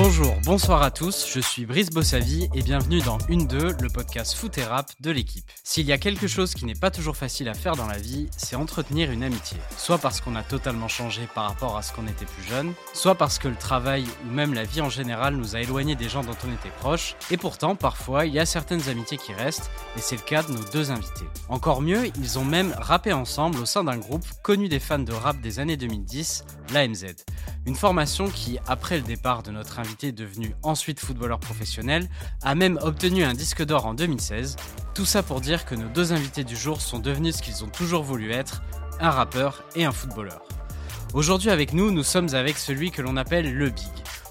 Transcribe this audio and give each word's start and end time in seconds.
Bonjour, 0.00 0.36
bonsoir 0.44 0.82
à 0.82 0.92
tous, 0.92 1.26
je 1.28 1.40
suis 1.40 1.66
Brice 1.66 1.90
Bossavi 1.90 2.48
et 2.54 2.62
bienvenue 2.62 3.00
dans 3.00 3.18
Une 3.28 3.48
2, 3.48 3.74
le 3.80 3.88
podcast 3.88 4.34
foot 4.34 4.56
et 4.56 4.62
rap 4.62 4.92
de 5.00 5.10
l'équipe. 5.10 5.44
S'il 5.64 5.86
y 5.86 5.92
a 5.92 5.98
quelque 5.98 6.28
chose 6.28 6.54
qui 6.54 6.66
n'est 6.66 6.74
pas 6.76 6.92
toujours 6.92 7.16
facile 7.16 7.48
à 7.48 7.54
faire 7.54 7.74
dans 7.74 7.88
la 7.88 7.98
vie, 7.98 8.28
c'est 8.36 8.54
entretenir 8.54 9.10
une 9.10 9.24
amitié. 9.24 9.56
Soit 9.76 9.98
parce 9.98 10.20
qu'on 10.20 10.36
a 10.36 10.44
totalement 10.44 10.86
changé 10.86 11.28
par 11.34 11.48
rapport 11.48 11.76
à 11.76 11.82
ce 11.82 11.92
qu'on 11.92 12.06
était 12.06 12.26
plus 12.26 12.44
jeune, 12.44 12.74
soit 12.94 13.16
parce 13.16 13.40
que 13.40 13.48
le 13.48 13.56
travail 13.56 14.04
ou 14.24 14.32
même 14.32 14.54
la 14.54 14.62
vie 14.62 14.82
en 14.82 14.88
général 14.88 15.34
nous 15.34 15.56
a 15.56 15.62
éloignés 15.62 15.96
des 15.96 16.08
gens 16.08 16.22
dont 16.22 16.36
on 16.46 16.54
était 16.54 16.70
proche, 16.78 17.16
et 17.32 17.36
pourtant 17.36 17.74
parfois 17.74 18.24
il 18.24 18.32
y 18.32 18.38
a 18.38 18.46
certaines 18.46 18.88
amitiés 18.88 19.18
qui 19.18 19.32
restent, 19.32 19.68
et 19.96 20.00
c'est 20.00 20.14
le 20.14 20.22
cas 20.22 20.44
de 20.44 20.52
nos 20.52 20.64
deux 20.72 20.92
invités. 20.92 21.26
Encore 21.48 21.82
mieux, 21.82 22.06
ils 22.20 22.38
ont 22.38 22.44
même 22.44 22.72
rappé 22.78 23.12
ensemble 23.12 23.58
au 23.58 23.66
sein 23.66 23.82
d'un 23.82 23.98
groupe 23.98 24.24
connu 24.44 24.68
des 24.68 24.78
fans 24.78 25.00
de 25.00 25.12
rap 25.12 25.40
des 25.40 25.58
années 25.58 25.76
2010, 25.76 26.44
l'AMZ. 26.72 27.16
Une 27.66 27.74
formation 27.74 28.28
qui, 28.28 28.58
après 28.68 28.96
le 28.96 29.02
départ 29.02 29.42
de 29.42 29.50
notre 29.50 29.80
invité 29.80 29.87
devenu 30.12 30.54
ensuite 30.62 31.00
footballeur 31.00 31.40
professionnel, 31.40 32.08
a 32.42 32.54
même 32.54 32.78
obtenu 32.82 33.24
un 33.24 33.34
disque 33.34 33.64
d'or 33.64 33.86
en 33.86 33.94
2016. 33.94 34.56
Tout 34.94 35.04
ça 35.04 35.22
pour 35.22 35.40
dire 35.40 35.64
que 35.64 35.74
nos 35.74 35.88
deux 35.88 36.12
invités 36.12 36.44
du 36.44 36.56
jour 36.56 36.80
sont 36.80 36.98
devenus 36.98 37.36
ce 37.36 37.42
qu'ils 37.42 37.64
ont 37.64 37.68
toujours 37.68 38.02
voulu 38.02 38.32
être, 38.32 38.62
un 39.00 39.10
rappeur 39.10 39.64
et 39.74 39.84
un 39.84 39.92
footballeur. 39.92 40.42
Aujourd'hui 41.14 41.50
avec 41.50 41.72
nous, 41.72 41.90
nous 41.90 42.02
sommes 42.02 42.34
avec 42.34 42.58
celui 42.58 42.90
que 42.90 43.02
l'on 43.02 43.16
appelle 43.16 43.54
le 43.54 43.70
Big. 43.70 43.86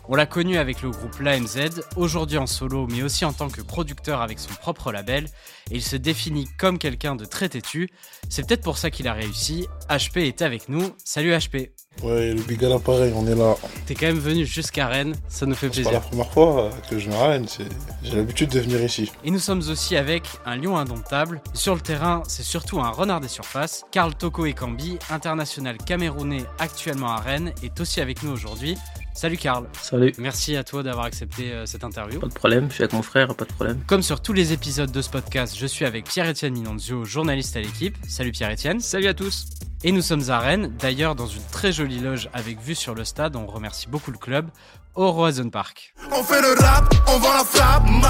On 0.10 0.16
l'a 0.16 0.26
connu 0.26 0.58
avec 0.58 0.82
le 0.82 0.90
groupe 0.92 1.20
l'AMZ, 1.20 1.82
aujourd'hui 1.98 2.38
en 2.38 2.48
solo 2.48 2.88
mais 2.90 3.04
aussi 3.04 3.26
en 3.26 3.34
tant 3.34 3.50
que 3.50 3.60
producteur 3.62 4.22
avec 4.22 4.40
son 4.40 4.54
propre 4.54 4.94
label, 4.94 5.26
et 5.70 5.76
il 5.76 5.82
se 5.84 5.98
définit 5.98 6.48
comme 6.58 6.78
quelqu'un 6.78 7.16
de 7.18 7.26
très 7.26 7.50
têtu. 7.50 7.90
C'est 8.30 8.48
peut-être 8.48 8.64
pour 8.64 8.78
ça 8.78 8.90
qu'il 8.90 9.08
a 9.10 9.14
réussi. 9.14 9.68
HP 9.90 10.20
est 10.28 10.42
avec 10.42 10.70
nous. 10.70 10.92
Salut 11.04 11.32
HP. 11.34 11.72
Ouais, 12.04 12.32
le 12.34 12.42
Big 12.44 12.64
à 12.64 12.78
pareil, 12.80 13.12
on 13.16 13.26
est 13.28 13.36
là. 13.36 13.56
T'es 13.86 13.96
quand 13.96 14.06
même 14.06 14.20
venu 14.20 14.46
jusqu'à 14.46 14.88
Rennes, 14.88 15.16
ça 15.28 15.46
nous 15.46 15.56
fait 15.56 15.66
C'est 15.68 15.82
plaisir. 15.82 15.90
pas 15.92 15.98
la 15.98 16.00
première 16.00 16.32
fois 16.32 16.70
que 16.90 17.00
je 17.00 17.10
viens 17.10 17.20
à 17.20 17.28
Rennes, 17.30 17.48
c'est- 17.50 17.64
j'ai 18.04 18.16
l'habitude 18.16 18.50
de 18.52 18.60
venir 18.60 18.82
ici. 18.84 19.12
Et 19.26 19.32
nous 19.32 19.40
sommes 19.40 19.64
aussi 19.68 19.98
avec 19.98 20.24
un 20.46 20.56
lion 20.56 20.78
indomptable. 20.78 21.42
Sur 21.54 21.74
le 21.76 21.82
terrain, 21.82 22.22
c'est 22.28 22.44
surtout 22.44 22.80
un 22.80 22.92
renard 22.92 23.20
des 23.20 23.28
surfaces. 23.28 23.84
Karl 23.92 24.14
Toko 24.16 24.46
Ekambi, 24.46 25.00
international 25.10 25.78
camerounais 25.80 26.46
actuellement 26.60 27.10
à 27.10 27.18
Rennes, 27.20 27.52
est 27.64 27.78
aussi 27.82 28.00
avec 28.00 28.22
nous 28.24 28.32
aujourd'hui. 28.32 28.78
Salut 29.18 29.38
Karl. 29.38 29.66
Salut. 29.82 30.14
Merci 30.20 30.56
à 30.56 30.64
toi 30.64 30.84
d'avoir 30.84 31.06
accepté 31.06 31.52
euh, 31.52 31.66
cette 31.66 31.84
interview. 31.84 32.20
Pas 32.20 32.28
de 32.28 32.34
problème, 32.34 32.68
je 32.70 32.76
suis 32.76 32.84
avec 32.84 32.94
mon 32.94 33.02
frère, 33.02 33.34
pas 33.34 33.46
de 33.46 33.52
problème. 33.52 33.80
Comme 33.88 34.04
sur 34.04 34.22
tous 34.22 34.32
les 34.32 34.54
épisodes 34.54 34.92
de 34.92 35.02
ce 35.02 35.10
podcast, 35.10 35.56
je 35.58 35.66
suis 35.66 35.86
avec 35.86 36.06
Pierre-Etienne 36.06 36.54
Minonzio, 36.54 37.04
journaliste 37.04 37.58
à 37.58 37.62
l'équipe. 37.62 37.98
Salut 38.08 38.32
Pierre-Etienne. 38.32 38.80
Salut 38.80 39.08
à 39.08 39.16
tous. 39.16 39.46
Et 39.84 39.92
nous 39.92 40.04
sommes 40.04 40.30
à 40.30 40.38
Rennes, 40.38 40.72
d'ailleurs 40.78 41.16
dans 41.16 41.26
une 41.26 41.42
très 41.52 41.72
jolie 41.72 41.98
loge 41.98 42.30
avec 42.32 42.62
vue 42.62 42.76
sur 42.76 42.94
le 42.94 43.04
stade. 43.06 43.36
On 43.36 43.48
remercie 43.48 43.88
beaucoup 43.88 44.12
le 44.12 44.20
club. 44.20 44.50
Au 44.94 45.12
Roison 45.12 45.50
Park. 45.50 45.96
On 46.12 46.22
fait 46.22 46.42
le 46.42 46.54
rap, 46.64 46.94
on 47.08 47.18
vend 47.18 47.34
la 47.34 47.44
flamme. 47.44 48.02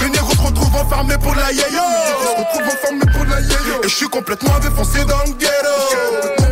Mes 0.00 0.08
négros 0.08 0.32
se 0.32 0.40
retrouvent 0.40 0.76
enfermés 0.76 1.18
pour 1.18 1.34
la 1.34 1.52
yéyo. 1.52 1.62
Se 1.66 2.40
retrouvent 2.40 2.74
enfermés 2.74 3.12
pour 3.12 3.26
la 3.26 3.40
yéyo. 3.42 3.84
Et 3.84 3.88
je 3.88 3.94
suis 3.94 4.08
complètement 4.08 4.58
défoncé 4.60 5.04
dans 5.04 5.18
le 5.26 5.34
ghetto. 5.34 6.45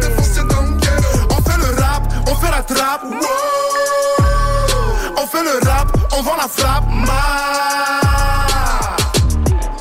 On 2.35 2.41
fait 2.41 2.51
la 2.51 2.63
trappe. 2.63 3.05
wow. 3.05 3.19
On 5.17 5.27
fait 5.27 5.43
le 5.43 5.69
rap, 5.69 5.89
on 6.13 6.23
vend 6.23 6.37
la 6.37 6.49
frappe. 6.49 6.85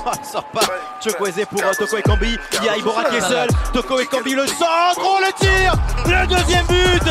Oh, 0.05 0.11
il 0.19 0.25
sort 0.25 0.43
pas. 0.45 0.61
Chukwueze 1.01 1.45
pour 1.49 1.61
euh, 1.61 1.73
Toko 1.77 1.97
Ekambi. 1.97 2.37
Il 2.59 2.65
y 2.65 2.69
a 2.69 2.73
qui 2.75 3.21
seul. 3.21 3.47
Toko 3.73 3.99
Ekambi 3.99 4.35
le 4.35 4.47
centre. 4.47 4.99
Oh 4.99 5.17
le 5.19 5.31
tir. 5.33 5.73
Le 6.05 6.27
deuxième 6.27 6.65
but 6.65 7.09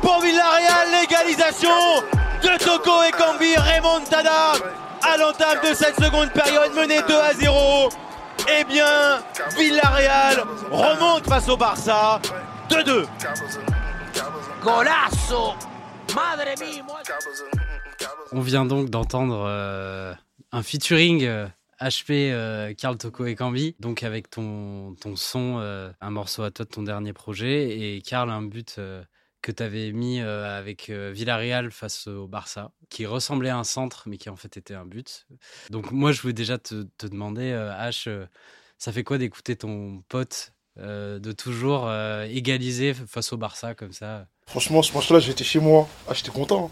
pour 0.00 0.20
Villarreal. 0.20 0.88
L'égalisation 1.00 1.70
de 2.42 2.64
Toko 2.64 3.02
Ekambi. 3.04 3.54
Remontada 3.56 4.52
à 5.02 5.16
l'entame 5.16 5.58
de 5.68 5.74
cette 5.74 6.02
seconde 6.02 6.30
période 6.30 6.74
mené 6.74 7.00
2 7.08 7.14
à 7.14 7.32
0. 7.34 7.88
Eh 8.48 8.64
bien, 8.64 9.20
Villarreal 9.56 10.44
remonte 10.70 11.28
face 11.28 11.48
au 11.48 11.56
Barça. 11.56 12.20
2-2. 12.68 13.06
On 18.30 18.40
vient 18.40 18.64
donc 18.64 18.90
d'entendre 18.90 19.44
euh, 19.48 20.14
un 20.52 20.62
featuring 20.62 21.24
euh, 21.24 21.48
HP 21.80 22.30
euh, 22.30 22.72
Karl 22.74 22.96
Toko 22.96 23.26
et 23.26 23.34
Cambi, 23.34 23.74
donc 23.80 24.04
avec 24.04 24.30
ton, 24.30 24.94
ton 25.00 25.16
son, 25.16 25.58
euh, 25.58 25.90
un 26.00 26.10
morceau 26.10 26.44
à 26.44 26.52
toi 26.52 26.64
de 26.64 26.70
ton 26.70 26.84
dernier 26.84 27.12
projet, 27.12 27.96
et 27.96 28.02
Karl, 28.02 28.30
un 28.30 28.42
but 28.42 28.76
euh, 28.78 29.02
que 29.42 29.50
tu 29.50 29.64
avais 29.64 29.90
mis 29.90 30.20
euh, 30.20 30.56
avec 30.56 30.90
euh, 30.90 31.10
Villarreal 31.12 31.72
face 31.72 32.06
au 32.06 32.28
Barça, 32.28 32.70
qui 32.88 33.04
ressemblait 33.04 33.50
à 33.50 33.58
un 33.58 33.64
centre, 33.64 34.04
mais 34.06 34.16
qui 34.16 34.30
en 34.30 34.36
fait 34.36 34.56
était 34.56 34.74
un 34.74 34.86
but. 34.86 35.26
Donc 35.70 35.90
moi, 35.90 36.12
je 36.12 36.20
voulais 36.20 36.34
déjà 36.34 36.58
te, 36.58 36.84
te 36.98 37.08
demander, 37.08 37.50
euh, 37.50 37.72
H, 37.72 38.08
euh, 38.08 38.26
ça 38.78 38.92
fait 38.92 39.02
quoi 39.02 39.18
d'écouter 39.18 39.56
ton 39.56 40.02
pote 40.08 40.52
euh, 40.78 41.18
de 41.18 41.32
toujours 41.32 41.84
euh, 41.86 42.24
égaliser 42.30 42.94
face 42.94 43.32
au 43.32 43.36
Barça 43.36 43.74
comme 43.74 43.92
ça 43.92 44.26
Franchement, 44.46 44.82
ce 44.82 44.92
match-là, 44.94 45.18
j'étais 45.20 45.44
chez 45.44 45.60
moi. 45.60 45.88
Ah, 46.08 46.14
j'étais 46.14 46.30
content. 46.30 46.70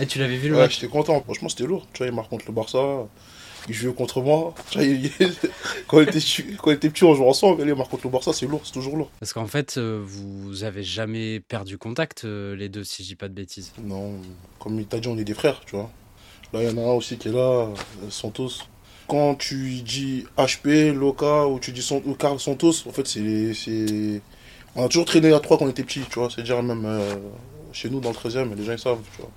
Et 0.00 0.06
tu 0.06 0.18
l'avais 0.18 0.36
vu 0.36 0.48
le 0.48 0.54
Ouais, 0.56 0.62
match? 0.62 0.74
j'étais 0.80 0.88
content. 0.90 1.20
Franchement, 1.22 1.48
c'était 1.48 1.64
lourd. 1.64 1.86
Tu 1.92 1.98
vois, 1.98 2.06
il 2.06 2.12
marque 2.14 2.28
contre 2.30 2.44
le 2.48 2.52
Barça. 2.52 3.06
Il 3.68 3.74
jouait 3.74 3.92
contre 3.94 4.20
moi. 4.22 4.54
Tu 4.70 4.78
vois, 4.78 4.86
il- 4.86 5.10
quand, 5.86 6.00
il 6.00 6.08
était, 6.08 6.18
chu- 6.20 6.56
quand 6.60 6.70
il 6.70 6.74
était 6.74 6.90
petit, 6.90 7.04
on 7.04 7.14
jouait 7.14 7.28
ensemble. 7.28 7.62
Il 7.66 7.74
marque 7.74 7.90
contre 7.90 8.06
le 8.06 8.10
Barça, 8.10 8.32
c'est 8.32 8.46
lourd, 8.46 8.62
c'est 8.64 8.72
toujours 8.72 8.96
lourd. 8.96 9.10
Parce 9.20 9.32
qu'en 9.32 9.46
fait, 9.46 9.76
euh, 9.78 10.02
vous 10.04 10.64
avez 10.64 10.82
jamais 10.82 11.40
perdu 11.40 11.78
contact, 11.78 12.24
les 12.24 12.68
deux, 12.68 12.84
si 12.84 13.02
je 13.04 13.08
dis 13.08 13.16
pas 13.16 13.28
de 13.28 13.34
bêtises. 13.34 13.72
Non, 13.82 14.14
comme 14.58 14.80
il 14.80 14.86
t'a 14.86 14.98
dit, 14.98 15.08
on 15.08 15.16
est 15.16 15.24
des 15.24 15.34
frères, 15.34 15.60
tu 15.64 15.76
vois. 15.76 15.90
Là, 16.52 16.62
il 16.64 16.68
y 16.68 16.72
en 16.72 16.76
a 16.76 16.80
un 16.90 16.92
aussi 16.94 17.16
qui 17.18 17.28
est 17.28 17.32
là, 17.32 17.68
Santos. 18.10 18.50
Quand 19.08 19.34
tu 19.34 19.80
dis 19.82 20.24
HP, 20.38 20.92
Loca, 20.94 21.46
ou 21.46 21.58
tu 21.58 21.72
dis 21.72 21.82
Son- 21.82 22.02
ou 22.06 22.14
Carl 22.14 22.38
Santos, 22.38 22.86
en 22.86 22.92
fait, 22.92 23.06
c'est. 23.06 23.52
c'est- 23.54 24.20
On 24.74 24.84
a 24.84 24.88
toujours 24.88 25.04
traîné 25.04 25.32
à 25.32 25.40
trois 25.40 25.58
quand 25.58 25.66
on 25.66 25.68
était 25.68 25.82
petits, 25.84 26.00
tu 26.10 26.18
vois. 26.18 26.30
C'est-à-dire, 26.30 26.62
même 26.62 26.84
euh, 26.86 27.14
chez 27.72 27.90
nous, 27.90 28.00
dans 28.00 28.08
le 28.08 28.14
13 28.14 28.36
e 28.38 28.44
les 28.56 28.64
gens 28.64 28.72
ils 28.72 28.78
savent, 28.78 29.00
tu 29.14 29.20
vois. 29.20 29.30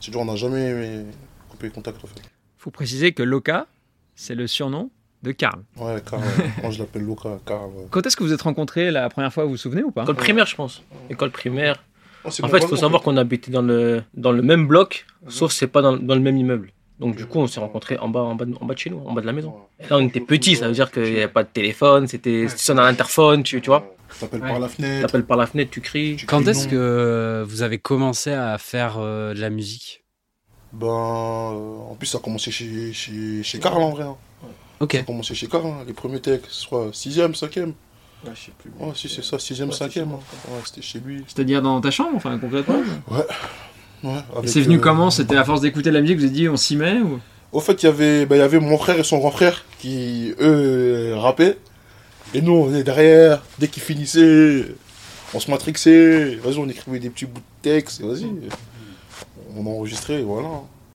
C'est-à-dire, 0.00 0.20
on 0.20 0.24
n'a 0.24 0.36
jamais 0.36 0.70
euh, 0.72 1.04
coupé 1.50 1.68
contact, 1.68 2.02
en 2.02 2.06
fait. 2.06 2.22
faut 2.56 2.70
préciser 2.70 3.12
que 3.12 3.22
Loka, 3.22 3.66
c'est 4.14 4.34
le 4.34 4.46
surnom 4.46 4.90
de 5.22 5.32
Karl. 5.32 5.62
Ouais, 5.76 5.96
Carl, 6.08 6.22
euh, 6.40 6.42
moi 6.62 6.70
je 6.70 6.78
l'appelle 6.78 7.02
Loca, 7.02 7.38
Carl. 7.44 7.66
ouais. 7.76 7.84
Quand 7.90 8.06
est-ce 8.06 8.16
que 8.16 8.22
vous 8.24 8.32
êtes 8.32 8.40
rencontrés 8.42 8.90
la 8.90 9.10
première 9.10 9.32
fois, 9.32 9.44
vous 9.44 9.50
vous 9.50 9.56
souvenez 9.58 9.82
ou 9.82 9.90
pas? 9.90 10.04
École 10.04 10.16
primaire, 10.16 10.46
je 10.46 10.54
pense. 10.56 10.82
École 11.10 11.30
primaire. 11.32 11.84
Oh, 12.24 12.30
c'est 12.30 12.42
En 12.44 12.48
fait, 12.48 12.58
il 12.58 12.66
faut 12.66 12.76
savoir 12.76 13.02
qu'on 13.02 13.16
habitait 13.18 13.50
dans 13.50 13.62
le, 13.62 14.02
dans 14.14 14.32
le 14.32 14.42
même 14.42 14.66
bloc, 14.66 15.04
sauf 15.28 15.52
c'est 15.52 15.66
pas 15.68 15.82
dans, 15.82 15.96
dans 15.96 16.14
le 16.14 16.20
même 16.20 16.36
immeuble. 16.38 16.72
Donc, 17.00 17.14
du 17.16 17.26
coup, 17.26 17.38
on 17.38 17.46
s'est 17.46 17.60
rencontrés 17.60 17.96
en 17.98 18.08
bas, 18.08 18.20
en, 18.20 18.34
bas, 18.34 18.44
de- 18.44 18.54
en 18.60 18.64
bas 18.66 18.74
de 18.74 18.78
chez 18.78 18.90
nous, 18.90 19.00
en 19.06 19.12
bas 19.12 19.20
de 19.20 19.26
la 19.26 19.32
maison. 19.32 19.54
Et 19.78 19.84
là, 19.88 19.96
on 19.98 20.06
était 20.06 20.20
petits, 20.20 20.56
ça 20.56 20.66
veut 20.66 20.74
dire 20.74 20.90
qu'il 20.90 21.02
n'y 21.04 21.16
avait 21.18 21.28
pas 21.28 21.44
de 21.44 21.48
téléphone, 21.48 22.08
c'était, 22.08 22.48
si 22.48 22.56
tu 22.56 22.62
sonnes 22.62 22.78
à 22.80 22.82
l'interphone, 22.82 23.42
tu, 23.44 23.60
tu 23.60 23.70
vois. 23.70 23.94
T'appelles 24.18 24.42
Ouais. 24.42 24.48
par 24.48 24.58
la 24.58 24.68
fenêtre. 24.68 25.02
T'appelles 25.06 25.24
par 25.24 25.36
la 25.36 25.46
fenêtre, 25.46 25.70
tu 25.70 25.80
cries. 25.80 26.16
tu 26.16 26.26
Quand 26.26 26.46
est-ce 26.48 26.66
que 26.66 27.44
vous 27.46 27.62
avez 27.62 27.78
commencé 27.78 28.32
à 28.32 28.56
faire 28.58 28.96
euh, 28.98 29.32
de 29.34 29.40
la 29.40 29.50
musique? 29.50 30.02
Ben, 30.72 30.86
euh, 30.86 31.90
en 31.90 31.94
plus, 31.94 32.06
ça 32.06 32.18
a 32.18 32.20
commencé 32.20 32.50
chez, 32.50 32.92
chez, 32.92 33.42
chez 33.42 33.58
Carl 33.58 33.80
en 33.82 33.90
vrai. 33.90 34.04
hein. 34.04 34.16
Ok. 34.80 34.92
Ça 34.94 34.98
a 34.98 35.02
commencé 35.02 35.34
chez 35.34 35.46
Carl, 35.46 35.66
hein. 35.66 35.84
les 35.86 35.92
premiers 35.92 36.20
textes, 36.20 36.50
soit 36.50 36.88
6ème, 36.92 37.34
5ème. 37.34 37.72
je 38.24 38.28
sais 38.40 38.52
plus. 38.58 38.70
Ouais, 38.78 38.92
si, 38.94 39.08
c'est 39.08 39.22
ça, 39.22 39.36
6ème, 39.36 39.70
5ème. 39.72 40.02
hein. 40.12 40.20
Ouais, 40.50 40.60
c'était 40.64 40.82
chez 40.82 40.98
lui. 41.00 41.24
C'est-à-dire 41.26 41.62
dans 41.62 41.80
ta 41.80 41.90
chambre, 41.90 42.12
enfin 42.16 42.36
concrètement? 42.38 42.80
Ouais. 43.10 43.20
Et 43.20 43.67
c'est 44.44 44.60
venu 44.60 44.76
euh, 44.76 44.80
comment 44.80 45.10
C'était 45.10 45.36
à 45.36 45.44
force 45.44 45.60
d'écouter 45.60 45.90
la 45.90 46.00
musique, 46.00 46.18
vous 46.18 46.24
avez 46.24 46.32
dit 46.32 46.48
on 46.48 46.56
s'y 46.56 46.76
met 46.76 47.00
ou... 47.00 47.20
Au 47.50 47.60
fait, 47.60 47.82
il 47.82 47.86
y 47.86 47.88
avait, 47.88 48.22
il 48.24 48.36
y 48.36 48.40
avait 48.40 48.60
mon 48.60 48.76
frère 48.76 48.98
et 48.98 49.04
son 49.04 49.18
grand 49.18 49.30
frère 49.30 49.64
qui, 49.78 50.34
eux, 50.38 51.14
rappaient. 51.16 51.56
Et 52.34 52.42
nous, 52.42 52.52
on 52.52 52.74
est 52.74 52.82
derrière. 52.82 53.42
Dès 53.58 53.68
qu'ils 53.68 53.82
finissaient, 53.82 54.66
on 55.32 55.40
se 55.40 55.50
matrixait. 55.50 56.34
Vas-y, 56.36 56.58
on 56.58 56.68
écrivait 56.68 56.98
des 56.98 57.08
petits 57.08 57.24
bouts 57.24 57.40
de 57.40 57.70
texte. 57.70 58.02
Vas-y. 58.02 58.26
On 59.56 59.66
enregistrait, 59.66 60.20
voilà. 60.20 60.48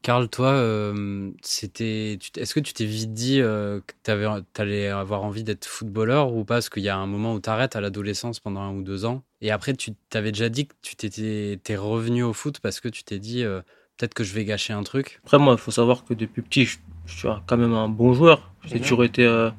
Karl, 0.04 0.28
toi, 0.28 0.50
euh, 0.50 1.32
c'était, 1.42 2.20
tu 2.20 2.38
est-ce 2.38 2.54
que 2.54 2.60
tu 2.60 2.74
t'es 2.74 2.84
vite 2.84 3.14
dit 3.14 3.40
euh, 3.40 3.80
que 3.80 3.94
t'avais, 4.04 4.28
t'allais 4.52 4.90
avoir 4.90 5.24
envie 5.24 5.46
d'être 5.46 5.66
footballeur 5.66 6.34
ou 6.34 6.44
pas? 6.44 6.56
Parce 6.56 6.70
qu'il 6.70 6.84
y 6.84 6.90
a 6.90 6.98
un 6.98 7.06
moment 7.06 7.34
où 7.34 7.40
t'arrêtes 7.40 7.78
à 7.78 7.82
l'adolescence 7.82 8.42
pendant 8.42 8.60
un 8.60 8.74
ou 8.74 8.84
deux 8.84 9.06
ans. 9.06 9.24
Et 9.40 9.50
après, 9.50 9.74
tu 9.74 9.92
t'avais 10.10 10.34
déjà 10.34 10.50
dit 10.50 10.68
que 10.68 10.74
tu 10.82 10.98
t'étais, 10.98 11.58
t'es 11.64 11.78
revenu 11.78 12.22
au 12.22 12.34
foot 12.34 12.60
parce 12.60 12.82
que 12.82 12.90
tu 12.90 13.06
t'es 13.06 13.18
dit 13.18 13.46
euh, 13.46 13.62
peut-être 13.98 14.14
que 14.14 14.26
je 14.26 14.34
vais 14.34 14.44
gâcher 14.44 14.74
un 14.74 14.84
truc. 14.84 15.22
Après, 15.24 15.40
moi, 15.40 15.54
il 15.54 15.60
faut 15.60 15.72
savoir 15.72 16.04
que 16.04 16.14
depuis 16.14 16.42
petit, 16.42 16.66
je, 16.66 16.80
je 17.06 17.18
suis 17.18 17.28
quand 17.48 17.58
même 17.58 17.74
un 17.74 17.88
bon 17.88 18.14
joueur. 18.14 18.52
J'ai 18.66 18.82
toujours 18.82 19.06
été 19.06 19.26
euh, 19.26 19.52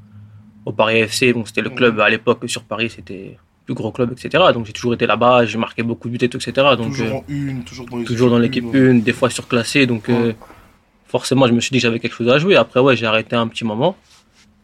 au 0.67 0.73
Paris 0.73 0.99
FC, 0.99 1.33
donc 1.33 1.49
c'était 1.49 1.63
le 1.63 1.71
club 1.71 2.01
à 2.01 2.11
l'époque 2.11 2.49
sur 2.51 2.65
Paris, 2.65 2.91
c'était 2.91 3.39
plus 3.65 3.75
gros 3.75 3.91
club, 3.93 4.13
etc. 4.13 4.45
Donc 4.53 4.67
j'ai 4.67 4.73
toujours 4.73 4.95
été 4.95 5.07
là-bas, 5.07 5.47
j'ai 5.47 5.59
marqué 5.59 5.83
beaucoup 5.83 6.09
de 6.09 6.17
buts 6.19 6.25
et 6.25 6.29
tout, 6.29 6.37
etc. 6.39 6.53
Donc 6.77 6.91
toujours 6.93 7.07
euh, 7.09 7.13
en 7.19 7.25
une, 7.29 7.65
toujours 7.65 7.87
dans 7.87 7.97
les 7.97 8.05
toujours 8.05 8.31
dans 8.31 8.39
l'équipe 8.39 8.65
1, 8.75 8.95
des 8.95 9.13
fois 9.13 9.31
surclassé. 9.31 9.87
Donc 9.87 10.09
euh, 10.09 10.33
forcément, 11.07 11.47
je 11.47 11.53
me 11.53 11.61
suis 11.61 11.71
dit 11.71 11.79
que 11.79 11.83
j'avais 11.83 11.99
quelque 12.01 12.15
chose 12.15 12.29
à 12.29 12.39
jouer. 12.39 12.57
Après, 12.57 12.81
ouais, 12.81 12.97
j'ai 12.97 13.07
arrêté 13.07 13.37
un 13.37 13.49
petit 13.49 13.65
moment. 13.65 13.97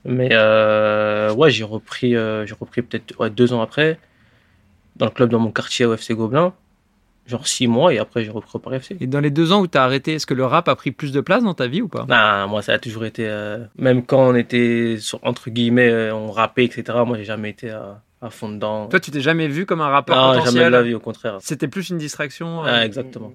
Mais 0.05 0.31
euh, 0.33 1.33
ouais, 1.35 1.51
j'ai 1.51 1.65
repris, 1.65 2.17
euh, 2.17 2.47
j'ai 2.47 2.55
repris 2.59 2.83
peut-être 2.83 3.19
ouais, 3.21 3.29
deux 3.31 3.53
ans 3.53 3.61
après, 3.61 3.99
dans 4.97 5.07
le 5.07 5.11
club 5.13 5.31
dans 5.31 5.39
mon 5.39 5.51
quartier 5.51 5.85
au 5.87 5.95
FC 5.95 6.15
Gobelin. 6.15 6.53
genre 7.27 7.47
6 7.47 7.67
mois 7.69 7.93
et 7.95 7.99
après 7.99 8.25
j'ai 8.25 8.31
repris 8.31 8.51
au 8.55 8.59
Paris 8.59 8.77
FC. 8.77 8.97
Et 9.01 9.07
dans 9.07 9.21
les 9.21 9.31
deux 9.31 9.53
ans 9.53 9.61
où 9.61 9.67
tu 9.67 9.77
as 9.79 9.85
arrêté, 9.85 10.15
est-ce 10.15 10.27
que 10.27 10.35
le 10.35 10.45
rap 10.47 10.69
a 10.69 10.75
pris 10.75 10.91
plus 10.91 11.13
de 11.13 11.21
place 11.21 11.45
dans 11.45 11.53
ta 11.55 11.67
vie 11.69 11.83
ou 11.83 11.89
pas? 11.89 12.07
Non, 12.09 12.49
moi 12.49 12.63
ça 12.63 12.73
a 12.73 12.79
toujours 12.79 13.05
été. 13.05 13.27
euh, 13.29 13.59
même 13.77 14.05
quand 14.05 14.21
on 14.31 14.35
était 14.35 14.97
sur- 14.99 15.21
entre 15.23 15.51
guillemets, 15.51 15.91
euh, 15.91 16.15
on 16.15 16.31
rappait, 16.31 16.65
etc. 16.65 16.99
Moi 17.07 17.17
j'ai 17.19 17.25
jamais 17.25 17.51
été 17.51 17.69
à, 17.71 18.01
à 18.23 18.31
fond 18.31 18.49
dedans. 18.51 18.87
Toi, 18.89 19.01
tu 19.01 19.11
t'es 19.11 19.21
jamais 19.21 19.49
vu 19.49 19.67
comme 19.67 19.81
un 19.81 19.89
rappeur 19.89 20.17
non, 20.35 20.45
jamais 20.45 20.65
de 20.65 20.69
la 20.71 20.83
vie, 20.83 20.95
au 20.95 21.01
contraire. 21.01 21.39
C'était 21.41 21.69
plus 21.69 21.91
une 21.91 21.99
distraction. 21.99 22.65
euh, 22.65 22.69
Ah, 22.69 22.85
exactement. 22.87 23.33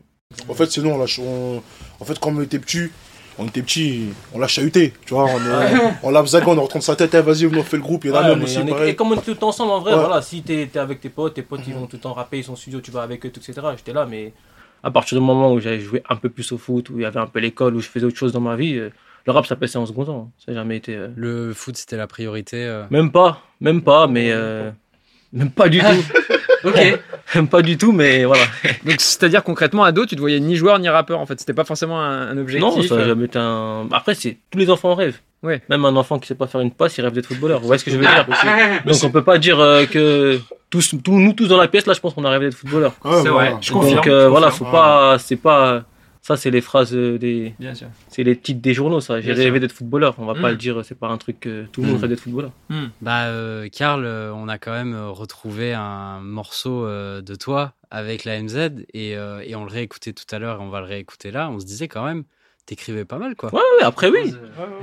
En 0.49 0.53
fait, 0.53 0.67
c'est 0.71 0.81
nous, 0.81 0.89
on 0.89 0.97
l'a 0.97 1.07
ch- 1.07 1.19
on- 1.25 1.61
En 1.99 2.05
fait, 2.05 2.19
quand 2.19 2.31
on 2.35 2.41
était 2.41 2.59
petit, 2.59 2.89
on 3.39 3.45
était 3.47 3.61
petit, 3.61 4.09
on 4.33 4.39
l'a 4.39 4.47
chahuté, 4.47 4.93
tu 5.05 5.13
vois. 5.13 5.25
On, 5.25 5.37
est- 5.37 5.77
on 6.03 6.09
l'a 6.11 6.21
on 6.21 6.23
est 6.23 6.77
de 6.77 6.79
sa 6.81 6.95
tête, 6.95 7.13
eh, 7.15 7.21
vas-y, 7.21 7.45
on 7.47 7.63
fait 7.63 7.77
le 7.77 7.83
groupe, 7.83 8.05
il 8.05 8.09
y 8.09 8.11
en 8.11 8.15
a 8.17 8.21
Ouais, 8.23 8.29
même 8.35 8.43
aussi, 8.43 8.57
on 8.59 8.67
est- 8.67 8.89
et 8.89 8.95
comme 8.95 9.11
on 9.11 9.15
est 9.15 9.21
tout 9.21 9.31
le 9.31 9.35
temps 9.37 9.49
ensemble, 9.49 9.71
en 9.71 9.79
vrai, 9.79 9.93
Ouais. 9.93 9.99
voilà, 9.99 10.21
si 10.21 10.41
t'es 10.43 10.69
es 10.73 10.77
avec 10.77 11.01
tes 11.01 11.09
potes, 11.09 11.33
tes 11.35 11.41
potes 11.41 11.61
ils 11.67 11.73
vont 11.73 11.87
tout 11.87 11.95
le 11.97 12.01
temps 12.01 12.13
rapper, 12.13 12.39
ils 12.39 12.43
sont 12.43 12.53
en 12.53 12.55
studio, 12.57 12.79
tu 12.81 12.91
vas 12.91 13.01
avec 13.01 13.25
eux, 13.25 13.29
etc. 13.29 13.53
J'étais 13.77 13.93
là, 13.93 14.05
mais 14.09 14.33
à 14.83 14.91
partir 14.91 15.17
du 15.17 15.23
moment 15.23 15.51
où 15.53 15.59
j'avais 15.59 15.79
joué 15.79 16.03
un 16.09 16.15
peu 16.15 16.29
plus 16.29 16.51
au 16.51 16.57
foot, 16.57 16.89
où 16.91 16.99
il 16.99 17.01
y 17.01 17.05
avait 17.05 17.19
un 17.19 17.25
peu 17.27 17.39
l'école, 17.39 17.75
où 17.75 17.79
je 17.81 17.87
faisais 17.89 18.05
autre 18.05 18.17
chose 18.17 18.31
dans 18.33 18.39
ma 18.41 18.55
vie, 18.55 18.77
euh, 18.77 18.89
le 19.25 19.31
rap 19.31 19.45
ça 19.45 19.55
passait 19.55 19.77
en 19.77 19.85
second 19.85 20.05
temps. 20.05 20.31
Ça 20.43 20.51
n'a 20.51 20.59
jamais 20.59 20.77
été. 20.77 20.95
euh, 20.95 21.07
Le 21.15 21.53
foot, 21.53 21.75
c'était 21.77 21.97
la 21.97 22.07
priorité. 22.07 22.63
euh. 22.65 22.83
Même 22.89 23.11
pas, 23.11 23.41
même 23.61 23.81
pas, 23.81 24.07
mais. 24.07 24.31
euh, 24.31 24.69
Même 25.33 25.51
pas 25.51 25.67
du 25.69 25.79
tout. 25.79 25.85
Ok. 26.63 26.79
Même 27.35 27.47
pas 27.47 27.61
du 27.61 27.77
tout, 27.77 27.91
mais 27.91 28.23
voilà. 28.25 28.43
Donc, 28.85 28.95
c'est-à-dire 28.99 29.43
concrètement, 29.43 29.83
ado, 29.83 30.05
tu 30.07 30.15
te 30.15 30.19
voyais 30.19 30.39
ni 30.39 30.55
joueur 30.55 30.79
ni 30.79 30.89
rappeur 30.89 31.19
en 31.19 31.25
fait. 31.27 31.39
C'était 31.39 31.53
pas 31.53 31.63
forcément 31.65 32.01
un, 32.01 32.29
un 32.29 32.37
objectif. 32.39 32.75
Non, 32.75 32.81
ça 32.81 32.95
n'a 32.95 33.01
euh, 33.01 33.07
jamais 33.07 33.25
été 33.25 33.37
un. 33.37 33.87
Après, 33.91 34.15
c'est 34.15 34.37
tous 34.49 34.57
les 34.57 34.69
enfants 34.71 34.91
en 34.91 34.95
rêvent. 34.95 35.19
Ouais. 35.43 35.61
Même 35.69 35.85
un 35.85 35.95
enfant 35.95 36.17
qui 36.17 36.27
sait 36.27 36.33
pas 36.33 36.47
faire 36.47 36.61
une 36.61 36.71
passe, 36.71 36.97
il 36.97 37.01
rêve 37.01 37.13
d'être 37.13 37.27
footballeur. 37.27 37.59
Vous 37.59 37.67
voyez 37.67 37.77
ce 37.79 37.85
que 37.85 37.91
je 37.91 37.97
veux 37.97 38.01
dire 38.05 38.25
Donc 38.85 38.95
on 39.03 39.11
peut 39.11 39.23
pas 39.23 39.37
dire 39.37 39.59
euh, 39.59 39.85
que 39.85 40.39
tous, 40.71 40.95
tous, 41.03 41.11
nous 41.19 41.33
tous 41.33 41.47
dans 41.47 41.57
la 41.57 41.67
pièce 41.67 41.85
là, 41.85 41.93
je 41.93 41.99
pense 41.99 42.15
qu'on 42.15 42.25
a 42.25 42.31
rêvé 42.31 42.45
d'être 42.45 42.55
footballeur. 42.57 42.93
Ouais, 43.03 43.11
C'est 43.21 43.29
voilà. 43.29 43.51
vrai, 43.51 43.57
je 43.61 43.71
confirme. 43.71 43.95
Donc 43.97 44.07
euh, 44.07 44.23
je 44.23 44.29
voilà, 44.29 44.47
confirme. 44.47 44.65
faut 44.67 44.71
pas, 44.75 45.17
c'est 45.19 45.35
pas, 45.35 45.83
ça 46.27 46.35
c'est 46.37 46.49
les 46.49 46.61
phrases 46.61 46.95
euh, 46.95 47.19
des, 47.19 47.53
Bien 47.59 47.75
sûr. 47.75 47.87
c'est 48.07 48.23
les 48.23 48.35
titres 48.35 48.61
des 48.61 48.73
journaux 48.73 48.99
ça. 48.99 49.21
J'ai 49.21 49.33
rêvé 49.33 49.59
d'être 49.59 49.71
footballeur. 49.71 50.15
On 50.17 50.25
va 50.25 50.33
pas 50.33 50.47
Mm. 50.49 50.51
le 50.51 50.57
dire, 50.57 50.83
c'est 50.83 50.97
pas 50.97 51.07
un 51.09 51.17
truc 51.19 51.39
que 51.39 51.65
tout 51.71 51.81
le 51.81 51.87
monde 51.87 51.97
Mm. 51.97 52.01
rêve 52.01 52.09
d'être 52.09 52.19
footballeur. 52.21 52.51
Bah, 53.01 53.25
euh, 53.25 53.69
Karl, 53.71 54.03
euh, 54.05 54.33
on 54.33 54.47
a 54.47 54.57
quand 54.57 54.71
même 54.71 54.95
retrouvé 54.95 55.73
un 55.75 56.19
morceau 56.21 56.85
euh, 56.85 57.21
de 57.21 57.35
toi 57.35 57.73
avec 57.91 58.25
la 58.25 58.41
MZ 58.41 58.55
et, 58.93 59.15
euh, 59.15 59.41
et 59.45 59.55
on 59.55 59.65
le 59.65 59.71
réécoutait 59.71 60.13
tout 60.13 60.25
à 60.35 60.39
l'heure 60.39 60.59
et 60.59 60.63
on 60.63 60.69
va 60.69 60.79
le 60.79 60.87
réécouter 60.87 61.29
là. 61.29 61.49
On 61.51 61.59
se 61.59 61.65
disait 61.65 61.87
quand 61.87 62.03
même, 62.03 62.23
t'écrivais 62.65 63.05
pas 63.05 63.17
mal 63.17 63.35
quoi. 63.35 63.53
Ouais, 63.53 63.61
ouais, 63.79 63.83
après 63.83 64.09
oui. 64.09 64.33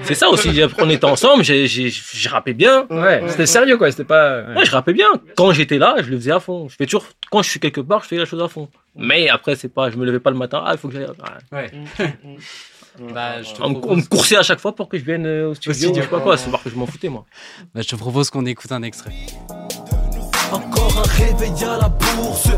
C'est 0.02 0.14
ça 0.14 0.28
aussi. 0.28 0.48
On 0.78 0.88
était 0.88 1.04
ensemble, 1.04 1.42
j'ai, 1.44 1.66
j'ai, 1.66 1.90
j'ai 1.90 2.28
rappé 2.28 2.52
bien. 2.54 2.86
Ouais, 2.90 3.22
c'était 3.28 3.46
sérieux 3.46 3.76
quoi. 3.76 3.90
C'était 3.90 4.04
pas. 4.04 4.42
ouais. 4.42 4.54
Ouais, 4.58 4.64
je 4.64 4.70
rappais 4.70 4.92
bien. 4.92 5.08
Quand 5.36 5.52
j'étais 5.52 5.78
là, 5.78 5.96
je 6.00 6.10
le 6.10 6.16
faisais 6.16 6.32
à 6.32 6.40
fond. 6.40 6.68
Je 6.68 6.76
fais 6.76 6.86
toujours, 6.86 7.04
quand 7.30 7.42
je 7.42 7.50
suis 7.50 7.60
quelque 7.60 7.80
part, 7.80 8.02
je 8.02 8.08
fais 8.08 8.16
la 8.16 8.24
chose 8.24 8.40
à 8.42 8.48
fond. 8.48 8.68
Mais 8.94 9.28
après, 9.28 9.56
c'est 9.56 9.68
pas, 9.72 9.90
je 9.90 9.96
me 9.96 10.04
levais 10.06 10.20
pas 10.20 10.30
le 10.30 10.36
matin. 10.36 10.62
Ah, 10.64 10.72
il 10.74 10.78
faut 10.78 10.88
que 10.88 10.94
j'aille. 10.94 11.06
Ouais. 11.50 11.70
Bah, 13.14 13.42
je 13.42 13.54
te 13.54 13.62
On, 13.62 13.70
me- 13.70 13.86
on 13.88 13.96
me 13.96 14.02
coursait 14.02 14.36
à 14.36 14.42
chaque 14.42 14.60
fois 14.60 14.74
pour 14.74 14.86
que 14.88 14.98
je 14.98 15.04
vienne 15.04 15.24
euh, 15.24 15.48
au 15.48 15.54
studio. 15.54 15.72
studio. 15.72 15.94
je 15.96 16.00
sais 16.02 16.08
pas 16.08 16.20
quoi. 16.20 16.36
C'est 16.36 16.50
parce 16.50 16.62
que 16.62 16.68
je 16.70 16.76
m'en 16.76 16.84
foutais 16.86 17.08
moi. 17.08 17.24
bah, 17.74 17.80
je 17.80 17.88
te 17.88 17.96
propose 17.96 18.28
qu'on 18.28 18.44
écoute 18.44 18.70
un 18.70 18.82
extrait. 18.82 19.12
Encore 20.52 20.94
un 20.98 21.24
réveil 21.24 21.64
à 21.64 21.78
la 21.78 21.88
bourse. 21.88 22.48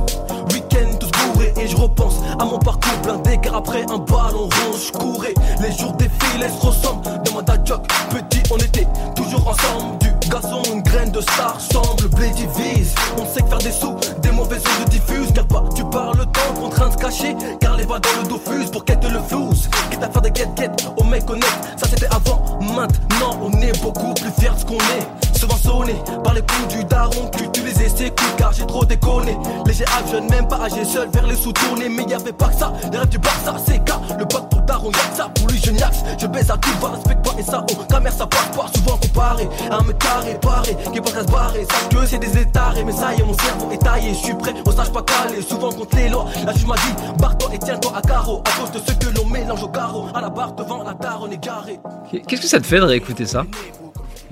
Et 1.61 1.69
je 1.69 1.77
repense 1.77 2.17
à 2.39 2.45
mon 2.45 2.59
parcours 2.59 2.99
blindé 3.03 3.39
car 3.43 3.56
après 3.56 3.83
un 3.83 3.99
ballon 3.99 4.45
rond 4.45 4.77
je 4.77 4.93
courais. 4.93 5.35
Les 5.61 5.73
jours 5.73 5.93
défilent 5.93 6.51
se 6.51 6.67
ressemblent. 6.67 7.23
Demande 7.25 7.49
à 7.49 7.65
Jock, 7.65 7.87
petit 8.11 8.43
on 8.51 8.56
était 8.59 8.87
toujours 9.15 9.49
ensemble. 9.49 9.99
Du 9.99 10.29
garçon, 10.29 10.62
une 10.73 10.83
graine 10.83 11.11
de 11.11 11.21
star 11.21 11.61
semble 11.61 12.09
blé 12.09 12.31
divise. 12.31 12.95
On 13.19 13.27
sait 13.27 13.43
que 13.43 13.49
faire 13.49 13.59
des 13.59 13.73
sous, 13.73 13.95
des 14.21 14.31
mauvaises 14.31 14.65
ondes 14.81 14.89
diffusent. 14.89 15.33
Car 15.33 15.47
pas 15.47 15.65
tu 15.75 15.85
parles 15.85 16.19
le 16.19 16.27
temps 16.27 16.55
contraint 16.61 16.89
de 16.89 16.93
se 16.93 16.99
cacher. 16.99 17.37
Car 17.61 17.77
les 17.77 17.87
balles 17.87 18.01
dans 18.01 18.23
le 18.23 18.29
dos 18.29 18.41
fusent 18.45 18.71
pour 18.71 18.85
quête 18.85 19.05
le 19.05 19.21
flouze. 19.21 19.69
Quitte 19.91 20.03
à 20.03 20.11
faire 20.11 20.23
des 20.23 20.31
quêtes 20.33 20.89
au 20.97 21.05
mec 21.05 21.29
honnête. 21.31 21.59
Ça 21.77 21.87
c'était 21.89 22.06
avant, 22.06 22.59
maintenant 22.61 23.39
on 23.43 23.51
est 23.61 23.81
beaucoup 23.83 24.12
plus 24.15 24.31
fiers 24.39 24.51
de 24.51 24.59
ce 24.59 24.65
qu'on 24.65 24.79
est. 24.79 25.24
Souvent 25.44 25.58
sonné 25.58 25.94
par 26.25 26.32
les 26.32 26.41
coups 26.41 26.75
du 26.75 26.85
daron 26.85 27.29
que 27.29 27.44
utiliser 27.44 27.91
ses 27.91 28.08
coups 28.08 28.35
car 28.38 28.50
j'ai 28.55 28.64
trop 28.64 28.82
déconné. 28.87 29.37
Léger 29.67 29.85
âge, 29.85 30.11
jeune, 30.11 30.26
même 30.31 30.49
pas 30.49 30.58
âgé 30.62 30.87
seul 30.87 31.11
vers 31.12 31.26
les 31.26 31.37
sous-tournés. 31.37 31.91
Mais 31.91 32.05
y 32.05 32.14
avait 32.14 32.32
pas 32.32 32.49
que 32.49 32.56
ça, 32.56 32.73
les 32.91 32.96
rêves 32.96 33.11
du 33.11 33.19
Barça, 33.19 33.55
c'est 33.67 33.85
cas. 33.85 34.00
Le 34.19 34.25
bac 34.25 34.49
pour 34.49 34.62
daron, 34.62 34.91
y'a 34.91 35.14
ça, 35.14 35.29
pour 35.35 35.46
lui 35.49 35.61
je 35.62 35.70
niaxe. 35.70 36.02
Je 36.19 36.26
baise 36.29 36.50
à 36.50 36.56
tout 36.56 36.70
va, 36.81 36.93
respecte 36.93 37.23
pas 37.23 37.35
et 37.38 37.43
ça, 37.43 37.62
oh, 37.70 37.75
ta 37.87 38.11
ça 38.11 38.26
passe 38.26 38.56
pas. 38.56 38.67
Souvent 38.75 38.96
comparé 38.96 39.46
à 39.70 39.76
un 39.76 39.82
mec 39.82 39.99
carré, 39.99 40.38
paré, 40.41 40.79
qui 40.91 40.96
est 40.96 41.02
pas 41.02 41.20
se 41.20 41.31
barrer. 41.31 41.67
Sache 41.70 41.88
que 41.91 42.06
c'est 42.06 42.19
des 42.19 42.38
étarés, 42.38 42.82
mais 42.82 42.93
ça 42.93 43.12
y 43.12 43.20
est, 43.20 43.25
mon 43.25 43.35
cerveau 43.35 43.70
est 43.70 43.85
taillé. 43.85 44.14
Je 44.14 44.25
suis 44.25 44.35
prêt, 44.35 44.55
on 44.64 44.73
sache 44.73 44.93
pas 44.93 45.02
calé, 45.02 45.43
souvent 45.43 45.73
contre 45.73 45.96
les 45.96 46.08
lois. 46.08 46.25
Là, 46.46 46.55
je 46.56 46.64
m'a 46.64 46.76
dit, 46.76 47.19
barre-toi 47.19 47.50
et 47.52 47.58
tiens-toi 47.58 47.93
à 47.94 48.00
carreau. 48.00 48.43
À 48.46 48.61
cause 48.61 48.70
de 48.70 48.79
ce 48.79 48.94
que 48.94 49.14
l'on 49.14 49.26
mélange 49.26 49.62
au 49.62 49.69
carreau. 49.69 50.06
À 50.14 50.23
la 50.23 50.31
barre 50.31 50.55
devant 50.55 50.82
la 50.82 50.94
daronne 50.94 51.35
égarée. 51.35 51.81
Qu'est-ce 52.11 52.41
que 52.41 52.49
ça 52.49 52.61
te 52.61 52.67
fait 52.67 52.79
de 52.79 52.85
réécouter 52.85 53.26
ça? 53.26 53.44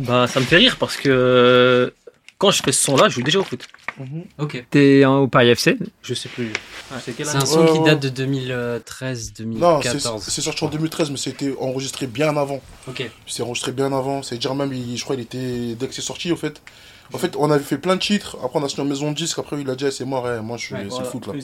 Bah, 0.06 0.26
ça 0.26 0.40
me 0.40 0.44
fait 0.44 0.56
rire 0.56 0.76
parce 0.78 0.96
que 0.96 1.08
euh, 1.08 1.90
quand 2.38 2.50
je 2.50 2.62
fais 2.62 2.72
ce 2.72 2.82
son-là, 2.84 3.08
je 3.08 3.14
joue 3.14 3.22
déjà 3.22 3.38
au 3.38 3.44
foot. 3.44 3.66
Ok. 4.38 4.64
T'es 4.70 5.04
en- 5.04 5.18
au 5.18 5.28
Paris 5.28 5.48
FC 5.50 5.76
Je 6.02 6.14
sais 6.14 6.28
plus. 6.28 6.50
C'est 7.04 7.12
C'est 7.24 7.36
un 7.36 7.44
son 7.44 7.60
Ouais, 7.66 7.72
qui 7.72 7.78
ouais. 7.78 7.84
date 7.90 8.00
de 8.00 8.08
2013, 8.08 9.32
Non, 9.40 9.80
c'est 9.82 9.88
2014. 9.92 10.22
c'est 10.26 10.40
sorti 10.40 10.64
en 10.64 10.68
2013, 10.68 11.10
mais 11.10 11.16
c'était 11.16 11.54
enregistré 11.60 12.06
bien 12.06 12.36
avant. 12.36 12.60
Ok. 12.88 13.08
C'est 13.26 13.42
enregistré 13.42 13.72
bien 13.72 13.92
avant. 13.92 14.22
C'est-à-dire 14.22 14.54
même, 14.54 14.72
il- 14.72 14.96
je 14.96 15.04
crois, 15.04 15.14
il 15.16 15.22
était 15.22 15.74
dès 15.78 15.86
que 15.88 15.94
c'est 15.94 16.00
sorti, 16.02 16.32
au 16.32 16.36
fait. 16.36 16.60
En 17.14 17.18
fait, 17.18 17.36
on 17.36 17.50
avait 17.50 17.62
fait 17.62 17.76
plein 17.76 17.96
de 17.96 18.00
titres. 18.00 18.38
Après, 18.42 18.58
on 18.58 18.64
a 18.64 18.68
signé 18.70 18.82
en 18.82 18.86
maison 18.86 19.10
de 19.10 19.16
disque. 19.16 19.38
Après, 19.38 19.60
il 19.60 19.68
a 19.68 19.74
dit, 19.74 19.84
eh, 19.84 19.90
c'est 19.90 20.06
mort, 20.06 20.26
eh, 20.30 20.40
moi, 20.40 20.56
je 20.56 20.64
suis, 20.64 20.74
c'est 20.90 20.98
le 21.00 21.04
foot 21.04 21.26
là. 21.26 21.34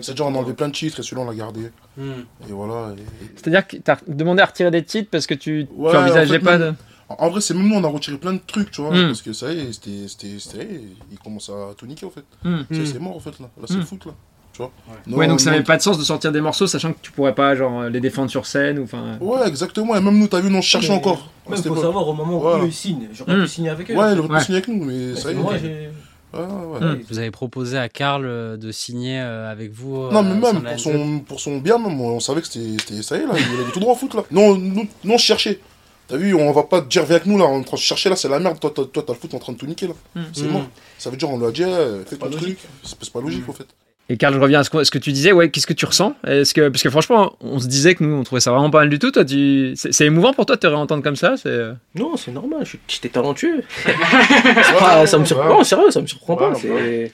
C'est-à-dire, 0.00 0.26
on 0.26 0.34
a 0.34 0.38
enlevé 0.38 0.52
plein 0.54 0.68
de 0.68 0.72
titres 0.72 1.00
et 1.00 1.02
celui-là, 1.02 1.22
on 1.22 1.30
l'a 1.30 1.36
gardé. 1.36 1.70
Hmm. 1.96 2.10
Et 2.48 2.52
voilà. 2.52 2.94
et- 2.96 3.02
C'est-à-dire 3.34 3.66
que 3.66 3.76
t'as 3.78 3.96
demandé 4.06 4.42
à 4.42 4.46
retirer 4.46 4.70
des 4.70 4.84
titres 4.84 5.08
parce 5.10 5.26
que 5.26 5.34
tu, 5.34 5.66
tu 5.66 5.74
Ouais, 5.76 5.96
envisageais 5.96 6.30
en 6.36 6.38
fait, 6.38 6.44
pas 6.44 6.58
même- 6.58 6.70
de. 6.70 6.76
En 7.10 7.30
vrai, 7.30 7.40
c'est 7.40 7.54
même 7.54 7.68
nous, 7.68 7.74
on 7.76 7.84
a 7.84 7.88
retiré 7.88 8.16
plein 8.18 8.34
de 8.34 8.40
trucs, 8.46 8.70
tu 8.70 8.82
vois. 8.82 8.90
Mm. 8.94 9.06
Parce 9.06 9.22
que 9.22 9.32
ça 9.32 9.52
y 9.52 9.60
est, 9.60 9.72
c'était. 9.72 10.08
c'était- 10.08 10.38
c'était- 10.38 10.80
Il 11.10 11.18
commence 11.18 11.48
à 11.48 11.74
tout 11.76 11.86
niquer, 11.86 12.04
en 12.06 12.10
fait. 12.10 12.24
Hmm. 12.44 12.62
C'est- 12.70 12.84
C'est 12.86 12.98
mort, 12.98 13.16
en 13.16 13.20
fait, 13.20 13.38
là. 13.40 13.48
Là, 13.58 13.64
c'est 13.66 13.74
Mm. 13.76 13.80
le 13.80 13.84
foot, 13.86 14.06
là. 14.06 14.12
Tu 14.52 14.58
vois. 14.58 14.72
Non, 15.06 15.16
Ouais, 15.16 15.26
donc 15.28 15.40
ça 15.40 15.46
non, 15.46 15.52
n'avait 15.52 15.64
pas 15.64 15.76
de 15.76 15.82
sens 15.82 15.98
de 15.98 16.02
sortir 16.04 16.32
des 16.32 16.40
morceaux 16.40 16.66
sachant 16.66 16.92
que 16.92 16.98
tu 17.00 17.12
pourrais 17.12 17.34
pas 17.34 17.54
genre 17.54 17.84
les 17.84 18.00
défendre 18.00 18.28
sur 18.30 18.44
scène 18.44 18.78
ou 18.80 18.84
enfin. 18.84 19.16
Ouais, 19.20 19.46
exactement. 19.46 19.94
Et 19.96 20.00
même 20.00 20.18
nous, 20.18 20.26
t'as 20.26 20.40
vu, 20.40 20.50
nous, 20.50 20.58
on 20.58 20.62
cherchait 20.62 20.88
Mais- 20.88 20.94
encore. 20.96 21.30
Même 21.48 21.62
faut 21.62 21.76
savoir 21.76 22.06
au 22.08 22.12
moment 22.12 22.38
où 22.38 22.40
Voilà. 22.40 22.64
eux, 22.64 22.66
ils 22.66 22.72
signent. 22.72 23.08
J'aurais 23.12 23.36
Mm. 23.36 23.42
pu 23.42 23.48
signer 23.48 23.70
avec 23.70 23.90
eux. 23.90 23.94
Ouais, 23.94 24.12
il 24.12 24.18
aurait 24.18 24.38
pu 24.38 24.44
signer 24.44 24.58
avec 24.58 24.68
nous, 24.68 24.84
mais 24.84 25.12
Parce 25.12 25.22
ça 25.22 25.30
y 25.30 25.34
est. 25.34 25.36
moi, 25.36 25.52
ouais. 25.54 27.00
Vous 27.08 27.18
avez 27.18 27.30
proposé 27.30 27.78
à 27.78 27.88
Karl 27.88 28.24
euh, 28.26 28.56
de 28.56 28.70
signer 28.72 29.20
euh, 29.20 29.50
avec 29.50 29.72
vous 29.72 29.96
euh, 30.02 30.10
Non, 30.12 30.22
mais 30.22 30.34
même 30.34 30.62
pour 30.62 30.80
son, 30.80 31.20
pour 31.20 31.40
son 31.40 31.58
bien, 31.58 31.78
même, 31.78 32.00
on 32.00 32.20
savait 32.20 32.40
que 32.42 32.48
c'était, 32.48 32.76
c'était- 32.80 33.02
ça 33.02 33.16
y 33.16 33.20
est, 33.20 33.26
là, 33.26 33.32
il 33.36 33.60
avait 33.60 33.72
tout 33.72 33.80
droit 33.80 33.94
au 33.94 33.96
foot, 33.96 34.14
là. 34.14 34.24
Non, 34.30 34.56
nous, 34.58 34.86
nous, 35.04 35.12
on 35.14 35.18
cherchait. 35.18 35.60
T'as 36.08 36.16
vu, 36.16 36.34
on 36.34 36.50
va 36.52 36.62
pas 36.62 36.80
te 36.80 36.88
dire, 36.88 37.04
viens 37.04 37.16
avec 37.16 37.26
nous, 37.26 37.36
là, 37.38 37.44
on 37.44 37.56
est 37.56 37.60
en 37.60 37.62
train 37.62 37.76
de 37.76 37.80
se 37.80 37.86
chercher, 37.86 38.08
là, 38.08 38.16
c'est 38.16 38.28
la 38.28 38.38
merde, 38.38 38.58
toi, 38.58 38.70
toi, 38.70 38.88
toi, 38.90 39.02
t'as 39.06 39.12
le 39.12 39.18
foot 39.18 39.34
en 39.34 39.38
train 39.38 39.52
de 39.52 39.58
tout 39.58 39.66
niquer, 39.66 39.88
là. 39.88 39.94
Mm. 40.14 40.20
C'est 40.32 40.44
Mm. 40.44 40.50
mort. 40.52 40.66
Ça 40.98 41.10
veut 41.10 41.16
dire, 41.18 41.28
on 41.30 41.38
lui 41.38 41.46
a 41.46 41.50
dit, 41.50 41.62
eh, 41.62 42.04
fais 42.08 42.16
ton 42.16 42.26
pas 42.26 42.30
truc. 42.30 42.40
logique. 42.42 42.58
C'est 42.82 43.12
pas 43.12 43.20
logique, 43.20 43.48
en 43.48 43.52
fait. 43.52 43.66
Et 44.10 44.16
Karl, 44.16 44.32
je 44.32 44.40
reviens 44.40 44.60
à 44.60 44.64
ce 44.64 44.70
que, 44.70 44.82
ce 44.84 44.90
que 44.90 44.96
tu 44.96 45.12
disais. 45.12 45.32
Ouais, 45.32 45.50
qu'est-ce 45.50 45.66
que 45.66 45.74
tu 45.74 45.84
ressens? 45.84 46.14
Est-ce 46.26 46.54
que 46.54 46.70
parce 46.70 46.82
que 46.82 46.88
franchement, 46.88 47.34
on 47.42 47.58
se 47.58 47.66
disait 47.66 47.94
que 47.94 48.02
nous, 48.02 48.14
on 48.16 48.22
trouvait 48.24 48.40
ça 48.40 48.50
vraiment 48.50 48.70
pas 48.70 48.78
mal 48.78 48.88
du 48.88 48.98
tout. 48.98 49.10
Toi, 49.10 49.22
tu, 49.22 49.74
c'est, 49.76 50.06
émouvant 50.06 50.32
pour 50.32 50.46
toi 50.46 50.56
de 50.56 50.60
te 50.60 50.66
réentendre 50.66 51.02
comme 51.02 51.14
ça? 51.16 51.36
C'est. 51.36 51.50
euh, 51.50 51.74
Non, 51.94 52.16
c'est 52.16 52.30
normal, 52.30 52.60
je 52.62 52.68
suis- 52.70 52.78
j'étais 52.88 53.10
talentueux. 53.10 53.62
Ah, 54.80 55.06
ça 55.06 55.18
me 55.18 55.26
surprend, 55.26 55.48
non, 55.50 55.62
sérieux, 55.64 55.90
ça 55.90 56.00
me 56.00 56.06
surprend 56.06 56.36
pas. 56.36 56.54
C'est- 56.54 57.12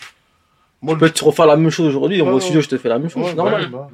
Moi, 0.83 0.95
Je 0.95 1.01
peux 1.01 1.11
te 1.11 1.25
refaire 1.25 1.47
la 1.47 1.57
même 1.57 1.71
chose 1.71 1.89
aujourd'hui, 1.89 2.19
dans 2.19 2.27
Ouais, 2.27 2.31
mon 2.31 2.37
ouais. 2.37 2.43
studio, 2.43 2.61
je 2.61 2.69
te 2.69 2.79
fais 2.79 2.89
la 2.91 2.99
même 3.01 3.09
chose, 3.11 3.25
Ouais, 3.25 3.31
c'est 3.31 3.37
normal. 3.37 3.69
bah. 3.73 3.89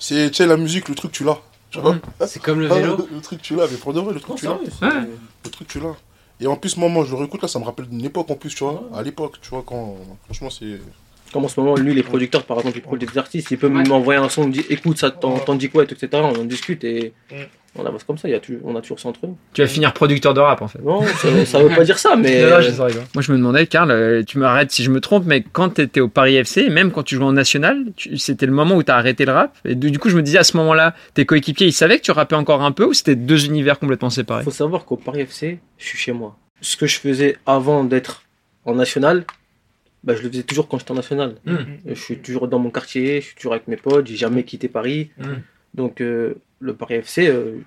C'est, 0.00 0.30
tu 0.30 0.36
sais, 0.36 0.46
la 0.46 0.56
musique, 0.56 0.88
le 0.88 0.94
truc, 0.96 1.12
tu 1.12 1.22
l'as. 1.22 1.38
Vois 1.80 1.96
C'est 2.26 2.42
comme 2.42 2.60
le 2.60 2.70
Ah, 2.70 2.74
vélo. 2.74 2.96
le, 2.96 3.16
le 3.16 3.20
truc, 3.20 3.40
tu 3.42 3.54
l'as, 3.56 3.66
mais 3.70 3.76
pour 3.76 3.92
de 3.92 4.00
vrai, 4.00 4.14
le 4.14 4.20
truc, 4.20 4.42
Non, 4.42 4.58
tu 4.60 4.66
l'as. 4.80 4.88
Ouais. 4.88 5.08
Le 5.44 5.50
truc, 5.50 5.68
tu 5.68 5.80
l'as. 5.80 5.94
Et 6.40 6.46
en 6.46 6.56
plus, 6.56 6.76
moi, 6.76 6.88
moi, 6.88 7.04
je 7.04 7.12
le 7.12 7.18
réécoute, 7.18 7.42
là, 7.42 7.48
ça 7.48 7.58
me 7.58 7.64
rappelle 7.64 7.86
d'une 7.86 8.04
époque, 8.04 8.30
en 8.30 8.34
plus, 8.34 8.54
tu 8.54 8.64
vois. 8.64 8.82
À 8.94 9.02
l'époque, 9.02 9.36
tu 9.40 9.50
vois, 9.50 9.62
quand. 9.66 9.96
Franchement, 10.24 10.50
c'est. 10.50 10.80
Comme 11.32 11.44
en 11.44 11.48
ce 11.48 11.58
moment, 11.58 11.74
lui, 11.74 11.94
les 11.94 12.02
producteurs, 12.04 12.44
par 12.44 12.58
exemple, 12.58 12.78
ils 12.78 12.82
produisent 12.82 13.10
des 13.10 13.18
artistes, 13.18 13.50
il 13.50 13.58
peut 13.58 13.68
m'envoyer 13.68 14.20
un 14.20 14.28
son, 14.28 14.42
il 14.44 14.48
me 14.48 14.52
dit 14.52 14.64
écoute, 14.70 14.98
ça 14.98 15.10
t'en 15.10 15.54
dis 15.56 15.68
quoi, 15.68 15.82
et 15.82 15.86
tout, 15.86 15.94
etc. 15.94 16.22
On 16.24 16.38
en 16.40 16.44
discute 16.44 16.84
et 16.84 17.12
on 17.76 17.84
avance 17.84 18.04
comme 18.04 18.18
ça, 18.18 18.28
il 18.28 18.32
y 18.32 18.34
a 18.34 18.40
toujours- 18.40 18.60
on 18.64 18.76
a 18.76 18.80
toujours 18.80 19.00
ça 19.00 19.08
entre 19.08 19.20
nous. 19.26 19.36
Tu 19.52 19.60
vas 19.62 19.66
finir 19.66 19.92
producteur 19.92 20.32
de 20.34 20.40
rap 20.40 20.62
en 20.62 20.68
fait. 20.68 20.78
Non, 20.80 21.02
ça, 21.02 21.44
ça 21.46 21.62
veut 21.62 21.74
pas 21.74 21.84
dire 21.84 21.98
ça, 21.98 22.16
mais. 22.16 22.42
Non, 22.44 22.50
non, 22.50 22.60
je 22.60 22.70
sais, 22.70 22.82
rigole. 22.82 23.02
Moi, 23.14 23.22
je 23.22 23.32
me 23.32 23.36
demandais, 23.36 23.66
Karl, 23.66 23.90
euh, 23.90 24.22
tu 24.22 24.38
m'arrêtes 24.38 24.70
si 24.70 24.84
je 24.84 24.90
me 24.90 25.00
trompe, 25.00 25.24
mais 25.26 25.42
quand 25.42 25.70
tu 25.74 25.82
étais 25.82 26.00
au 26.00 26.08
Paris 26.08 26.36
FC, 26.36 26.68
même 26.70 26.90
quand 26.92 27.02
tu 27.02 27.16
jouais 27.16 27.24
en 27.24 27.32
national, 27.32 27.84
c'était 28.16 28.46
le 28.46 28.52
moment 28.52 28.76
où 28.76 28.82
tu 28.82 28.90
as 28.90 28.96
arrêté 28.96 29.24
le 29.24 29.32
rap? 29.32 29.56
Et 29.64 29.74
du 29.74 29.98
coup, 29.98 30.08
je 30.08 30.16
me 30.16 30.22
disais 30.22 30.38
à 30.38 30.44
ce 30.44 30.56
moment-là, 30.56 30.94
tes 31.14 31.26
coéquipiers, 31.26 31.66
ils 31.66 31.72
savaient 31.72 31.98
que 31.98 32.04
tu 32.04 32.10
rappais 32.12 32.36
encore 32.36 32.62
un 32.62 32.72
peu 32.72 32.84
ou 32.84 32.92
c'était 32.92 33.16
deux 33.16 33.46
univers 33.46 33.78
complètement 33.78 34.10
séparés? 34.10 34.44
Faut 34.44 34.50
savoir 34.50 34.84
qu'au 34.84 34.96
Paris 34.96 35.20
FC, 35.22 35.58
je 35.78 35.84
suis 35.84 35.98
chez 35.98 36.12
moi. 36.12 36.36
Ce 36.60 36.76
que 36.76 36.86
je 36.86 36.98
faisais 36.98 37.36
avant 37.46 37.84
d'être 37.84 38.22
en 38.64 38.74
national, 38.74 39.24
bah, 40.04 40.14
je 40.16 40.22
le 40.22 40.30
faisais 40.30 40.42
toujours 40.42 40.68
quand 40.68 40.78
j'étais 40.78 40.92
en 40.92 40.96
national. 40.96 41.34
Mm. 41.44 41.56
Je 41.86 41.94
suis 41.94 42.18
toujours 42.18 42.48
dans 42.48 42.58
mon 42.58 42.70
quartier, 42.70 43.20
je 43.20 43.26
suis 43.26 43.34
toujours 43.36 43.52
avec 43.54 43.68
mes 43.68 43.76
potes, 43.76 44.06
j'ai 44.06 44.16
jamais 44.16 44.44
quitté 44.44 44.68
Paris. 44.68 45.10
Mm. 45.18 45.24
Donc 45.74 46.00
euh, 46.00 46.34
le 46.64 46.74
Paris 46.74 46.94
FC, 46.94 47.28
euh, 47.28 47.58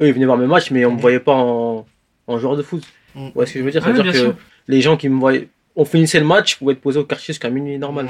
eux 0.00 0.06
ils 0.08 0.12
venaient 0.12 0.24
voir 0.26 0.38
mes 0.38 0.46
matchs, 0.46 0.70
mais 0.70 0.84
on 0.84 0.94
me 0.94 1.00
voyait 1.00 1.20
pas 1.20 1.34
en, 1.34 1.86
en 2.26 2.38
joueur 2.38 2.56
de 2.56 2.62
foot. 2.62 2.82
Mm. 3.14 3.26
Vous 3.26 3.30
voyez 3.34 3.48
ce 3.48 3.54
que 3.54 3.58
je 3.60 3.64
veux 3.64 3.70
dire? 3.70 3.84
Ouais, 3.86 3.92
C'est-à-dire 3.92 4.12
que 4.12 4.18
sûr. 4.18 4.34
les 4.68 4.80
gens 4.80 4.96
qui 4.96 5.08
me 5.08 5.18
voyaient, 5.18 5.48
on 5.76 5.84
finissait 5.84 6.20
le 6.20 6.24
match, 6.26 6.56
pour 6.56 6.70
être 6.70 6.80
posé 6.80 7.00
au 7.00 7.04
quartier 7.04 7.32
jusqu'à 7.34 7.50
minuit 7.50 7.78
normal. 7.78 8.06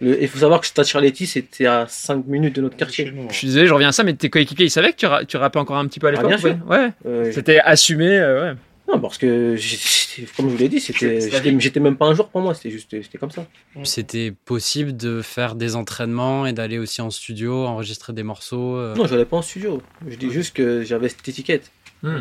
Le- 0.00 0.22
Il 0.22 0.28
faut 0.28 0.38
savoir 0.38 0.60
que 0.60 0.66
Stade 0.66 0.86
Charletti, 0.86 1.26
c'était 1.26 1.66
à 1.66 1.86
5 1.86 2.26
minutes 2.26 2.56
de 2.56 2.62
notre 2.62 2.76
quartier. 2.76 3.12
Je 3.28 3.34
suis 3.34 3.46
désolé, 3.48 3.66
je 3.66 3.74
reviens 3.74 3.88
à 3.88 3.92
ça, 3.92 4.04
mais 4.04 4.14
tes 4.14 4.30
coéquipiers, 4.30 4.66
ils 4.66 4.70
savaient 4.70 4.92
que 4.92 4.96
tu, 4.96 5.06
ra- 5.06 5.24
tu 5.24 5.36
rappais 5.36 5.58
encore 5.58 5.76
un 5.76 5.86
petit 5.86 6.00
peu 6.00 6.06
à 6.06 6.12
l'époque? 6.12 6.30
Ah, 6.32 6.36
bien 6.36 6.60
ouais 6.66 6.76
Ouais. 6.78 6.90
Euh, 7.06 7.30
C'était 7.32 7.58
assumé, 7.60 8.08
euh, 8.18 8.52
ouais. 8.52 8.56
Non, 8.88 9.00
parce 9.00 9.16
que, 9.16 9.56
comme 10.36 10.48
je 10.48 10.52
vous 10.54 10.58
l'ai 10.58 10.68
dit, 10.68 10.80
j'étais, 10.80 11.80
même 11.80 11.96
pas 11.96 12.06
un 12.06 12.14
jour 12.14 12.28
pour 12.28 12.40
moi, 12.40 12.54
c'était 12.54 12.70
juste, 12.70 12.90
c'était 12.90 13.18
comme 13.18 13.30
ça. 13.30 13.46
C'était 13.84 14.32
possible 14.44 14.96
de 14.96 15.22
faire 15.22 15.54
des 15.54 15.76
entraînements 15.76 16.46
et 16.46 16.52
d'aller 16.52 16.78
aussi 16.78 17.00
en 17.00 17.10
studio, 17.10 17.64
enregistrer 17.66 18.12
des 18.12 18.22
morceaux. 18.22 18.76
euh. 18.76 18.94
Non, 18.94 19.06
je 19.06 19.12
n'allais 19.12 19.24
pas 19.24 19.36
en 19.36 19.42
studio. 19.42 19.80
Je 20.06 20.16
dis 20.16 20.30
juste 20.30 20.54
que 20.54 20.82
j'avais 20.82 21.08
cette 21.08 21.26
étiquette. 21.28 21.70
Hmm. 22.02 22.18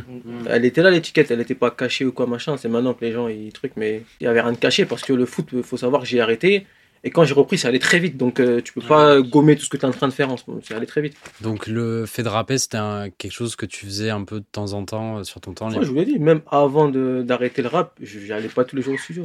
Elle 0.48 0.66
était 0.66 0.84
là 0.84 0.92
l'étiquette, 0.92 1.32
elle 1.32 1.40
n'était 1.40 1.56
pas 1.56 1.72
cachée 1.72 2.06
ou 2.06 2.12
quoi 2.12 2.28
machin. 2.28 2.56
C'est 2.58 2.70
maintenant 2.70 2.94
que 2.94 3.04
les 3.04 3.12
gens 3.12 3.28
ils 3.28 3.52
truquent, 3.52 3.78
mais 3.78 4.04
il 4.20 4.26
y 4.26 4.28
avait 4.28 4.42
rien 4.42 4.52
de 4.52 4.58
caché 4.58 4.86
parce 4.86 5.02
que 5.02 5.14
le 5.14 5.26
foot, 5.26 5.48
il 5.54 5.64
faut 5.64 5.78
savoir 5.78 6.04
que 6.04 6.08
j'ai 6.08 6.22
arrêté. 6.22 6.68
Et 7.04 7.10
quand 7.10 7.24
j'ai 7.24 7.34
repris, 7.34 7.58
ça 7.58 7.70
allait 7.70 7.80
très 7.80 7.98
vite. 8.00 8.16
Donc 8.18 8.40
euh, 8.40 8.62
tu 8.62 8.74
peux 8.74 8.82
pas 8.82 9.22
gommer 9.22 9.56
tout 9.56 9.64
ce 9.66 9.70
que 9.70 9.78
tu 9.78 9.84
es 9.84 9.88
en 9.88 9.92
train 9.92 10.08
de 10.08 10.14
faire 10.14 10.30
en 10.32 10.38
ce 10.38 10.44
moment. 10.48 10.62
Ça 10.64 10.76
allait 10.78 10.86
très 10.86 11.02
vite. 11.02 11.16
Donc 11.42 11.66
le 11.68 12.06
fait 12.06 12.22
de 12.24 12.28
rapper, 12.30 12.58
c'était 12.60 12.78
un- 12.78 13.10
quelque 13.10 13.32
chose 13.32 13.56
que 13.56 13.66
tu 13.66 13.86
faisais 13.86 14.12
un 14.12 14.24
peu 14.24 14.40
de 14.40 14.46
temps 14.52 14.74
en 14.74 14.86
temps 14.86 15.18
euh, 15.18 15.24
sur 15.24 15.42
ton 15.42 15.54
temps 15.54 15.66
Moi, 15.66 15.74
libre? 15.74 15.86
je 15.86 15.90
vous 15.90 15.96
l'ai 15.96 16.06
dit, 16.06 16.20
même 16.20 16.42
avant 16.50 16.90
de- 16.90 17.24
d'arrêter 17.26 17.62
le 17.64 17.70
rap, 17.70 17.94
je 18.02 18.20
n'allais 18.28 18.50
pas 18.50 18.66
tous 18.66 18.76
les 18.76 18.82
jours 18.84 18.94
au 18.94 18.98
studio. 18.98 19.24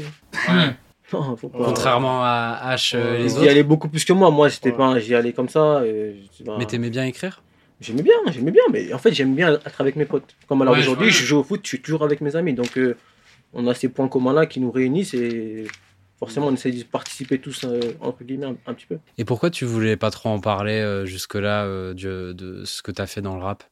hein. 0.49 0.75
Non, 1.12 1.37
faut 1.37 1.49
pas. 1.49 1.59
Contrairement 1.64 2.23
à 2.25 2.75
H 2.75 2.97
euh, 2.97 3.14
et 3.14 3.23
les 3.23 3.28
J'y 3.28 3.38
autres? 3.38 3.49
allais 3.50 3.62
beaucoup 3.62 3.88
plus 3.88 4.04
que 4.04 4.12
moi. 4.12 4.30
Moi, 4.33 4.49
j'étais 4.49 4.71
Ouais. 4.71 4.76
pas, 4.76 4.99
j'y 4.99 5.14
allais 5.14 5.33
comme 5.33 5.49
ça. 5.49 5.83
et 5.87 6.16
bah, 6.45 6.56
Mais 6.59 6.66
t'aimais 6.66 6.90
bien 6.90 7.04
écrire? 7.04 7.42
J'aimais 7.80 8.02
bien, 8.02 8.14
j'aimais 8.33 8.50
bien, 8.50 8.62
mais 8.73 8.92
en 8.95 8.99
fait 8.99 9.12
j'aime 9.12 9.35
bien 9.37 9.52
être 9.64 9.80
avec 9.83 9.95
mes 9.97 10.06
potes. 10.06 10.35
Comme 10.49 10.62
alors 10.62 10.73
Ouais, 10.75 10.80
aujourd'hui, 10.80 11.11
je 11.11 11.25
joue 11.26 11.37
au 11.38 11.45
foot, 11.45 11.61
je 11.62 11.68
suis 11.68 11.80
toujours 11.83 12.02
avec 12.02 12.23
mes 12.23 12.35
amis, 12.35 12.54
donc 12.54 12.76
euh, 12.78 12.97
on 13.52 13.66
a 13.68 13.75
ces 13.75 13.88
points 13.90 14.09
communs 14.09 14.33
là 14.33 14.47
qui 14.47 14.59
nous 14.61 14.71
réunissent 14.73 15.12
et 15.14 15.66
forcément 16.19 16.47
on 16.49 16.53
essaie 16.55 16.71
de 16.71 16.83
participer 16.85 17.39
tous 17.39 17.65
euh, 17.65 17.81
entre 18.01 18.25
guillemets 18.25 18.47
un, 18.47 18.57
un 18.67 18.75
petit 18.75 18.87
peu. 18.87 18.99
Et 19.19 19.25
pourquoi 19.25 19.51
tu 19.51 19.65
voulais 19.65 19.97
pas 19.97 20.11
trop 20.11 20.29
en 20.31 20.41
parler 20.41 20.81
euh, 20.81 21.05
jusque-là 21.07 21.65
euh, 21.65 21.95
de 21.95 22.65
ce 22.65 22.83
que 22.83 22.91
t'as 22.91 23.07
fait 23.07 23.21
dans 23.23 23.37
le 23.37 23.43
rap? 23.43 23.65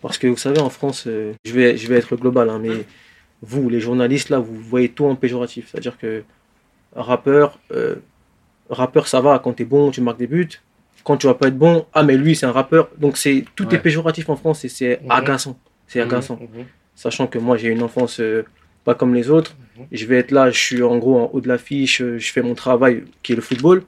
Parce 0.00 0.18
que 0.18 0.26
vous 0.28 0.36
savez 0.36 0.60
en 0.60 0.70
France, 0.70 1.04
euh, 1.08 1.32
je 1.44 1.52
vais, 1.52 1.76
je 1.76 1.88
vais 1.88 1.96
être 1.96 2.14
global, 2.16 2.48
hein, 2.50 2.60
mais 2.60 2.84
vous 3.42 3.68
les 3.68 3.80
journalistes 3.80 4.28
là, 4.30 4.38
vous 4.38 4.54
voyez 4.54 4.88
tout 4.90 5.06
en 5.06 5.16
péjoratif, 5.16 5.68
c'est-à-dire 5.70 5.98
que 5.98 6.22
rappeur, 6.94 7.58
euh, 7.72 7.96
rappeur 8.70 9.08
ça 9.08 9.20
va 9.20 9.38
quand 9.38 9.52
t'es 9.54 9.64
bon, 9.64 9.90
tu 9.90 10.00
marques 10.00 10.18
des 10.18 10.26
buts. 10.26 10.48
Quand 11.04 11.16
tu 11.16 11.26
vas 11.26 11.34
pas 11.34 11.48
être 11.48 11.56
bon, 11.58 11.86
ah 11.94 12.02
mais 12.02 12.16
lui 12.16 12.36
c'est 12.36 12.46
un 12.46 12.52
rappeur, 12.52 12.90
donc 12.98 13.16
c'est 13.16 13.44
tout 13.56 13.66
Ouais. 13.68 13.76
est 13.76 13.78
péjoratif 13.78 14.28
en 14.28 14.36
France 14.36 14.64
et 14.64 14.68
c'est 14.68 15.00
Mhm. 15.02 15.10
agaçant, 15.10 15.58
c'est 15.86 16.00
Mhm, 16.00 16.06
agaçant. 16.08 16.36
mhm. 16.40 16.64
sachant 16.94 17.26
que 17.26 17.38
moi 17.38 17.56
j'ai 17.56 17.68
une 17.68 17.82
enfance 17.82 18.20
euh, 18.20 18.44
pas 18.84 18.94
comme 18.94 19.14
les 19.14 19.30
autres. 19.30 19.56
Je 19.92 20.06
vais 20.06 20.16
être 20.16 20.30
là, 20.30 20.50
je 20.50 20.58
suis 20.58 20.82
en 20.82 20.98
gros 20.98 21.18
en 21.20 21.30
haut 21.32 21.40
de 21.40 21.48
l'affiche, 21.48 22.00
euh, 22.02 22.18
je 22.18 22.32
fais 22.32 22.42
mon 22.42 22.54
travail 22.54 23.04
qui 23.22 23.32
est 23.32 23.36
le 23.36 23.42
football, 23.42 23.82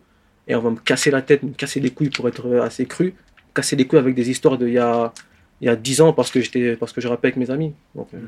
et 0.48 0.54
on 0.54 0.60
va 0.60 0.70
me 0.70 0.76
casser 0.76 1.10
la 1.10 1.22
tête, 1.22 1.42
me 1.42 1.52
casser 1.52 1.80
les 1.80 1.90
couilles 1.90 2.10
pour 2.10 2.28
être 2.28 2.56
assez 2.58 2.86
cru, 2.86 3.14
casser 3.54 3.76
les 3.76 3.86
couilles 3.86 3.98
avec 3.98 4.14
des 4.14 4.30
histoires 4.30 4.58
d'il 4.58 4.70
y 4.70 4.78
a, 4.78 5.12
il 5.60 5.66
y 5.66 5.68
a 5.68 5.76
10 5.76 6.00
ans 6.00 6.12
parce 6.12 6.30
que, 6.30 6.40
j'étais, 6.40 6.76
parce 6.76 6.92
que 6.92 7.00
je 7.00 7.08
rappais 7.08 7.28
avec 7.28 7.36
mes 7.36 7.50
amis. 7.50 7.72
Donc, 7.94 8.08
euh, 8.14 8.18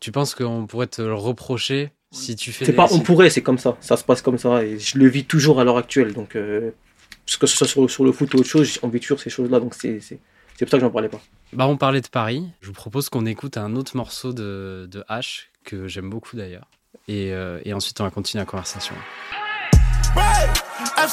Tu 0.00 0.12
penses 0.12 0.34
qu'on 0.34 0.66
pourrait 0.66 0.86
te 0.86 1.02
le 1.02 1.14
reprocher 1.14 1.90
si 2.10 2.36
tu 2.36 2.52
fais 2.52 2.64
c'est 2.64 2.72
des- 2.72 2.76
pas 2.76 2.88
on 2.92 3.00
pourrait, 3.00 3.28
c'est 3.30 3.42
comme 3.42 3.58
ça, 3.58 3.76
ça 3.80 3.96
se 3.96 4.04
passe 4.04 4.22
comme 4.22 4.38
ça, 4.38 4.64
et 4.64 4.78
je 4.78 4.96
le 4.98 5.06
vis 5.08 5.24
toujours 5.24 5.60
à 5.60 5.64
l'heure 5.64 5.76
actuelle. 5.76 6.14
Donc, 6.14 6.36
euh, 6.36 6.70
que 7.40 7.46
ce 7.46 7.56
soit 7.56 7.66
sur, 7.66 7.90
sur 7.90 8.04
le 8.04 8.12
foot 8.12 8.32
ou 8.34 8.38
autre 8.38 8.48
chose, 8.48 8.78
on 8.82 8.88
vit 8.88 9.00
toujours 9.00 9.20
ces 9.20 9.28
choses-là, 9.28 9.60
donc 9.60 9.74
c'est, 9.74 10.00
c'est, 10.00 10.18
c'est 10.56 10.64
pour 10.64 10.70
ça 10.70 10.78
que 10.78 10.80
j'en 10.84 10.90
parlais 10.90 11.08
pas. 11.10 11.20
Bah, 11.52 11.66
on 11.66 11.76
parlait 11.76 12.00
de 12.00 12.08
Paris. 12.08 12.44
Je 12.62 12.68
vous 12.68 12.72
propose 12.72 13.08
qu'on 13.10 13.26
écoute 13.26 13.56
un 13.58 13.76
autre 13.76 13.96
morceau 13.96 14.32
de, 14.32 14.88
de 14.90 15.04
H, 15.10 15.44
que 15.64 15.86
j'aime 15.88 16.08
beaucoup 16.08 16.36
d'ailleurs. 16.36 16.70
Et, 17.08 17.32
euh, 17.32 17.60
et 17.64 17.72
ensuite, 17.74 18.00
on 18.00 18.04
va 18.04 18.10
continuer 18.10 18.42
la 18.42 18.46
conversation. 18.50 18.94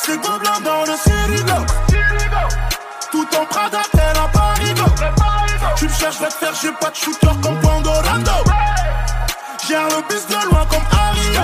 Gobelin 0.07 0.59
dans 0.61 0.81
le 0.81 0.97
Sirigo. 0.97 1.65
Tout 3.11 3.27
en 3.37 3.45
Prada, 3.45 3.81
tel 3.91 4.17
un 4.17 4.27
Parigo. 4.29 4.85
Tu 5.77 5.85
me 5.85 5.89
cherches, 5.89 6.19
va 6.19 6.27
te 6.27 6.33
faire, 6.33 6.53
j'ai 6.61 6.71
pas 6.73 6.89
de 6.91 6.95
shooter 6.95 7.27
comme 7.41 7.59
Pandorando. 7.59 8.31
Gère 9.67 9.87
le 9.87 10.07
bis 10.07 10.27
de 10.27 10.49
loin 10.49 10.65
comme 10.69 10.85
Ario. 10.91 11.41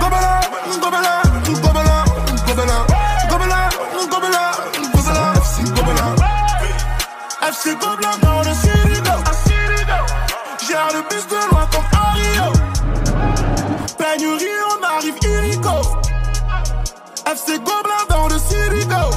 Gobelin, 0.00 0.40
Gobelin, 0.80 1.22
Gobelin, 1.46 2.04
Gobelin, 2.46 2.86
Gobelin, 3.28 3.68
Gobelin, 4.08 4.50
Gobelin, 4.92 5.32
FC 5.34 5.62
Gobelin. 5.74 6.14
FC 7.48 7.74
Gobelin 7.74 8.18
dans 8.22 8.40
le 8.40 8.54
Sirigo. 8.54 9.16
Gère 10.68 10.88
le 10.94 11.02
bis 11.08 11.26
de 11.26 11.34
loin 11.34 11.40
comme 11.40 11.48
Ario. 11.48 11.49
Pénurie, 14.20 14.44
on 14.78 14.82
arrive 14.84 15.14
illico. 15.22 15.70
FC 17.26 17.58
Gobelin 17.58 18.04
dans 18.10 18.28
le 18.28 18.38
Sirigo. 18.38 19.10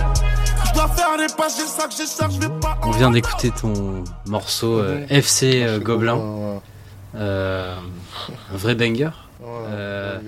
Je 0.68 0.74
dois 0.74 0.88
faire 0.88 1.18
des 1.18 1.34
passes, 1.36 1.58
j'ai 1.58 1.68
ça 1.68 1.88
que 1.88 1.94
j'ai 1.94 2.06
ça, 2.06 2.30
je 2.32 2.40
vais 2.40 2.60
pas. 2.62 2.78
On 2.84 2.92
vient 2.92 3.12
d'écouter 3.12 3.52
ton 3.52 4.06
morceau 4.28 4.80
euh. 4.80 5.06
FC 5.10 5.62
euh, 5.64 5.76
FC 5.76 5.84
Gobelin, 5.84 6.62
euh, 7.16 7.76
un 8.54 8.58
vrai 8.58 8.76
banger, 8.76 9.10
ouais, 9.42 9.48
Euh, 9.72 10.20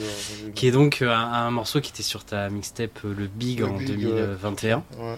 qui 0.56 0.68
est 0.68 0.72
donc 0.72 1.02
euh, 1.02 1.10
un, 1.10 1.32
un 1.48 1.52
morceau 1.52 1.80
qui 1.80 1.92
était 1.92 2.04
sur 2.04 2.26
ta 2.26 2.50
mixtape 2.50 3.00
euh, 3.06 3.16
Le 3.18 3.28
Big 3.28 3.60
Le 3.62 3.68
en 3.68 3.74
Big, 3.78 3.88
2021. 3.88 4.78
ouais. 4.78 5.16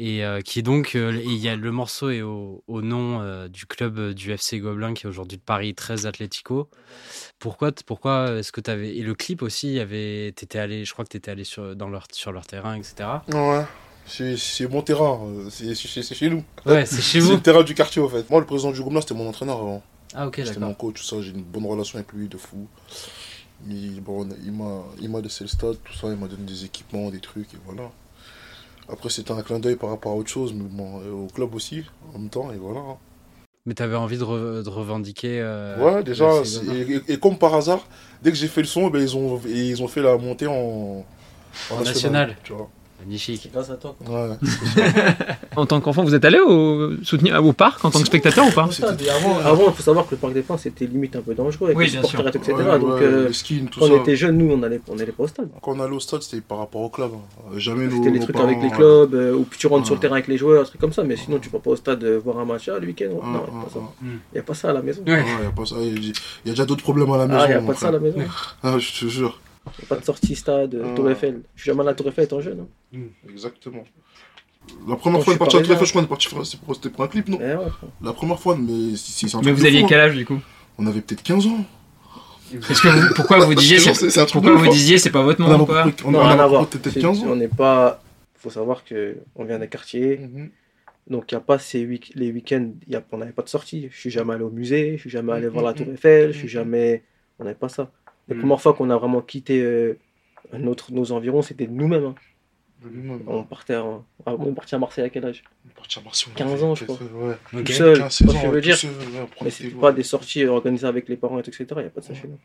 Et 0.00 0.24
euh, 0.24 0.40
qui 0.42 0.60
est 0.60 0.62
donc, 0.62 0.94
euh, 0.94 1.12
et 1.18 1.24
il 1.24 1.38
y 1.38 1.48
a 1.48 1.56
le 1.56 1.72
morceau 1.72 2.10
est 2.10 2.22
au, 2.22 2.62
au 2.68 2.82
nom 2.82 3.20
euh, 3.20 3.48
du 3.48 3.66
club 3.66 4.12
du 4.14 4.30
FC 4.30 4.60
Gobelin 4.60 4.94
qui 4.94 5.06
est 5.06 5.08
aujourd'hui 5.08 5.38
le 5.38 5.42
Paris 5.44 5.74
13 5.74 6.06
Atlético. 6.06 6.68
Pourquoi, 7.40 7.72
pourquoi 7.84 8.30
est-ce 8.38 8.52
que 8.52 8.60
tu 8.60 8.70
avais. 8.70 8.96
Et 8.96 9.02
le 9.02 9.14
clip 9.16 9.42
aussi, 9.42 9.66
il 9.66 9.74
y 9.74 9.80
avait, 9.80 10.28
étais 10.28 10.60
allé, 10.60 10.84
je 10.84 10.92
crois 10.92 11.04
que 11.04 11.10
tu 11.10 11.16
étais 11.16 11.32
allé 11.32 11.42
sur, 11.42 11.74
dans 11.74 11.88
leur, 11.88 12.06
sur 12.12 12.30
leur 12.30 12.46
terrain, 12.46 12.76
etc. 12.76 13.08
Ouais, 13.32 13.64
c'est 14.06 14.36
c'est 14.36 14.68
mon 14.68 14.82
terrain, 14.82 15.20
c'est 15.50 15.74
c'est- 15.74 16.02
c'est 16.02 16.14
chez 16.14 16.30
nous. 16.30 16.44
Ouais, 16.64 16.86
c'est 16.86 17.02
chez 17.02 17.20
C'est 17.20 17.26
vous. 17.26 17.32
le 17.32 17.40
terrain 17.40 17.64
du 17.64 17.74
quartier 17.74 18.00
en 18.00 18.08
fait. 18.08 18.30
Moi, 18.30 18.38
le 18.38 18.46
président 18.46 18.70
du 18.70 18.80
Gobelin, 18.80 19.00
c'était 19.00 19.14
mon 19.14 19.28
entraîneur 19.28 19.58
avant. 19.58 19.82
Ah, 20.14 20.28
ok, 20.28 20.36
C'était 20.36 20.60
mon 20.60 20.68
d'accord. 20.68 20.76
coach, 20.92 21.00
tout 21.00 21.02
ça. 21.02 21.20
J'ai 21.20 21.30
une 21.32 21.42
bonne 21.42 21.66
relation 21.66 21.98
avec 21.98 22.12
lui 22.12 22.28
de 22.28 22.36
fou. 22.38 22.68
Il, 23.68 24.00
bon, 24.00 24.28
il 25.00 25.10
m'a 25.10 25.20
laissé 25.20 25.42
le 25.42 25.48
stade, 25.48 25.76
tout 25.82 25.92
ça. 25.92 26.06
Il 26.08 26.16
m'a 26.16 26.28
donné 26.28 26.44
des 26.44 26.64
équipements, 26.64 27.10
des 27.10 27.18
trucs, 27.20 27.52
et 27.52 27.58
voilà. 27.66 27.90
Après, 28.90 29.10
c'était 29.10 29.32
un 29.32 29.42
clin 29.42 29.58
d'œil 29.58 29.76
par 29.76 29.90
rapport 29.90 30.12
à 30.12 30.14
autre 30.14 30.30
chose, 30.30 30.54
mais 30.54 30.64
bon, 30.64 31.00
au 31.24 31.26
club 31.26 31.54
aussi, 31.54 31.84
en 32.14 32.18
même 32.18 32.30
temps, 32.30 32.50
et 32.52 32.56
voilà. 32.56 32.80
Mais 33.66 33.74
tu 33.74 33.82
avais 33.82 33.96
envie 33.96 34.16
de, 34.16 34.24
re- 34.24 34.62
de 34.62 34.68
revendiquer. 34.70 35.40
euh, 35.42 35.96
ouais, 35.96 36.02
déjà, 36.02 36.30
et, 37.08 37.18
comme 37.18 37.38
par 37.38 37.54
hasard, 37.54 37.86
dès 38.22 38.30
que 38.30 38.36
j'ai 38.36 38.48
fait 38.48 38.62
le 38.62 38.66
son, 38.66 38.88
ben, 38.88 39.02
ils, 39.02 39.14
ont, 39.16 39.38
ils 39.46 39.82
ont 39.82 39.88
fait 39.88 40.00
la 40.00 40.16
montée 40.16 40.46
en, 40.46 41.04
En 41.70 41.80
national. 41.84 42.36
Tu 42.44 42.52
vois. 42.54 42.70
Magnifique. 43.00 43.48
grâce 43.52 43.70
à 43.70 43.76
toi. 43.76 43.94
Ouais. 44.08 44.36
En 45.56 45.66
tant 45.66 45.80
qu'enfant, 45.80 46.04
vous 46.04 46.14
êtes 46.14 46.24
allé 46.24 46.38
au, 46.38 46.92
soutenir, 47.02 47.44
au 47.44 47.52
parc 47.52 47.84
en 47.84 47.90
tant 47.90 47.98
que 47.98 48.06
spectateur 48.06 48.46
ou 48.46 48.50
pas 48.52 48.68
C'était- 48.70 49.08
Avant, 49.10 49.64
il 49.68 49.72
faut 49.74 49.82
savoir 49.82 50.06
que 50.06 50.12
le 50.12 50.16
Parc 50.18 50.32
des 50.32 50.42
Princes 50.42 50.66
était 50.66 50.86
limite 50.86 51.16
un 51.16 51.20
peu 51.20 51.34
dangereux 51.34 51.66
avec 51.68 51.78
Oui, 51.78 51.86
les 51.86 51.90
bien 51.92 52.02
etc. 52.02 52.52
Ouais, 52.52 52.78
Donc, 52.78 52.90
ouais, 52.90 53.02
euh, 53.02 53.26
les 53.28 53.32
skins, 53.32 53.66
tout 53.68 53.80
quand 53.80 53.86
ça. 53.86 53.92
on 53.94 54.00
était 54.02 54.14
jeunes, 54.14 54.38
nous, 54.38 54.52
on 54.52 54.62
allait, 54.62 54.80
on 54.88 54.96
allait 54.98 55.10
pas 55.10 55.24
au 55.24 55.26
stade. 55.26 55.48
Quand 55.60 55.72
on 55.72 55.80
allait 55.80 55.96
au 55.96 55.98
stade, 56.00 56.22
c'était 56.22 56.40
par 56.42 56.58
rapport 56.58 56.82
au 56.82 56.90
club. 56.90 57.10
hein. 57.14 57.40
Jamais 57.56 57.86
nos, 57.86 57.96
C'était 57.96 58.10
les 58.10 58.20
trucs 58.20 58.36
parents, 58.36 58.46
avec 58.46 58.58
les 58.62 58.68
ouais. 58.68 58.76
clubs, 58.76 59.14
euh, 59.14 59.32
où 59.34 59.46
tu 59.58 59.66
rentres 59.66 59.86
sur 59.86 59.96
le 59.96 60.00
terrain 60.00 60.14
avec 60.14 60.28
les 60.28 60.38
joueurs, 60.38 60.62
un 60.62 60.64
truc 60.64 60.80
comme 60.80 60.92
ça, 60.92 61.02
mais 61.02 61.16
sinon 61.16 61.38
tu 61.40 61.48
vas 61.50 61.58
pas 61.58 61.70
au 61.70 61.76
stade 61.76 62.04
euh, 62.04 62.20
voir 62.24 62.38
un 62.38 62.44
match 62.44 62.68
ah, 62.68 62.78
le 62.78 62.86
week-end. 62.86 63.06
Ouais, 63.06 63.20
non, 63.24 63.40
ouais, 63.40 63.46
il 63.50 63.54
n'y 63.54 63.58
a 63.58 63.62
pas 63.64 63.74
ça. 63.74 63.80
Il 64.32 64.36
y 64.36 64.38
a 64.38 64.42
pas 64.42 64.54
ça 64.54 64.70
à 64.70 64.72
la 64.74 64.82
maison. 64.82 65.02
Il 65.06 65.12
y 65.12 66.50
a- 66.50 66.52
déjà 66.52 66.64
d'autres 66.66 66.82
problèmes 66.84 67.10
à 67.10 67.16
la 67.18 67.26
maison. 67.26 67.40
Ah, 67.42 67.46
il 67.46 67.50
n'y 67.50 67.54
a 67.54 67.66
pas 67.66 67.74
ça 67.74 67.88
à 67.88 67.92
la 67.92 67.98
maison. 67.98 68.18
Ah, 68.62 68.78
je 68.78 69.00
te 69.00 69.06
jure. 69.10 69.40
Il 69.78 69.82
n'y 69.82 69.86
a 69.86 69.88
pas 69.88 69.96
de 70.00 70.04
sortie 70.04 70.34
stade, 70.36 70.74
euh. 70.74 70.94
Tour 70.94 71.10
Eiffel. 71.10 71.42
Je 71.54 71.62
suis 71.62 71.68
jamais 71.70 71.80
allé 71.80 71.88
à 71.88 71.92
la 71.92 71.96
Tour 71.96 72.08
Eiffel 72.08 72.24
étant 72.24 72.40
jeune. 72.40 72.66
hein. 72.94 72.98
Exactement. 73.28 73.84
La 74.86 74.96
première 74.96 75.18
Quand 75.20 75.24
fois, 75.24 75.32
on 75.32 75.32
je 75.32 75.32
est 75.34 75.38
parti 75.38 75.56
à 75.56 75.60
Tour 75.62 75.72
Eiffel, 75.72 75.86
je 75.86 75.90
crois 75.92 76.02
qu'on 76.02 76.06
est 76.06 76.08
parti 76.08 76.28
c'était 76.74 76.90
pour- 76.90 77.04
un 77.04 77.08
clip, 77.08 77.28
non 77.28 77.38
Eh 77.40 77.54
ouais. 77.54 77.70
La 78.02 78.12
première 78.12 78.38
fois, 78.38 78.56
mais 78.56 78.96
si- 78.96 79.12
si, 79.12 79.28
c'est 79.28 79.36
un 79.36 79.40
Mais 79.42 79.52
vous 79.52 79.64
aviez 79.64 79.80
fou, 79.80 79.86
quel 79.86 80.00
hein. 80.00 80.04
âge 80.04 80.14
du 80.16 80.24
coup? 80.26 80.38
On 80.78 80.86
avait 80.86 81.00
peut-être 81.00 81.22
15 81.22 81.46
ans. 81.46 81.64
Parce 82.66 82.80
que 82.80 82.88
vous- 82.88 83.14
pourquoi 83.14 83.38
vous 83.44 83.54
disiez 83.54 83.78
c'est, 83.78 84.26
pourquoi 84.32 84.54
vous 84.56 84.68
disiez 84.68 84.98
c'est 84.98 85.10
pas 85.10 85.22
votre 85.22 85.42
On 85.42 85.50
a 85.52 85.56
monde 85.58 85.66
quoi 85.66 85.84
on 86.04 86.10
Non, 86.10 86.20
a- 86.20 86.22
on 86.22 86.26
rien 86.28 86.38
à 86.38 86.46
voir. 86.46 86.66
peut-être 86.66 86.90
C'est- 86.94 87.00
15 87.00 87.22
ans. 87.22 87.26
On 87.28 87.36
n'est 87.36 87.48
pas. 87.48 88.02
Il 88.36 88.40
faut 88.40 88.50
savoir 88.50 88.84
qu'on 88.84 89.44
vient 89.44 89.58
d'un 89.58 89.66
quartier, 89.66 90.18
Mhm. 90.18 90.50
donc 91.08 91.30
il 91.30 91.34
n'y 91.34 91.38
a 91.38 91.40
pas 91.40 91.58
ces 91.58 91.84
week- 91.84 92.12
les 92.14 92.30
week-ends, 92.30 92.70
il 92.86 92.92
y 92.92 92.96
a... 92.96 93.02
on 93.12 93.18
n'avait 93.18 93.32
pas 93.32 93.42
de 93.42 93.48
sortie. 93.48 93.88
Je 93.90 93.98
suis 93.98 94.10
jamais 94.10 94.34
allé 94.34 94.44
au 94.44 94.50
musée, 94.50 94.92
je 94.96 95.00
suis 95.02 95.10
jamais 95.10 95.32
allé 95.32 95.48
voir 95.48 95.64
la 95.64 95.72
Tour 95.72 95.86
Eiffel, 95.92 96.32
je 96.32 96.38
suis 96.38 96.48
jamais. 96.48 97.02
On 97.40 97.44
n'avait 97.44 97.56
pas 97.56 97.68
ça. 97.68 97.90
La 98.28 98.34
Mhm. 98.34 98.40
première 98.40 98.60
fois 98.60 98.74
qu'on 98.74 98.90
a 98.90 98.96
vraiment 98.96 99.20
quitté 99.22 99.60
euh, 99.62 99.98
notre, 100.52 100.92
nos 100.92 101.12
environs, 101.12 101.42
c'était 101.42 101.66
de 101.66 101.72
nous-mêmes. 101.72 102.04
hein. 102.06 102.14
On 103.26 103.42
partait, 103.42 103.74
ah, 103.74 103.84
on 104.26 104.46
est 104.50 104.52
parti 104.52 104.74
à 104.74 104.78
Marseille 104.78 105.04
à 105.04 105.08
quel 105.08 105.24
âge? 105.24 105.42
On 105.66 105.70
est 105.70 105.74
parti 105.74 105.98
à 105.98 106.02
Marseille, 106.02 106.28
on 106.32 106.38
15 106.38 106.52
avait 106.52 106.62
ans, 106.62 106.74
je 106.76 106.84
ouais. 106.84 107.36
Ok. 107.54 107.64
Tout 107.64 107.72
seul. 107.72 107.98
15, 107.98 108.16
Tu 108.18 108.24
vois 108.24 108.34
16 108.34 108.36
ce 108.36 108.40
que 108.42 108.46
ans, 108.46 108.50
je 108.50 108.54
veux 108.54 108.60
dire 108.60 108.76
seul, 108.76 108.90
ouais, 108.90 109.26
Mais 109.42 109.50
c'était 109.50 109.70
pas 109.74 109.92
des 109.92 110.02
sorties 110.04 110.44
organisées 110.44 110.86
avec 110.86 111.08
les 111.08 111.16
parents, 111.16 111.38
etc. 111.40 111.64
Il 111.70 111.78
n'y 111.78 111.84
a 111.86 111.90
pas 111.90 112.00
de 112.00 112.06
ça 112.06 112.14
chez 112.14 112.28
nous. 112.28 112.38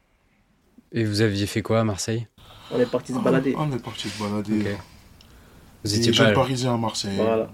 Et 0.91 1.03
vous 1.03 1.21
aviez 1.21 1.45
fait 1.45 1.61
quoi 1.61 1.81
à 1.81 1.83
Marseille? 1.83 2.27
On 2.71 2.79
est 2.79 2.85
parti 2.89 3.13
se 3.13 3.19
balader. 3.19 3.53
ah, 3.57 3.65
On 3.69 3.75
est 3.75 3.83
parti 3.83 4.09
se 4.09 4.23
balader. 4.23 4.75
Vous 5.83 5.95
étiez 5.95 6.13
jeunes 6.13 6.27
pas. 6.27 6.33
parisiens 6.33 6.73
à 6.73 6.77
Marseille. 6.77 7.15
Voilà. 7.17 7.49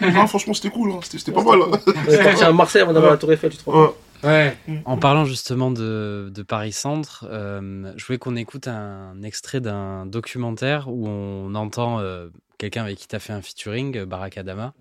Voilà. 0.00 0.12
non, 0.14 0.26
franchement, 0.26 0.54
c'était 0.54 0.70
cool. 0.70 0.92
hein. 0.92 1.00
C'était 1.02 1.32
pas 1.32 1.42
mal. 1.42 1.60
hein. 1.60 1.80
On 1.86 2.10
est 2.10 2.22
parti 2.24 2.42
à 2.44 2.52
Marseille 2.52 2.82
avant 2.82 2.94
à 2.96 3.00
la 3.10 3.16
Tour 3.18 3.32
Eiffel, 3.32 3.50
tu 3.50 3.58
te 3.58 3.68
rends 3.68 3.92
Ouais. 4.22 4.56
En 4.84 4.96
parlant 4.98 5.24
justement 5.24 5.70
de, 5.70 6.30
de 6.34 6.42
Paris 6.42 6.72
Centre, 6.72 7.26
euh, 7.30 7.92
je 7.96 8.06
voulais 8.06 8.18
qu'on 8.18 8.36
écoute 8.36 8.68
un 8.68 9.22
extrait 9.22 9.60
d'un 9.60 10.06
documentaire 10.06 10.88
où 10.88 11.06
on 11.08 11.54
entend 11.54 12.00
euh, 12.00 12.28
quelqu'un 12.58 12.84
avec 12.84 12.98
qui 12.98 13.08
tu 13.08 13.16
as 13.16 13.18
fait 13.18 13.32
un 13.32 13.42
featuring, 13.42 14.04
Barack 14.04 14.38
Adama. 14.38 14.74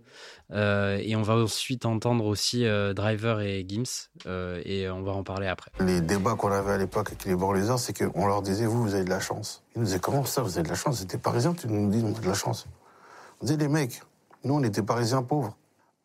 Euh, 0.51 0.99
et 1.01 1.15
on 1.15 1.21
va 1.23 1.35
ensuite 1.35 1.85
entendre 1.85 2.25
aussi 2.25 2.65
euh, 2.65 2.93
Driver 2.93 3.41
et 3.41 3.65
Gims. 3.67 4.09
euh, 4.27 4.61
et 4.63 4.89
on 4.89 5.01
va 5.01 5.11
en 5.11 5.23
parler 5.23 5.47
après. 5.47 5.71
Les 5.79 6.01
débats 6.01 6.35
qu'on 6.35 6.51
avait 6.51 6.73
à 6.73 6.77
l'époque 6.77 7.07
avec 7.07 7.25
les 7.25 7.35
Borlésiens, 7.35 7.77
c'est 7.77 7.93
qu'on 7.97 8.27
leur 8.27 8.41
disait, 8.41 8.65
vous, 8.65 8.81
vous 8.83 8.93
avez 8.93 9.03
de 9.03 9.09
la 9.09 9.19
chance. 9.19 9.63
Ils 9.75 9.79
nous 9.79 9.85
disaient, 9.85 9.99
comment 9.99 10.23
ça, 10.23 10.41
vous 10.41 10.53
avez 10.57 10.63
de 10.63 10.69
la 10.69 10.75
chance? 10.75 10.99
C'était 10.99 11.17
parisien, 11.17 11.53
tu 11.53 11.67
nous 11.67 11.89
dis, 11.89 12.01
on 12.05 12.15
a 12.15 12.19
de 12.19 12.27
la 12.27 12.33
chance. 12.33 12.67
On 13.41 13.45
disait, 13.45 13.57
les 13.57 13.67
mecs, 13.67 14.01
nous, 14.43 14.53
on 14.53 14.63
était 14.63 14.83
parisiens 14.83 15.23
pauvres. 15.23 15.57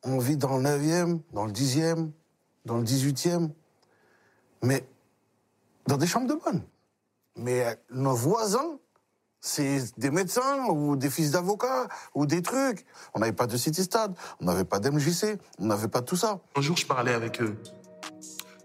On 0.02 0.18
vit 0.18 0.38
dans 0.38 0.56
le 0.56 0.64
9e, 0.64 1.20
dans 1.34 1.44
le 1.44 1.52
10e, 1.52 2.10
dans 2.64 2.78
le 2.78 2.84
18e, 2.84 3.50
mais 4.62 4.86
dans 5.86 5.96
des 5.96 6.06
chambres 6.06 6.28
de 6.28 6.34
bonne. 6.34 6.62
Mais 7.36 7.64
euh, 7.64 7.74
nos 7.90 8.14
voisins, 8.14 8.78
c'est 9.40 9.98
des 9.98 10.10
médecins 10.10 10.66
ou 10.68 10.96
des 10.96 11.10
fils 11.10 11.30
d'avocats 11.30 11.88
ou 12.14 12.26
des 12.26 12.42
trucs. 12.42 12.84
On 13.14 13.20
n'avait 13.20 13.32
pas 13.32 13.46
de 13.46 13.56
City 13.56 13.82
Stade, 13.82 14.14
on 14.40 14.44
n'avait 14.44 14.64
pas 14.64 14.78
d'MJC, 14.78 15.38
on 15.58 15.66
n'avait 15.66 15.88
pas 15.88 16.02
tout 16.02 16.16
ça. 16.16 16.40
Un 16.56 16.60
jour, 16.60 16.76
je 16.76 16.86
parlais 16.86 17.14
avec 17.14 17.40
eux. 17.40 17.56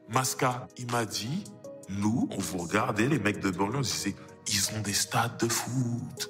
Masca, 0.10 0.68
il 0.78 0.92
m'a 0.92 1.06
dit, 1.06 1.44
nous, 1.90 2.28
on 2.32 2.40
vous 2.40 2.60
regardait, 2.60 3.08
les 3.08 3.20
mecs 3.20 3.40
de 3.40 3.50
banlieue, 3.50 3.78
on 3.78 3.82
disait, 3.82 4.16
ils 4.48 4.78
ont 4.78 4.82
des 4.82 4.94
stades 4.94 5.38
de 5.38 5.48
foot, 5.48 6.30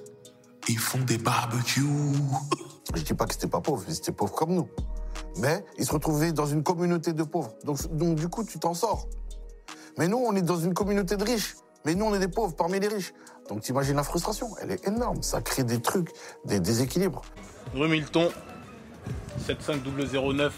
ils 0.68 0.80
font 0.80 1.02
des 1.02 1.18
barbecues. 1.18 1.84
Je 2.94 3.02
dis 3.02 3.14
pas 3.14 3.26
que 3.26 3.34
c'était 3.34 3.48
pas 3.48 3.62
pauvre, 3.62 3.84
ils 3.88 3.98
étaient 3.98 4.12
pauvres 4.12 4.34
comme 4.34 4.54
nous. 4.54 4.70
Mais 5.38 5.66
ils 5.78 5.86
se 5.86 5.92
retrouvaient 5.92 6.32
dans 6.32 6.46
une 6.46 6.64
communauté 6.64 7.14
de 7.14 7.24
pauvres. 7.24 7.54
Donc, 7.64 7.86
donc 7.96 8.16
du 8.16 8.28
coup, 8.28 8.44
tu 8.44 8.60
t'en 8.60 8.74
sors. 8.74 9.08
Mais 9.98 10.08
nous, 10.08 10.18
on 10.18 10.36
est 10.36 10.42
dans 10.42 10.58
une 10.58 10.74
communauté 10.74 11.18
de 11.18 11.24
riches. 11.24 11.56
Mais 11.86 11.94
nous, 11.94 12.06
on 12.06 12.16
est 12.16 12.20
des 12.20 12.28
pauvres 12.28 12.56
parmi 12.56 12.80
les 12.80 12.88
riches. 12.88 13.14
Donc 13.50 13.62
t'imagines 13.62 13.96
la 13.96 14.04
frustration, 14.04 14.50
elle 14.62 14.72
est 14.72 14.88
énorme. 14.88 15.22
Ça 15.22 15.42
crée 15.42 15.64
des 15.64 15.82
trucs, 15.82 16.10
des 16.46 16.60
déséquilibres. 16.60 17.22
Rue 17.74 17.88
Milton, 17.88 18.30
75009, 19.46 20.54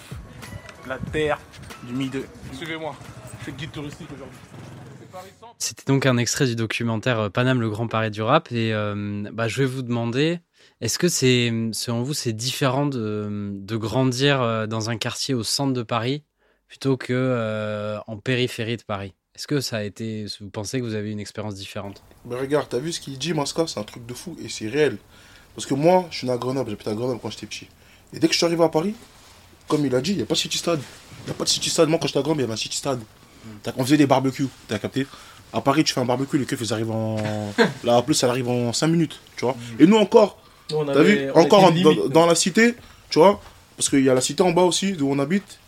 la 0.88 0.98
terre 1.12 1.40
du 1.84 1.94
Mideux. 1.94 2.26
Suivez-moi, 2.54 2.96
je 3.40 3.44
suis 3.44 3.54
guide 3.54 3.72
touristique 3.72 4.08
aujourd'hui. 4.14 4.38
C'était 5.58 5.92
donc 5.92 6.06
un 6.06 6.18
extrait 6.18 6.46
du 6.46 6.56
documentaire 6.56 7.32
Paname, 7.32 7.60
le 7.60 7.70
grand 7.70 7.88
Paris 7.88 8.12
du 8.12 8.22
rap. 8.22 8.52
Et 8.52 8.74
euh, 8.74 9.30
bah, 9.34 9.48
je 9.48 9.62
vais 9.62 9.66
vous 9.66 9.82
demander, 9.82 10.40
est-ce 10.82 11.00
que 11.00 11.08
c'est, 11.08 11.52
selon 11.74 12.04
vous, 12.04 12.14
c'est 12.14 12.34
différent 12.34 12.86
de, 12.86 13.52
de 13.54 13.78
grandir 13.78 14.68
dans 14.68 14.90
un 14.90 14.98
quartier 14.98 15.34
au 15.34 15.44
centre 15.44 15.74
de 15.74 15.84
Paris 15.84 16.24
plutôt 16.68 16.98
que 16.98 17.14
euh, 17.14 17.98
en 18.08 18.18
périphérie 18.18 18.78
de 18.78 18.84
Paris? 18.84 19.14
Est-ce 19.36 19.48
que 19.48 19.60
ça 19.62 19.78
a 19.78 19.84
été, 19.84 20.26
vous 20.40 20.50
pensez 20.50 20.80
que 20.80 20.84
vous 20.86 20.96
avez 20.96 21.12
une 21.12 21.20
expérience 21.20 21.56
différente? 21.56 22.02
Mais 22.26 22.36
regarde, 22.36 22.68
t'as 22.70 22.80
vu 22.80 22.92
ce 22.92 23.00
qu'il 23.00 23.18
dit, 23.18 23.34
Masca 23.34 23.66
C'est 23.68 23.80
un 23.80 23.84
truc 23.84 24.06
de 24.06 24.14
fou 24.14 24.36
et 24.44 24.50
c'est 24.50 24.68
réel. 24.68 24.98
Parce 25.56 25.66
que 25.66 25.74
moi, 25.76 26.08
je 26.12 26.18
suis 26.20 26.28
né 26.28 26.34
à 26.34 26.38
Grenoble, 26.38 26.70
j'habitais 26.72 26.90
à 26.90 26.96
Grenoble 26.96 27.20
quand 27.22 27.30
j'étais 27.30 27.46
petit. 27.48 27.68
Et 28.14 28.20
dès 28.20 28.28
que 28.28 28.34
je 28.34 28.38
suis 28.38 28.46
arrivé 28.46 28.64
à 28.64 28.70
Paris, 28.70 28.94
comme 29.68 29.86
il 29.86 29.94
a 29.96 30.02
dit, 30.02 30.12
il 30.12 30.18
n'y 30.18 30.24
a 30.24 30.26
pas 30.26 30.34
de 30.34 30.40
City 30.40 30.58
Stade. 30.58 30.80
Il 31.22 31.26
n'y 31.26 31.32
a 31.32 31.34
pas 31.34 31.44
de 31.44 31.50
City 31.50 31.70
Stade. 31.70 31.90
Moi, 31.90 32.00
quand 32.00 32.08
j'étais 32.08 32.20
à 32.20 32.22
Grenoble, 32.22 32.42
il 32.42 32.44
y 32.44 32.46
avait 32.46 32.54
un 32.54 32.58
City 32.58 32.78
Stade. 32.78 33.02
T'as- 33.64 33.74
On 33.78 33.84
faisait 33.84 33.98
des 33.98 34.08
barbecues, 34.08 34.48
t'as 34.68 34.80
capté? 34.80 35.06
À 35.54 35.62
Paris, 35.62 35.84
tu 35.84 35.94
fais 35.94 36.02
un 36.02 36.06
barbecue, 36.06 36.38
les 36.38 36.46
keufs, 36.46 36.60
ils 36.62 36.74
arrivent 36.74 36.92
en. 36.92 37.18
Là, 37.84 37.98
en 37.98 38.02
plus, 38.04 38.14
ça 38.16 38.30
arrive 38.30 38.50
en 38.50 38.74
5 38.74 38.88
minutes, 38.88 39.20
tu 39.38 39.46
vois? 39.46 39.56
Et 39.80 39.86
nous 39.88 39.98
encore, 39.98 40.40
t'as 40.68 41.00
avait- 41.00 41.04
vu 41.26 41.32
on 41.34 41.40
Encore 41.42 41.70
était 41.72 41.86
en- 41.86 41.92
limite, 41.94 42.12
dans, 42.12 42.26
la 42.26 42.36
cité, 42.36 42.76
tu 43.10 43.20
vois 43.20 43.42
Parce 43.76 43.90
qu'il 43.90 44.04
y 44.04 44.10
a 44.10 44.14
la 44.14 44.22
cité 44.22 44.42
en 44.44 44.52
bas 44.52 44.64
aussi, 44.64 44.94
d'où 44.94 45.08
on 45.10 45.20
habite. 45.20 45.60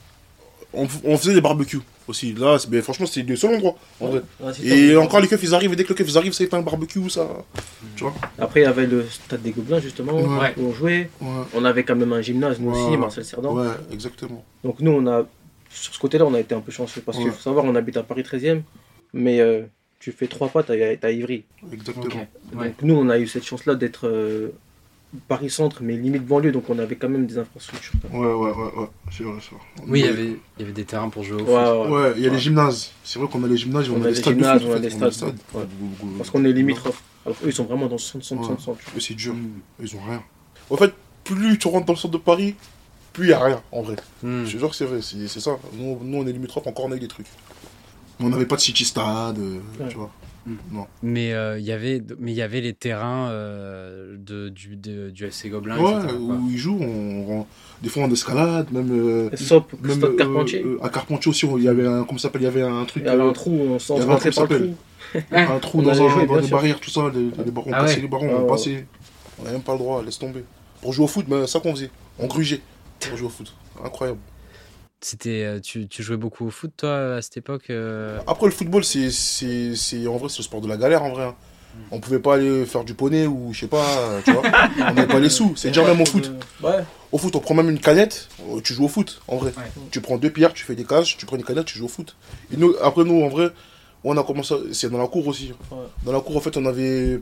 On, 0.73 0.87
faisait 1.17 1.33
des 1.33 1.41
barbecues 1.41 1.79
aussi. 2.07 2.33
Là, 2.33 2.59
c'est- 2.59 2.69
mais 2.69 2.81
franchement, 2.81 3.07
c'est 3.07 3.23
le 3.23 3.35
seul 3.35 3.55
endroit, 3.55 3.75
en 3.99 4.07
vrai. 4.07 4.21
Ouais, 4.39 4.51
c'est 4.53 4.65
Et 4.67 4.95
encore, 4.97 5.19
les 5.19 5.27
keufs, 5.27 5.41
ils 5.41 5.55
arrivent, 5.55 5.73
et 5.73 5.75
dès 5.75 5.83
que 5.83 5.89
les 5.89 5.95
keufs, 5.95 6.07
ils 6.09 6.17
arrivent, 6.17 6.31
ça 6.33 6.43
fait 6.45 6.53
un 6.53 6.61
barbecue, 6.61 7.09
ça. 7.09 7.27
Tu 7.95 8.03
vois 8.03 8.13
Après, 8.37 8.59
il 8.61 8.63
y 8.63 8.67
avait 8.67 8.85
le 8.85 9.03
stade 9.09 9.41
des 9.41 9.49
Gobelins, 9.51 9.79
justement, 9.79 10.13
Ouais. 10.13 10.53
où 10.57 10.67
on 10.67 10.73
jouait. 10.73 11.09
Ouais. 11.21 11.27
On 11.55 11.65
avait 11.65 11.83
quand 11.83 11.95
même 11.95 12.13
un 12.13 12.21
gymnase, 12.21 12.59
nous 12.59 12.71
Ouais. 12.71 12.79
aussi, 12.87 12.97
Marcel 12.97 13.25
Cerdan. 13.25 13.55
Ouais, 13.57 13.67
exactement. 13.91 14.43
Donc 14.63 14.79
nous, 14.79 14.91
on 14.91 15.07
a, 15.07 15.25
sur 15.71 15.93
ce 15.95 15.99
côté-là, 15.99 16.25
on 16.25 16.33
a 16.35 16.39
été 16.39 16.53
un 16.53 16.62
peu 16.62 16.71
chanceux. 16.71 17.01
Parce 17.01 17.17
qu'il 17.17 17.31
faut 17.31 17.41
savoir, 17.41 17.65
on 17.65 17.73
habite 17.75 17.97
à 17.97 18.03
Paris 18.03 18.21
13e, 18.23 18.62
mais 19.13 19.39
euh, 19.39 19.63
tu 19.99 20.12
fais 20.12 20.27
trois 20.27 20.49
pas, 20.49 20.62
t'as 20.62 20.75
t'as 20.97 21.09
Ivry. 21.12 21.45
Exactement. 21.73 22.27
Donc 22.53 22.73
nous, 22.83 22.95
on 22.95 23.09
a 23.09 23.17
eu 23.17 23.27
cette 23.27 23.43
chance-là 23.45 23.73
d'être 23.75 24.07
euh, 24.07 24.49
Paris-Centre, 25.28 25.80
mais 25.82 25.95
limite 25.98 26.26
banlieue, 26.26 26.52
donc 26.52 26.69
on 26.69 26.78
avait 26.80 26.95
quand 26.95 27.10
même 27.10 27.26
des 27.26 27.38
infrastructures. 27.39 27.93
Ouais, 28.13 28.19
ouais, 28.19 28.52
ouais, 28.52 28.72
ouais. 28.78 28.88
C'est 29.12 29.24
vrai, 29.24 29.39
ça. 29.41 29.56
Oui, 29.88 30.02
il 30.02 30.06
y 30.06 30.10
avait, 30.10 30.26
il 30.28 30.60
y 30.60 30.63
avait 30.63 30.72
des 30.72 30.86
terrains 30.86 31.10
pour 31.10 31.24
jouer 31.24 31.41
au 31.41 31.45
Ouais, 31.45 31.65
foot. 31.65 31.89
ouais. 31.91 32.02
Ouais, 32.10 32.13
il 32.17 32.24
y 32.24 32.28
a 32.28 32.30
les 32.30 32.38
gymnases. 32.39 32.91
C'est 33.04 33.17
vrai 33.19 33.28
qu'on 33.28 33.43
a 33.43 33.48
les 33.48 33.58
gymnases, 33.58 33.89
on, 33.89 33.93
On 33.95 34.04
a 34.04 34.06
a 34.06 34.08
les 34.10 34.13
des 34.13 34.19
stades 34.22 34.34
de 34.36 34.39
gymnases, 34.39 34.62
foot, 34.62 34.67
on 34.67 34.72
en 34.72 34.74
a 34.74 34.82
fait, 34.82 34.89
des 34.89 34.95
on 34.95 35.02
a 35.08 35.12
stades. 35.12 35.30
Ouais. 35.54 35.62
Go- 35.63 36.06
go- 36.06 36.08
Parce 36.17 36.30
qu'on 36.30 36.45
est 36.45 36.54
limitrophes. 36.54 37.02
Alors 37.26 37.38
eux, 37.43 37.48
ils 37.48 37.54
sont 37.54 37.65
vraiment 37.65 37.88
dans 37.88 37.93
le 37.93 37.98
centre, 37.98 38.24
centre, 38.24 38.41
Ouais. 38.41 38.48
centre, 38.50 38.62
centre. 38.62 38.80
Eux, 38.95 39.00
c'est 39.00 39.15
dur. 39.15 39.34
Ils 39.82 39.95
ont 39.95 40.02
rien. 40.08 40.22
En 40.69 40.78
fait, 40.78 40.93
plus 41.24 41.58
tu 41.58 41.67
rentres 41.67 41.86
dans 41.88 41.93
le 41.93 41.98
centre 42.00 42.13
de 42.13 42.17
Paris, 42.19 42.56
plus 43.13 43.26
il 43.28 43.30
y 43.32 43.34
a 43.34 43.43
rien, 43.43 43.62
en 43.72 43.82
vrai. 43.82 43.95
Hmm. 44.24 44.45
Je 44.45 44.54
te 44.54 44.58
jure 44.60 44.69
que 44.69 44.76
c'est 44.76 44.86
vrai, 44.86 45.02
c'est 45.02 45.28
c'est 45.28 45.39
ça. 45.39 45.58
Nous, 45.74 45.98
nous, 46.04 46.17
on 46.19 46.28
est 46.28 46.32
limitrophes, 46.32 46.67
encore 46.67 46.86
on 46.86 46.91
a 46.91 46.95
eu 46.95 47.00
des 47.00 47.08
trucs. 47.08 47.26
Mais 48.19 48.26
on 48.28 48.30
n'avait 48.30 48.45
pas 48.45 48.56
de 48.58 48.62
City 48.62 48.86
Stade, 48.86 49.39
euh, 49.39 49.60
Ouais. 49.80 49.89
tu 49.89 49.95
vois. 49.98 50.12
Non. 50.71 50.88
Mais 51.03 51.33
euh, 51.33 51.59
il 51.59 51.65
y 51.65 51.71
avait, 51.71 52.01
mais 52.19 52.31
il 52.31 52.35
y 52.38 52.41
avait 52.41 52.62
les 52.62 52.73
terrains 52.73 53.29
euh, 53.29 54.15
de, 54.17 54.49
du, 54.49 54.75
de- 54.75 55.09
du 55.09 55.25
FC 55.25 55.49
Gobelin, 55.49 55.77
Ouais, 55.77 55.93
etc., 56.03 56.15
où 56.19 56.49
ils 56.49 56.57
jouent, 56.57 56.79
on, 56.81 57.39
on- 57.41 57.45
des 57.81 57.89
fois 57.89 58.03
en 58.03 58.12
escalade, 58.12 58.71
même. 58.71 58.91
euh, 58.91 59.29
Sop, 59.35 59.73
même 59.81 60.03
euh, 60.03 60.15
Carpentier. 60.17 60.63
euh, 60.65 60.77
à 60.83 60.89
Carpentier 60.89 61.29
aussi, 61.29 61.45
il 61.57 61.63
y 61.63 61.67
avait 61.67 61.88
un. 61.88 62.03
Comment 62.03 62.17
ça 62.17 62.23
s'appelle 62.29 62.41
Il 62.41 62.45
y 62.45 62.47
avait 62.47 62.62
un 62.63 62.83
truc. 62.85 63.03
Il 63.03 63.07
y 63.07 63.09
avait 63.09 63.21
un 63.23 63.31
trou, 63.33 63.51
on 63.51 63.79
s'en 63.79 63.95
il 63.95 63.99
y 63.99 64.01
avait 64.01 64.12
un 64.12 64.13
rentrait 64.15 64.31
truc 64.31 64.49
par 64.49 64.57
le 64.59 64.65
qui 64.65 64.73
trou. 64.73 65.21
un 65.53 65.59
trou 65.59 65.79
On 65.79 65.81
dans, 65.83 65.89
un, 65.91 66.09
jouer, 66.09 66.25
dans 66.27 66.39
des 66.41 66.47
barrières, 66.47 66.79
tout 66.79 66.89
ça, 66.89 67.09
des, 67.09 67.43
des 67.43 67.51
barons, 67.51 67.71
Ah 67.73 67.79
on 67.79 67.81
passait 67.83 67.95
ouais. 67.95 68.01
les 68.01 68.07
barons, 68.07 68.29
Ah 68.31 68.41
on 68.43 68.47
passait. 68.47 68.85
On 69.39 69.43
n'avait 69.43 69.55
même 69.55 69.63
pas 69.63 69.71
le 69.73 69.79
droit, 69.79 70.03
laisse 70.03 70.19
tomber. 70.19 70.43
Pour 70.81 70.93
jouer 70.93 71.05
au 71.05 71.07
foot, 71.07 71.25
ben, 71.27 71.45
ça 71.47 71.59
qu'on 71.59 71.71
faisait. 71.75 71.89
On 72.19 72.27
grugeait 72.27 72.62
pour 72.99 73.17
jouer 73.17 73.27
au 73.27 73.29
foot. 73.29 73.53
Incroyable. 73.83 74.19
C'était, 75.01 75.43
euh, 75.45 75.59
tu, 75.62 75.88
tu 75.88 76.03
jouais 76.03 76.17
beaucoup 76.17 76.45
au 76.45 76.49
foot, 76.49 76.71
toi, 76.75 77.15
à 77.15 77.21
cette 77.21 77.38
époque 77.38 77.69
euh 77.69 78.19
Après, 78.27 78.45
le 78.47 78.51
football, 78.51 78.83
c'est, 78.83 79.09
c'est, 79.12 79.75
c'est, 79.75 80.05
en 80.07 80.17
vrai, 80.17 80.27
c'est 80.29 80.39
le 80.39 80.43
sport 80.43 80.59
de 80.62 80.67
la 80.67 80.75
galère, 80.77 81.03
en 81.03 81.12
vrai. 81.12 81.23
hein. 81.25 81.35
On 81.91 81.99
pouvait 82.01 82.19
pas 82.19 82.33
aller 82.35 82.65
faire 82.65 82.83
du 82.83 82.93
poney 82.95 83.25
ou 83.27 83.53
je 83.53 83.62
sais 83.62 83.67
pas, 83.67 83.85
tu 84.25 84.33
vois. 84.33 84.41
on 84.89 84.93
n'avait 84.93 85.07
pas 85.07 85.19
les 85.19 85.29
sous. 85.29 85.53
C'est 85.55 85.69
déjà 85.69 85.85
même 85.85 86.01
au 86.01 86.05
foot. 86.05 86.29
Ouais. 86.62 86.83
Au 87.13 87.17
foot, 87.17 87.33
on 87.35 87.39
prend 87.39 87.53
même 87.53 87.69
une 87.69 87.79
canette, 87.79 88.27
euh, 88.49 88.59
tu 88.62 88.73
joues 88.73 88.85
au 88.85 88.89
foot, 88.89 89.21
en 89.29 89.38
vrai. 89.38 89.53
Tu 89.91 90.01
prends 90.01 90.17
deux 90.17 90.29
pierres, 90.31 90.53
tu 90.53 90.65
fais 90.65 90.75
des 90.75 90.83
cages, 90.83 91.15
tu 91.15 91.25
prends 91.25 91.38
une 91.38 91.43
canette, 91.45 91.65
tu 91.65 91.77
joues 91.77 91.85
au 91.85 91.89
foot. 91.89 92.17
Et 92.51 92.57
nous, 92.57 92.73
après, 92.81 93.05
nous, 93.05 93.21
en 93.23 93.29
vrai, 93.29 93.51
on 94.03 94.17
a 94.17 94.23
commencé, 94.23 94.53
à- 94.55 94.57
c'est 94.73 94.89
dans 94.89 94.97
la 94.97 95.07
cour 95.07 95.25
aussi. 95.27 95.53
Ouais. 95.71 95.77
Dans 96.03 96.12
la 96.12 96.19
cour, 96.19 96.35
en 96.35 96.41
fait, 96.41 96.57
on 96.57 96.65
avait, 96.65 97.21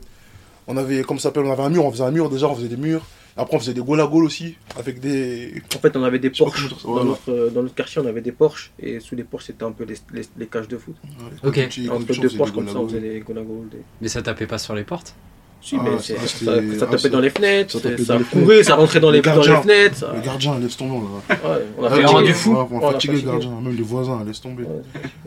on 0.68 0.76
avait, 0.76 1.02
comment 1.02 1.18
ça 1.18 1.30
s'appelle, 1.30 1.44
on 1.44 1.52
avait 1.52 1.62
un 1.62 1.70
mur, 1.70 1.84
on 1.84 1.90
faisait 1.90 2.04
un 2.04 2.10
mur 2.10 2.30
déjà, 2.30 2.46
on 2.46 2.54
faisait 2.54 2.68
des 2.68 2.76
murs. 2.76 3.04
Après, 3.36 3.56
on 3.56 3.60
faisait 3.60 3.74
des 3.74 3.80
goal 3.80 4.00
à 4.00 4.06
goal 4.06 4.24
aussi, 4.24 4.56
avec 4.76 4.98
des. 5.00 5.62
En 5.76 5.78
fait, 5.78 5.96
on 5.96 6.02
avait 6.02 6.18
des 6.18 6.30
Porsche. 6.30 6.70
Dans, 6.70 6.76
voilà. 6.90 7.04
notre, 7.04 7.30
euh, 7.30 7.50
dans 7.50 7.62
notre 7.62 7.74
quartier, 7.74 8.02
on 8.02 8.06
avait 8.06 8.20
des 8.20 8.32
Porsche. 8.32 8.72
Et 8.80 8.98
sous 8.98 9.14
les 9.14 9.22
Porsche, 9.22 9.46
c'était 9.46 9.62
un 9.64 9.70
peu 9.70 9.84
les, 9.84 9.94
les, 10.12 10.22
les 10.36 10.46
cages 10.46 10.66
de 10.68 10.76
foot. 10.76 10.96
Ouais, 11.42 11.48
Ok. 11.48 11.70
Entre 11.90 12.20
deux 12.20 12.30
Porsche, 12.30 12.52
comme 12.52 12.68
ça, 12.68 12.78
on 12.78 12.88
faisait 12.88 13.00
des 13.00 13.20
goal 13.20 13.38
à 13.38 13.42
goal. 13.42 13.68
Des... 13.70 13.78
Mais 14.00 14.08
ça 14.08 14.22
tapait 14.22 14.46
pas 14.46 14.58
sur 14.58 14.74
les 14.74 14.84
portes? 14.84 15.14
Si, 15.60 15.76
Ah, 15.78 15.82
mais 15.84 15.98
ça, 15.98 16.14
c'est- 16.24 16.44
ça, 16.44 16.52
ah, 16.56 16.78
tapait 16.86 16.98
ça- 16.98 17.08
dans 17.08 17.18
les 17.20 17.30
fenêtres, 17.30 17.78
ça 17.80 17.96
ça, 18.04 18.18
courait, 18.30 18.62
ça 18.62 18.76
rentrait 18.76 19.00
dans 19.00 19.10
les, 19.10 19.20
dans 19.20 19.30
les 19.32 19.36
gardiens. 19.36 19.60
fenêtres. 19.62 19.96
ça- 19.96 20.12
Le 20.14 20.20
gardien, 20.20 20.58
laisse 20.60 20.76
tomber, 20.76 20.98
là. 20.98 21.34
Ouais, 21.34 21.64
on 21.76 21.84
a 21.84 21.90
fait 21.90 21.94
fatigué. 21.96 22.12
rendu 22.12 22.32
fou. 22.32 22.52
Ouais, 22.54 22.56
on 22.70 22.76
On 22.76 22.92
fatiguer 22.92 23.12
le 23.14 23.18
fatigué. 23.18 23.22
gardien, 23.44 23.60
même 23.60 23.76
les 23.76 23.82
voisins, 23.82 24.22
laisse 24.24 24.40
tomber. 24.40 24.62
Ouais. 24.62 24.82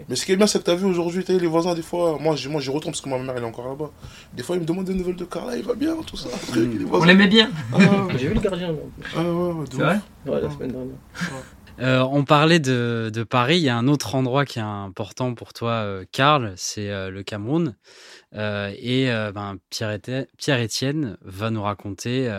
Mais 0.07 0.15
ce 0.15 0.25
qui 0.25 0.31
est 0.31 0.37
bien, 0.37 0.47
c'est 0.47 0.59
que 0.59 0.63
t'as 0.63 0.75
vu 0.75 0.85
aujourd'hui, 0.85 1.23
t'as 1.25 1.33
vu, 1.33 1.39
les 1.39 1.47
voisins, 1.47 1.75
des 1.75 1.81
fois, 1.81 2.17
moi, 2.19 2.35
j'ai- 2.37 2.47
moi 2.49 2.61
j'y 2.61 2.69
retourne 2.69 2.93
parce 2.93 3.01
que 3.01 3.09
ma 3.09 3.17
mère, 3.19 3.33
elle 3.35 3.43
est 3.43 3.45
encore 3.45 3.67
là-bas. 3.67 3.91
Des 4.33 4.41
fois, 4.41 4.55
ils 4.55 4.61
me 4.61 4.65
demandent 4.65 4.85
des 4.85 4.93
nouvelles 4.93 5.17
de 5.17 5.25
Carla, 5.25 5.57
il 5.57 5.63
va 5.63 5.73
bien, 5.75 5.95
tout 6.07 6.15
ça. 6.15 6.29
les 6.55 6.65
On 6.91 7.03
l'aimait 7.03 7.27
bien. 7.27 7.49
Ah, 7.73 7.79
J'ai 8.17 8.27
vu 8.29 8.33
le 8.33 8.39
gardien, 8.39 8.69
ah, 9.15 9.19
ouais, 9.21 9.65
C'est 9.69 9.77
vrai 9.81 9.99
Ouais, 10.25 10.41
la 10.41 10.49
semaine 10.49 10.71
dernière. 10.71 10.95
Euh, 11.79 11.99
on 12.01 12.23
parlait 12.23 12.60
de, 12.60 13.25
Paris. 13.29 13.57
Il 13.57 13.63
y 13.63 13.69
a 13.69 13.77
un 13.77 13.88
autre 13.88 14.15
endroit 14.15 14.45
qui 14.45 14.60
est 14.60 14.63
important 14.63 15.34
pour 15.34 15.53
toi, 15.53 15.71
euh, 15.71 16.05
Karl, 16.12 16.53
c'est 16.55 16.89
euh, 16.89 17.10
le 17.10 17.23
Cameroun. 17.23 17.75
Et 18.34 19.10
ben, 19.34 19.57
Pierre-Étienne 19.69 21.17
va 21.21 21.49
nous 21.49 21.63
raconter 21.63 22.31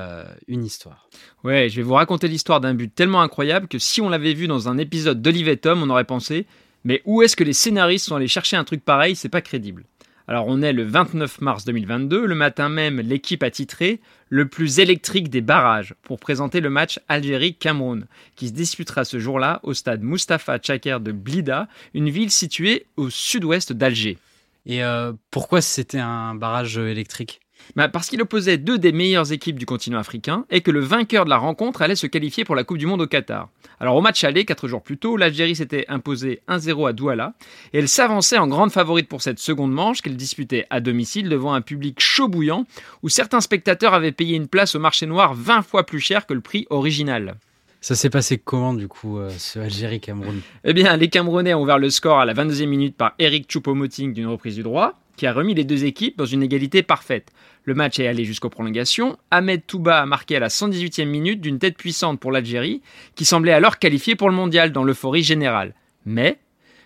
une 0.48 0.64
histoire. 0.64 1.08
Ouais, 1.44 1.68
je 1.68 1.76
vais 1.76 1.82
vous 1.82 1.94
raconter 1.94 2.28
l'histoire 2.28 2.60
d'un 2.60 2.72
but 2.72 2.94
tellement 2.94 3.20
incroyable 3.20 3.68
que 3.68 3.78
si 3.78 4.00
on 4.00 4.08
l'avait 4.08 4.32
vu 4.32 4.46
dans 4.46 4.68
un 4.68 4.78
épisode 4.78 5.20
d'Olive 5.20 5.48
et 5.48 5.58
Tom, 5.58 5.82
on 5.82 5.90
aurait 5.90 6.04
pensé 6.04 6.46
mais 6.84 7.02
où 7.04 7.22
est-ce 7.22 7.36
que 7.36 7.44
les 7.44 7.52
scénaristes 7.52 8.06
sont 8.06 8.16
allés 8.16 8.28
chercher 8.28 8.56
un 8.56 8.64
truc 8.64 8.84
pareil? 8.84 9.14
C'est 9.14 9.28
pas 9.28 9.40
crédible. 9.40 9.84
Alors 10.28 10.46
on 10.48 10.62
est 10.62 10.72
le 10.72 10.84
29 10.84 11.40
mars 11.40 11.64
2022, 11.64 12.24
le 12.24 12.34
matin 12.34 12.68
même, 12.68 13.00
l'équipe 13.00 13.42
a 13.42 13.50
titré 13.50 14.00
le 14.30 14.48
plus 14.48 14.78
électrique 14.78 15.28
des 15.28 15.42
barrages 15.42 15.94
pour 16.02 16.18
présenter 16.18 16.60
le 16.60 16.70
match 16.70 16.98
Algérie-Cameroun 17.08 18.06
qui 18.34 18.48
se 18.48 18.52
disputera 18.52 19.04
ce 19.04 19.18
jour-là 19.18 19.60
au 19.62 19.74
stade 19.74 20.02
Mustapha 20.02 20.58
Tchaker 20.58 21.00
de 21.00 21.12
Blida, 21.12 21.68
une 21.92 22.08
ville 22.08 22.30
située 22.30 22.86
au 22.96 23.10
sud-ouest 23.10 23.74
d'Alger. 23.74 24.16
Et 24.64 24.82
euh, 24.82 25.12
pourquoi 25.30 25.60
c'était 25.60 25.98
un 25.98 26.34
barrage 26.34 26.78
électrique? 26.78 27.41
Bah, 27.76 27.88
Parce 27.88 28.08
qu'il 28.08 28.20
opposait 28.22 28.58
deux 28.58 28.78
des 28.78 28.92
meilleures 28.92 29.32
équipes 29.32 29.58
du 29.58 29.66
continent 29.66 29.98
africain 29.98 30.44
et 30.50 30.60
que 30.60 30.70
le 30.70 30.80
vainqueur 30.80 31.24
de 31.24 31.30
la 31.30 31.38
rencontre 31.38 31.82
allait 31.82 31.96
se 31.96 32.06
qualifier 32.06 32.44
pour 32.44 32.54
la 32.54 32.64
Coupe 32.64 32.78
du 32.78 32.86
Monde 32.86 33.02
au 33.02 33.06
Qatar. 33.06 33.48
Alors 33.80 33.96
au 33.96 34.00
match 34.00 34.22
aller, 34.24 34.44
quatre 34.44 34.68
jours 34.68 34.82
plus 34.82 34.98
tôt, 34.98 35.16
l'Algérie 35.16 35.56
s'était 35.56 35.86
imposée 35.88 36.40
1-0 36.48 36.88
à 36.88 36.92
Douala 36.92 37.34
et 37.72 37.78
elle 37.78 37.88
s'avançait 37.88 38.38
en 38.38 38.46
grande 38.46 38.72
favorite 38.72 39.08
pour 39.08 39.22
cette 39.22 39.38
seconde 39.38 39.72
manche 39.72 40.02
qu'elle 40.02 40.16
disputait 40.16 40.66
à 40.70 40.80
domicile 40.80 41.28
devant 41.28 41.54
un 41.54 41.60
public 41.60 42.00
chaud 42.00 42.28
bouillant 42.28 42.66
où 43.02 43.08
certains 43.08 43.40
spectateurs 43.40 43.94
avaient 43.94 44.12
payé 44.12 44.36
une 44.36 44.48
place 44.48 44.74
au 44.74 44.78
marché 44.78 45.06
noir 45.06 45.34
20 45.34 45.62
fois 45.62 45.84
plus 45.84 46.00
cher 46.00 46.26
que 46.26 46.34
le 46.34 46.40
prix 46.40 46.66
original. 46.70 47.36
Ça 47.82 47.96
s'est 47.96 48.10
passé 48.10 48.38
comment 48.38 48.74
du 48.74 48.86
coup, 48.86 49.18
euh, 49.18 49.28
ce 49.36 49.58
Algérie-Cameroun? 49.58 50.40
Eh 50.62 50.72
bien, 50.72 50.96
les 50.96 51.08
Camerounais 51.08 51.52
ont 51.52 51.62
ouvert 51.62 51.78
le 51.78 51.90
score 51.90 52.20
à 52.20 52.24
la 52.24 52.32
22e 52.32 52.66
minute 52.66 52.96
par 52.96 53.14
Eric 53.18 53.50
Choupo-Moting 53.50 54.12
d'une 54.12 54.28
reprise 54.28 54.54
du 54.54 54.62
droit, 54.62 55.01
qui 55.22 55.28
a 55.28 55.32
remis 55.32 55.54
les 55.54 55.62
deux 55.62 55.84
équipes 55.84 56.18
dans 56.18 56.26
une 56.26 56.42
égalité 56.42 56.82
parfaite. 56.82 57.30
Le 57.62 57.74
match 57.74 58.00
est 58.00 58.08
allé 58.08 58.24
jusqu'aux 58.24 58.48
prolongations. 58.48 59.16
Ahmed 59.30 59.64
Touba 59.64 60.00
a 60.00 60.04
marqué 60.04 60.34
à 60.34 60.40
la 60.40 60.48
118e 60.48 61.04
minute 61.04 61.40
d'une 61.40 61.60
tête 61.60 61.76
puissante 61.76 62.18
pour 62.18 62.32
l'Algérie, 62.32 62.82
qui 63.14 63.24
semblait 63.24 63.52
alors 63.52 63.78
qualifiée 63.78 64.16
pour 64.16 64.28
le 64.28 64.34
mondial 64.34 64.72
dans 64.72 64.82
l'euphorie 64.82 65.22
générale. 65.22 65.74
Mais, 66.06 66.38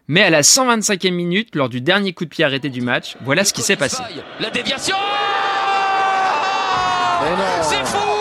mais 0.07 0.21
à 0.21 0.29
la 0.29 0.43
125e 0.43 1.13
minute, 1.13 1.55
lors 1.55 1.71
du 1.71 1.81
dernier 1.81 2.13
coup 2.13 2.27
de 2.27 2.29
pied 2.29 2.45
arrêté 2.45 2.69
du 2.69 2.83
match, 2.83 3.17
voilà 3.23 3.43
ce 3.43 3.55
qui 3.55 3.63
s'est 3.63 3.75
passé. 3.75 4.03
La 4.39 4.51
déviation 4.51 4.97
C'est 7.63 7.87
fou 7.87 8.16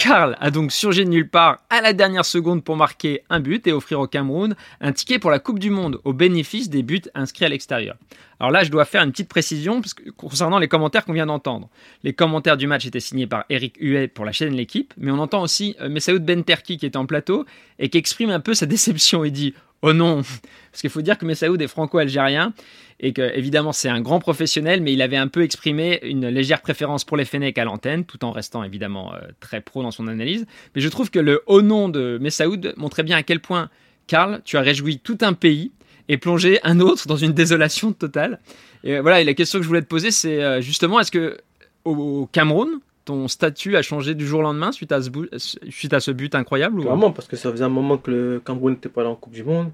Karl 0.00 0.34
a 0.40 0.50
donc 0.50 0.72
surgi 0.72 1.04
de 1.04 1.10
nulle 1.10 1.28
part 1.28 1.58
à 1.68 1.82
la 1.82 1.92
dernière 1.92 2.24
seconde 2.24 2.64
pour 2.64 2.74
marquer 2.74 3.22
un 3.28 3.38
but 3.38 3.66
et 3.66 3.72
offrir 3.72 4.00
au 4.00 4.06
Cameroun 4.06 4.54
un 4.80 4.92
ticket 4.92 5.18
pour 5.18 5.30
la 5.30 5.38
Coupe 5.38 5.58
du 5.58 5.68
Monde 5.68 6.00
au 6.04 6.14
bénéfice 6.14 6.70
des 6.70 6.82
buts 6.82 7.02
inscrits 7.14 7.44
à 7.44 7.50
l'extérieur. 7.50 7.96
Alors 8.38 8.50
là, 8.50 8.64
je 8.64 8.70
dois 8.70 8.86
faire 8.86 9.02
une 9.02 9.10
petite 9.10 9.28
précision 9.28 9.82
concernant 10.16 10.58
les 10.58 10.68
commentaires 10.68 11.04
qu'on 11.04 11.12
vient 11.12 11.26
d'entendre. 11.26 11.68
Les 12.02 12.14
commentaires 12.14 12.56
du 12.56 12.66
match 12.66 12.86
étaient 12.86 12.98
signés 12.98 13.26
par 13.26 13.44
Eric 13.50 13.76
Huet 13.78 14.08
pour 14.08 14.24
la 14.24 14.32
chaîne 14.32 14.54
L'équipe, 14.54 14.94
mais 14.96 15.10
on 15.10 15.18
entend 15.18 15.42
aussi 15.42 15.76
euh, 15.82 15.90
Messaoud 15.90 16.24
Benterki 16.24 16.78
qui 16.78 16.86
est 16.86 16.96
en 16.96 17.04
plateau 17.04 17.44
et 17.78 17.90
qui 17.90 17.98
exprime 17.98 18.30
un 18.30 18.40
peu 18.40 18.54
sa 18.54 18.64
déception. 18.64 19.22
Il 19.26 19.32
dit 19.32 19.54
Oh 19.82 19.92
non 19.92 20.22
Parce 20.70 20.82
qu'il 20.82 20.90
faut 20.90 21.02
dire 21.02 21.16
que 21.16 21.24
Messaoud 21.24 21.60
est 21.60 21.68
franco-algérien 21.68 22.52
et 23.00 23.12
que, 23.12 23.22
évidemment, 23.34 23.72
c'est 23.72 23.88
un 23.88 24.00
grand 24.00 24.18
professionnel, 24.18 24.82
mais 24.82 24.92
il 24.92 25.00
avait 25.00 25.16
un 25.16 25.28
peu 25.28 25.42
exprimé 25.42 26.00
une 26.02 26.28
légère 26.28 26.60
préférence 26.60 27.04
pour 27.04 27.16
les 27.16 27.24
Fennecs 27.24 27.56
à 27.56 27.64
l'antenne, 27.64 28.04
tout 28.04 28.24
en 28.24 28.30
restant 28.30 28.62
évidemment 28.62 29.14
euh, 29.14 29.18
très 29.40 29.62
pro 29.62 29.82
dans 29.82 29.90
son 29.90 30.06
analyse. 30.06 30.46
Mais 30.74 30.82
je 30.82 30.88
trouve 30.88 31.10
que 31.10 31.18
le 31.18 31.42
haut 31.46 31.62
nom 31.62 31.88
de 31.88 32.18
Messaoud 32.20 32.74
montrait 32.76 33.02
bien 33.02 33.16
à 33.16 33.22
quel 33.22 33.40
point, 33.40 33.70
Karl, 34.06 34.42
tu 34.44 34.58
as 34.58 34.60
réjoui 34.60 34.98
tout 34.98 35.18
un 35.22 35.32
pays 35.32 35.72
et 36.08 36.18
plongé 36.18 36.58
un 36.62 36.80
autre 36.80 37.06
dans 37.06 37.16
une 37.16 37.32
désolation 37.32 37.92
totale. 37.92 38.38
Et 38.84 38.98
euh, 38.98 39.02
voilà, 39.02 39.22
et 39.22 39.24
la 39.24 39.34
question 39.34 39.58
que 39.58 39.62
je 39.62 39.68
voulais 39.68 39.82
te 39.82 39.86
poser, 39.86 40.10
c'est 40.10 40.42
euh, 40.42 40.60
justement, 40.60 41.00
est-ce 41.00 41.10
que 41.10 41.38
au 41.86 42.28
Cameroun, 42.30 42.80
ton 43.04 43.28
statut 43.28 43.76
a 43.76 43.82
changé 43.82 44.14
du 44.14 44.26
jour 44.26 44.40
au 44.40 44.42
lendemain 44.42 44.72
suite 44.72 44.92
à 44.92 45.00
ce, 45.02 45.10
bout- 45.10 45.28
suite 45.38 45.92
à 45.94 46.00
ce 46.00 46.10
but 46.10 46.34
incroyable 46.34 46.78
ou- 46.80 46.82
Clairement, 46.82 47.10
parce 47.12 47.26
que 47.28 47.36
ça 47.36 47.50
faisait 47.50 47.64
un 47.64 47.68
moment 47.70 47.96
que 47.98 48.10
le 48.10 48.42
Cameroun 48.44 48.72
n'était 48.74 48.88
pas 48.88 49.00
allé 49.02 49.10
en 49.10 49.16
Coupe 49.16 49.32
du 49.32 49.42
Monde. 49.44 49.70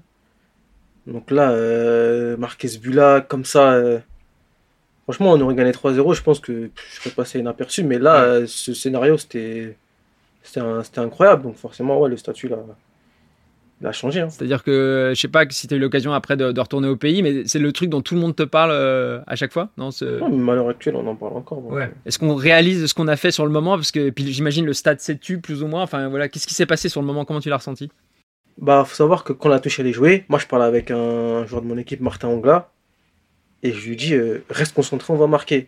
Donc 1.05 1.31
là, 1.31 1.51
euh, 1.51 2.35
marquer 2.37 2.67
ce 2.67 2.79
but-là, 2.79 3.21
comme 3.21 3.45
ça, 3.45 3.71
euh, 3.73 3.99
franchement, 5.03 5.31
on 5.31 5.41
aurait 5.41 5.55
gagné 5.55 5.71
3-0. 5.71 6.13
Je 6.13 6.21
pense 6.21 6.39
que 6.39 6.69
je 6.75 6.95
serais 6.95 7.11
passé 7.11 7.39
inaperçu. 7.39 7.83
Mais 7.83 7.97
là, 7.99 8.23
euh, 8.23 8.45
ce 8.47 8.73
scénario, 8.73 9.17
c'était 9.17 9.75
incroyable. 10.97 11.43
Donc 11.43 11.55
forcément, 11.55 11.99
ouais, 11.99 12.09
le 12.09 12.17
statut, 12.17 12.47
là, 12.49 12.57
il 13.79 13.85
a 13.87 13.91
changé. 13.91 14.21
hein. 14.21 14.29
C'est-à-dire 14.29 14.63
que, 14.63 15.11
je 15.15 15.19
sais 15.21 15.27
pas 15.27 15.45
si 15.49 15.67
tu 15.67 15.73
as 15.73 15.77
eu 15.77 15.79
l'occasion 15.79 16.11
après 16.13 16.35
de, 16.35 16.51
de 16.51 16.59
retourner 16.59 16.87
au 16.87 16.95
pays, 16.95 17.21
mais 17.21 17.43
c'est 17.45 17.59
le 17.59 17.71
truc 17.71 17.89
dont 17.89 18.01
tout 18.01 18.15
le 18.15 18.21
monde 18.21 18.35
te 18.35 18.43
parle 18.43 18.71
euh, 18.73 19.19
à 19.27 19.35
chaque 19.35 19.53
fois 19.53 19.69
non, 19.77 19.89
mais 20.29 20.51
à 20.51 20.55
l'heure 20.55 20.69
actuelle, 20.69 20.95
on 20.95 21.05
en 21.05 21.15
parle 21.15 21.33
encore. 21.37 21.61
euh, 21.73 21.85
Est-ce 22.05 22.17
qu'on 22.17 22.33
réalise 22.35 22.87
ce 22.87 22.93
qu'on 22.93 23.07
a 23.07 23.15
fait 23.15 23.31
sur 23.31 23.45
le 23.45 23.51
moment? 23.51 23.75
Parce 23.75 23.91
que 23.91 24.09
puis 24.09 24.31
j'imagine 24.33 24.65
le 24.65 24.73
stade 24.73 24.99
s'est 24.99 25.17
tu 25.17 25.39
plus 25.39 25.61
ou 25.61 25.67
moins? 25.67 25.83
Enfin 25.83 26.07
voilà, 26.09 26.27
qu'est-ce 26.29 26.47
qui 26.47 26.53
s'est 26.55 26.65
passé 26.65 26.89
sur 26.89 27.01
le 27.01 27.07
moment? 27.07 27.23
Comment 27.25 27.39
tu 27.39 27.49
l'as 27.49 27.57
ressenti? 27.57 27.91
Bah, 28.59 28.83
faut 28.85 28.95
savoir 28.95 29.23
que 29.23 29.33
quand 29.33 29.49
la 29.49 29.59
touche 29.59 29.79
allait 29.79 29.93
jouer, 29.93 30.25
moi 30.29 30.39
je 30.39 30.47
parlais 30.47 30.65
avec 30.65 30.89
un 30.89 31.45
joueur 31.45 31.61
de 31.61 31.67
mon 31.67 31.77
équipe, 31.77 32.01
Martin 32.01 32.29
Ongla, 32.29 32.71
et 33.61 33.71
je 33.71 33.87
lui 33.89 33.95
dis 33.95 34.15
euh, 34.15 34.43
reste 34.49 34.73
concentré, 34.73 35.13
on 35.13 35.17
va 35.17 35.27
marquer. 35.27 35.67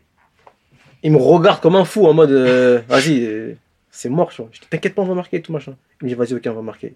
Il 1.04 1.12
me 1.12 1.18
regarde 1.18 1.62
comme 1.62 1.76
un 1.76 1.86
fou 1.86 2.08
en 2.08 2.14
mode 2.16 2.32
euh, 2.32 2.80
vas-y, 2.90 3.56
c'est 3.92 4.10
mort, 4.10 4.30
tu 4.32 4.42
vois. 4.42 4.50
Je 4.52 4.62
dis 4.62 4.68
t'inquiète 4.68 4.96
pas, 4.96 5.04
on 5.04 5.06
va 5.06 5.14
marquer, 5.14 5.40
tout 5.44 5.54
machin. 5.54 5.76
Il 6.02 6.06
me 6.06 6.10
dit 6.10 6.16
vas-y, 6.16 6.34
ok, 6.34 6.42
on 6.48 6.54
va 6.54 6.62
marquer. 6.64 6.96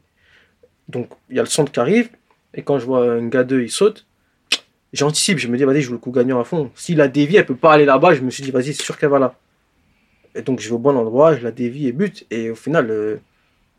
Donc 0.90 1.10
il 1.30 1.36
y 1.36 1.40
a 1.40 1.44
le 1.44 1.50
centre 1.50 1.72
qui 1.72 1.80
arrive, 1.80 2.10
et 2.54 2.62
quand 2.64 2.80
je 2.80 2.86
vois 2.86 3.12
un 3.14 3.28
gars 3.28 3.44
2, 3.44 3.62
il 3.64 3.72
saute, 3.72 4.06
j'anticipe, 4.94 5.40
je 5.40 5.48
me 5.48 5.58
dis 5.58 5.64
vas-y, 5.64 5.82
je 5.82 5.88
joue 5.88 5.94
le 5.94 5.98
coup 6.00 6.12
gagnant 6.12 6.40
à 6.40 6.44
fond. 6.44 6.72
S'il 6.76 7.02
a 7.02 7.08
dévié, 7.08 7.40
elle 7.40 7.46
peut 7.46 7.56
pas 7.56 7.74
aller 7.74 7.86
là-bas, 7.86 8.14
je 8.16 8.22
me 8.22 8.30
suis 8.30 8.44
dit 8.44 8.52
vas-y, 8.52 8.74
c'est 8.74 8.84
sûr 8.84 8.98
qu'elle 8.98 9.10
va 9.10 9.20
là. 9.20 9.36
Et 10.36 10.42
donc 10.42 10.60
je 10.60 10.70
vais 10.70 10.76
au 10.76 10.80
bon 10.80 10.96
endroit, 10.98 11.36
je 11.36 11.44
la 11.44 11.52
dévie 11.52 11.88
et 11.88 11.92
bute, 11.92 12.26
et 12.32 12.50
au 12.50 12.56
final. 12.56 12.90
euh, 12.90 13.18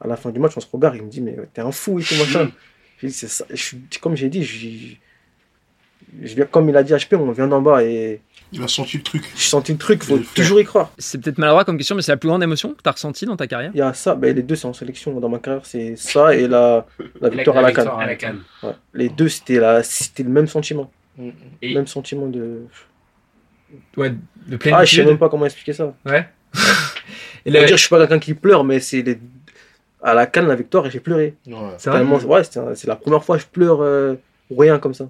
à 0.01 0.09
la 0.09 0.17
fin 0.17 0.31
du 0.31 0.41
match, 0.41 0.53
on 0.57 0.61
se 0.61 0.67
regarde, 0.71 0.97
il 0.97 1.03
me 1.03 1.09
dit, 1.09 1.21
mais 1.23 1.37
t'es 1.55 1.63
un 1.63 1.73
fou 1.73 1.99
et 2.01 2.03
tout 2.03 2.17
machin. 2.17 2.51
J'ai 3.01 3.09
dit, 3.09 3.15
c'est 3.15 3.29
ça. 3.29 3.47
Je 3.49 3.57
suis- 3.57 3.79
comme 4.03 4.17
j'ai 4.17 4.29
dit, 4.29 4.99
je, 6.23 6.27
je 6.29 6.35
viens, 6.35 6.45
comme 6.47 6.69
il 6.69 6.77
a 6.77 6.83
dit 6.83 6.93
HP, 6.93 7.17
on 7.17 7.31
vient 7.33 7.47
d'en 7.49 7.61
bas 7.63 7.83
et 7.85 8.21
Il 8.53 8.63
a 8.63 8.69
senti 8.69 8.99
le 8.99 9.03
truc. 9.03 9.23
j'ai 9.37 9.49
senti 9.49 9.73
le 9.73 9.79
truc, 9.79 10.03
faut 10.05 10.17
le 10.17 10.25
toujours 10.35 10.61
y 10.61 10.65
croire. 10.65 10.91
C'est 10.99 11.21
peut-être 11.21 11.39
maladroit 11.39 11.65
comme 11.65 11.77
question, 11.77 11.97
mais 11.97 12.03
c'est 12.03 12.13
la 12.13 12.17
plus 12.17 12.29
grande 12.29 12.43
émotion 12.43 12.71
que 12.75 12.83
tu 12.83 12.89
as 12.89 12.93
ressentie 12.93 13.27
dans 13.27 13.37
ta 13.37 13.47
carrière? 13.47 13.71
Il 13.75 13.79
y 13.79 13.83
a 13.83 13.93
ça, 13.95 14.15
ben, 14.15 14.35
les 14.35 14.43
deux 14.43 14.57
c'est 14.57 14.67
en 14.67 14.73
sélection 14.73 15.19
dans 15.21 15.29
ma 15.29 15.39
carrière, 15.39 15.65
c'est 15.67 15.97
ça 15.97 16.35
et 16.35 16.47
la, 16.49 16.87
la 17.21 17.29
victoire 17.29 17.57
à 17.59 17.63
la 17.63 18.17
canne. 18.17 18.41
Ouais. 18.63 18.73
Les 18.95 19.09
deux, 19.09 19.29
c'était 19.29 19.59
la- 19.59 19.83
c'était 19.83 20.23
le 20.23 20.31
même 20.31 20.47
sentiment. 20.47 20.91
Et- 21.63 21.75
Même 21.75 21.87
sentiment 21.87 22.27
de. 22.27 22.63
Ouais, 23.97 24.11
de 24.47 24.59
Ah, 24.73 24.85
je 24.85 24.97
sais 24.97 25.05
même 25.05 25.19
pas 25.19 25.29
comment 25.29 25.47
expliquer 25.47 25.73
ça. 25.73 25.95
Ouais. 26.05 26.27
Et 27.47 27.51
le- 27.51 27.59
dire, 27.67 27.77
je 27.77 27.83
suis 27.83 27.89
pas 27.89 27.99
quelqu'un 27.99 28.19
qui 28.19 28.35
pleure, 28.35 28.65
mais 28.65 28.81
c'est 28.81 29.03
les... 29.03 29.19
à 30.03 30.15
la 30.15 30.27
canne, 30.27 30.47
la 30.47 30.55
victoire, 30.55 30.87
et 30.87 30.91
j'ai 30.91 31.01
pleuré. 31.01 31.35
Ouais. 31.47 31.55
C'est 31.79 31.91
vrai? 31.91 32.01
Tellement- 32.01 32.19
ouais, 32.19 32.45
c'est 32.45 32.59
un- 32.59 32.75
c'est 32.75 32.87
la 32.87 32.97
première 32.97 33.23
fois 33.25 33.37
que 33.37 33.43
je 33.43 33.49
pleure 33.49 33.83
euh, 33.83 34.15
rien 34.57 34.79
comme 34.79 34.95
ça. 34.95 35.09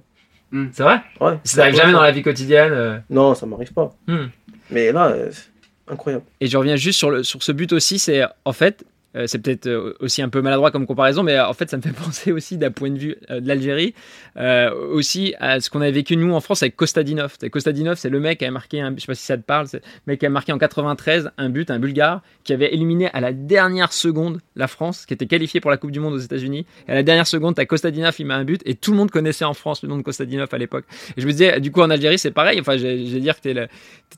Hmm, 0.54 0.68
C'est 0.72 0.84
vrai? 0.84 1.00
Ouais. 1.20 1.36
Ça 1.42 1.58
n'arrive 1.58 1.74
jamais 1.74 1.92
dans 1.92 2.00
la 2.00 2.12
vie 2.12 2.22
quotidienne 2.22 2.72
euh. 2.72 2.98
Non, 3.10 3.34
ça 3.34 3.44
m'arrive 3.44 3.72
pas. 3.72 3.92
Hmm. 4.06 4.26
Mais 4.70 4.92
là, 4.92 5.08
euh, 5.08 5.28
c'est 5.32 5.92
incroyable. 5.92 6.24
Et 6.40 6.46
je 6.46 6.56
reviens 6.56 6.76
juste 6.76 6.96
sur, 6.98 7.10
le, 7.10 7.24
sur 7.24 7.42
ce 7.42 7.50
but 7.50 7.72
aussi, 7.72 7.98
c'est 7.98 8.22
en 8.44 8.52
fait, 8.52 8.84
euh, 9.16 9.26
c'est 9.26 9.38
peut-être 9.38 9.66
euh, 9.66 9.94
aussi 10.00 10.22
un 10.22 10.28
peu 10.28 10.40
maladroit 10.42 10.70
comme 10.70 10.86
comparaison, 10.86 11.22
mais 11.22 11.34
euh, 11.36 11.46
en 11.46 11.52
fait, 11.52 11.70
ça 11.70 11.76
me 11.76 11.82
fait 11.82 11.90
penser 12.04 12.32
aussi 12.32 12.56
d'un 12.58 12.70
point 12.70 12.90
de 12.90 12.98
vue 12.98 13.16
euh, 13.30 13.40
de 13.40 13.48
l'Algérie, 13.48 13.94
euh, 14.36 14.70
aussi 14.92 15.34
à 15.40 15.60
ce 15.60 15.70
qu'on 15.70 15.80
avait 15.80 15.92
vécu 15.92 16.16
nous 16.16 16.32
en 16.34 16.40
France 16.40 16.62
avec 16.62 16.76
Kostadinov. 16.76 17.36
Kostadinov, 17.50 17.96
c'est 17.96 18.08
le 18.10 18.20
mec 18.20 18.38
qui 18.38 18.44
a 18.44 18.50
marqué, 18.50 18.80
un, 18.80 18.94
je 18.96 19.00
sais 19.00 19.06
pas 19.06 19.14
si 19.14 19.24
ça 19.24 19.36
te 19.36 19.42
parle, 19.42 19.66
c'est 19.68 19.78
le 19.78 20.12
mec 20.12 20.20
qui 20.20 20.26
a 20.26 20.30
marqué 20.30 20.52
en 20.52 20.58
93 20.58 21.30
un 21.38 21.48
but, 21.48 21.70
un 21.70 21.78
Bulgare, 21.78 22.22
qui 22.44 22.52
avait 22.52 22.72
éliminé 22.74 23.08
à 23.12 23.20
la 23.20 23.32
dernière 23.32 23.92
seconde 23.92 24.40
la 24.56 24.66
France, 24.68 25.06
qui 25.06 25.14
était 25.14 25.26
qualifiée 25.26 25.60
pour 25.60 25.70
la 25.70 25.76
Coupe 25.76 25.90
du 25.90 26.00
Monde 26.00 26.14
aux 26.14 26.18
États-Unis. 26.18 26.66
Et 26.88 26.92
à 26.92 26.94
la 26.94 27.02
dernière 27.02 27.26
seconde, 27.26 27.54
t'as 27.54 27.64
Kostadinov, 27.66 28.14
il 28.18 28.26
met 28.26 28.34
un 28.34 28.44
but, 28.44 28.62
et 28.64 28.74
tout 28.74 28.90
le 28.90 28.96
monde 28.96 29.10
connaissait 29.10 29.44
en 29.44 29.54
France 29.54 29.82
le 29.82 29.88
nom 29.88 29.96
de 29.96 30.02
Kostadinov 30.02 30.48
à 30.52 30.58
l'époque. 30.58 30.84
Et 31.16 31.20
je 31.20 31.26
me 31.26 31.32
disais, 31.32 31.60
du 31.60 31.70
coup, 31.70 31.80
en 31.82 31.90
Algérie, 31.90 32.18
c'est 32.18 32.30
pareil. 32.30 32.58
Enfin, 32.60 32.76
je 32.76 32.84
je 32.84 33.12
vais 33.14 33.20
dire 33.20 33.40
que 33.40 33.48
le- 33.48 33.68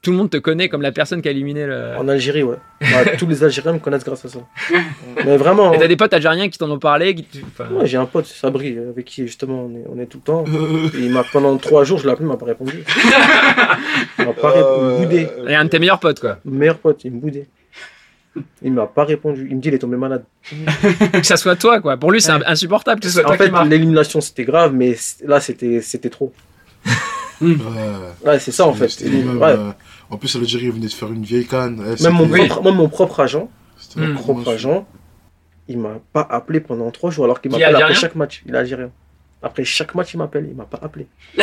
tout 0.03 0.11
le 0.11 0.17
monde 0.17 0.31
te 0.31 0.37
connaît 0.37 0.69
comme 0.69 0.83
la 0.83 0.93
personne 0.93 1.23
qui 1.23 1.29
a 1.29 1.31
éliminé 1.31 1.67
le. 1.67 1.97
En 1.97 2.07
Algérie, 2.09 2.43
ouais. 2.43 2.57
Ouais, 2.81 3.17
tous 3.17 3.27
les 3.27 3.43
Algériens 3.45 3.73
me 3.75 3.79
connaissent 3.79 4.05
grâce 4.05 4.25
à 4.25 4.29
ça. 4.29 4.39
Mais 5.25 5.37
vraiment. 5.37 5.73
Et 5.73 5.79
t'as 5.79 5.89
des 5.89 5.97
potes 5.97 6.13
algériens 6.15 6.49
qui 6.49 6.59
t'en 6.59 6.71
ont 6.71 6.79
parlé 6.79 7.15
qui 7.15 7.25
te- 7.25 7.39
enfin, 7.47 7.71
Ouais, 7.75 7.87
j'ai 7.87 7.97
un 7.97 8.07
pote, 8.07 8.27
Sabri, 8.27 8.77
avec 8.79 9.05
qui 9.05 9.23
justement 9.27 9.65
on 9.71 9.75
est, 9.77 9.85
on 9.95 9.99
est 10.01 10.07
tout 10.07 10.19
le 10.19 10.23
temps. 10.25 10.45
Et 10.95 10.99
il 11.05 11.11
m'a 11.11 11.25
pendant 11.25 11.57
trois 11.57 11.85
jours, 11.85 11.99
je 11.99 12.05
l'ai 12.07 12.13
appelé, 12.13 12.27
il 12.27 12.29
m'a 12.29 12.37
pas 12.37 12.47
répondu. 12.47 12.85
Il 14.19 14.25
m'a 14.27 14.33
pas 14.33 14.51
répondu. 14.51 14.95
Il 15.01 15.07
boudait. 15.07 15.31
Et 15.49 15.55
un 15.55 15.65
de 15.65 15.71
tes 15.71 15.79
meilleurs 15.79 16.01
potes, 16.01 16.21
quoi. 16.21 16.39
Meilleur 16.45 16.79
pote, 16.79 17.05
il 17.05 17.13
me 17.13 17.21
boudait. 17.21 17.47
Il 18.63 18.73
m'a 18.73 18.87
pas 18.87 19.05
répondu. 19.05 19.47
Il 19.51 19.57
me 19.57 19.61
dit 19.63 19.69
il 19.69 19.75
est 19.75 19.79
tombé 19.79 19.97
malade. 19.97 20.25
que 21.13 21.23
ça 21.27 21.37
soit 21.39 21.57
toi, 21.57 21.81
quoi. 21.81 21.97
Pour 21.97 22.13
lui, 22.13 22.21
c'est 22.21 22.33
Ouais. 22.33 22.41
insupportable 22.47 23.01
que 23.01 23.07
ce 23.09 23.15
soit 23.15 23.23
En 23.25 23.37
toi 23.37 23.47
fait, 23.47 23.65
l'élimination 23.69 24.21
c'était 24.21 24.45
grave, 24.45 24.75
mais 24.75 24.95
là 25.25 25.41
c'était 25.41 25.81
c'était 25.81 26.11
trop. 26.11 26.33
Ouais. 27.41 27.57
Ouais, 28.25 28.39
c'est 28.39 28.53
ça 28.53 28.67
en 28.67 28.73
fait. 28.73 28.89
C'était 28.89 29.11
même, 29.11 29.39
Ouais. 29.39 29.49
euh, 29.51 29.71
en 30.11 30.17
plus, 30.17 30.35
l'Algérie 30.37 30.71
venait 30.71 30.87
de 30.87 30.93
faire 30.93 31.13
une 31.13 31.23
vieille 31.23 31.47
canne. 31.47 31.81
Ouais, 31.81 31.95
Même 32.03 32.13
mon, 32.15 32.27
c'était- 32.33 32.47
propre, 32.49 32.65
même 32.65 32.75
mon 32.77 32.89
propre 32.89 33.21
agent, 33.21 33.51
mon 34.01 34.15
propre 34.15 34.43
promotion. 34.43 34.51
agent, 34.53 34.87
il 35.69 35.79
m'a 35.79 35.99
pas 36.13 36.27
appelé 36.29 36.61
pendant 36.61 36.91
trois 36.91 37.11
jours 37.11 37.25
alors 37.25 37.41
qu'il 37.41 37.51
m'appelle 37.51 37.75
après 37.77 37.95
chaque 37.95 38.15
match. 38.15 38.43
Il 38.47 38.55
est 38.55 38.59
algérien. 38.59 38.91
Après 39.43 39.65
chaque 39.65 39.95
match, 39.95 40.15
il 40.15 40.19
m'appelle, 40.19 40.47
il 40.49 40.57
m'a 40.57 40.65
pas 40.65 40.79
appelé. 40.83 41.07
Il 41.37 41.43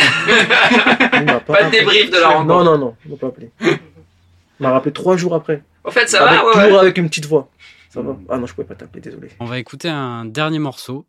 m'a 1.25 1.39
Pas 1.39 1.61
de 1.61 1.65
appelé. 1.67 1.79
débrief 1.79 2.09
de 2.11 2.17
la 2.17 2.29
rencontre. 2.29 2.47
Non, 2.47 2.63
non, 2.63 2.77
non, 2.77 2.95
il 3.05 3.11
m'a 3.11 3.17
pas 3.17 3.27
appelé. 3.27 3.51
Il 3.61 3.77
m'a 4.59 4.71
rappelé 4.71 4.91
trois 4.91 5.15
jours 5.15 5.35
après. 5.35 5.63
En 5.83 5.91
fait, 5.91 6.13
Avec- 6.15 6.39
toujours 6.41 6.79
avec 6.79 6.97
une 6.97 7.07
petite 7.09 7.25
voix. 7.27 7.49
Ça 7.89 8.01
va 8.01 8.15
Ah 8.29 8.37
non, 8.37 8.45
je 8.47 8.53
pouvais 8.53 8.67
pas 8.67 8.75
t'appeler, 8.75 9.01
désolé. 9.01 9.29
On 9.39 9.45
va 9.45 9.59
écouter 9.59 9.89
un 9.89 10.25
dernier 10.25 10.59
morceau 10.59 11.05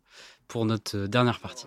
pour 0.47 0.65
notre 0.65 1.07
dernière 1.07 1.39
partie. 1.39 1.65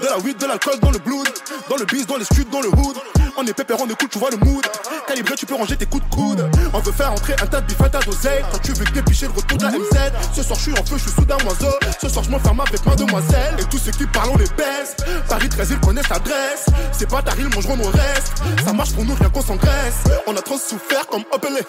De 0.00 0.06
la 0.06 0.18
weed, 0.18 0.38
de 0.38 0.46
l'alcool 0.46 0.80
dans 0.80 0.90
le 0.90 0.98
blood. 0.98 1.28
Dans 1.68 1.76
le 1.76 1.84
biz, 1.84 2.06
dans 2.06 2.16
les 2.16 2.24
studs, 2.24 2.44
dans 2.50 2.62
le 2.62 2.68
hood. 2.68 2.96
On 3.36 3.46
est 3.46 3.52
pépère, 3.52 3.76
on 3.80 3.88
écoute, 3.88 4.10
tu 4.10 4.18
vois 4.18 4.30
le 4.30 4.36
mood. 4.38 4.64
Calibré, 5.06 5.34
tu 5.34 5.46
peux 5.46 5.54
ranger 5.54 5.76
tes 5.76 5.86
coups 5.86 6.04
de 6.04 6.14
coude. 6.14 6.50
On 6.72 6.78
veut 6.78 6.92
faire 6.92 7.12
entrer 7.12 7.34
un 7.42 7.46
tas 7.46 7.60
de 7.60 7.66
bif, 7.66 7.80
un 7.80 7.88
tas 7.88 8.00
d'oseille. 8.00 8.44
Quand 8.52 8.58
tu 8.58 8.72
veux 8.72 8.84
dépicher 8.86 9.26
le 9.26 9.32
retour 9.32 9.58
de 9.58 9.64
la 9.64 9.70
MZ. 9.70 10.12
Ce 10.34 10.42
soir, 10.42 10.58
je 10.58 10.62
suis 10.62 10.72
en 10.72 10.84
feu, 10.84 10.96
je 10.96 11.02
suis 11.02 11.12
sous 11.12 11.24
d'un 11.24 11.36
oiseau. 11.46 11.74
Ce 12.00 12.08
soir, 12.08 12.24
je 12.24 12.30
m'enferme 12.30 12.60
avec 12.60 12.84
mademoiselle. 12.84 13.56
Et 13.58 13.64
tous 13.64 13.78
ceux 13.78 13.92
qui 13.92 14.06
parlent, 14.06 14.30
on 14.32 14.38
les 14.38 14.50
baisse. 14.56 14.96
Paris 15.28 15.48
13, 15.48 15.70
ils 15.70 15.80
connaissent 15.80 16.08
l'adresse. 16.08 16.66
C'est 16.92 17.08
pas 17.08 17.22
ta 17.22 17.32
ils 17.38 17.48
mangeront 17.48 17.76
nos 17.76 17.90
restes. 17.90 18.42
Ça 18.64 18.72
marche 18.72 18.92
pour 18.92 19.04
nous, 19.04 19.14
rien 19.14 19.30
qu'on 19.30 19.42
s'engraisse. 19.42 20.04
On 20.26 20.36
a 20.36 20.42
trop 20.42 20.58
souffert 20.58 21.06
comme 21.06 21.24
Opelé. 21.32 21.60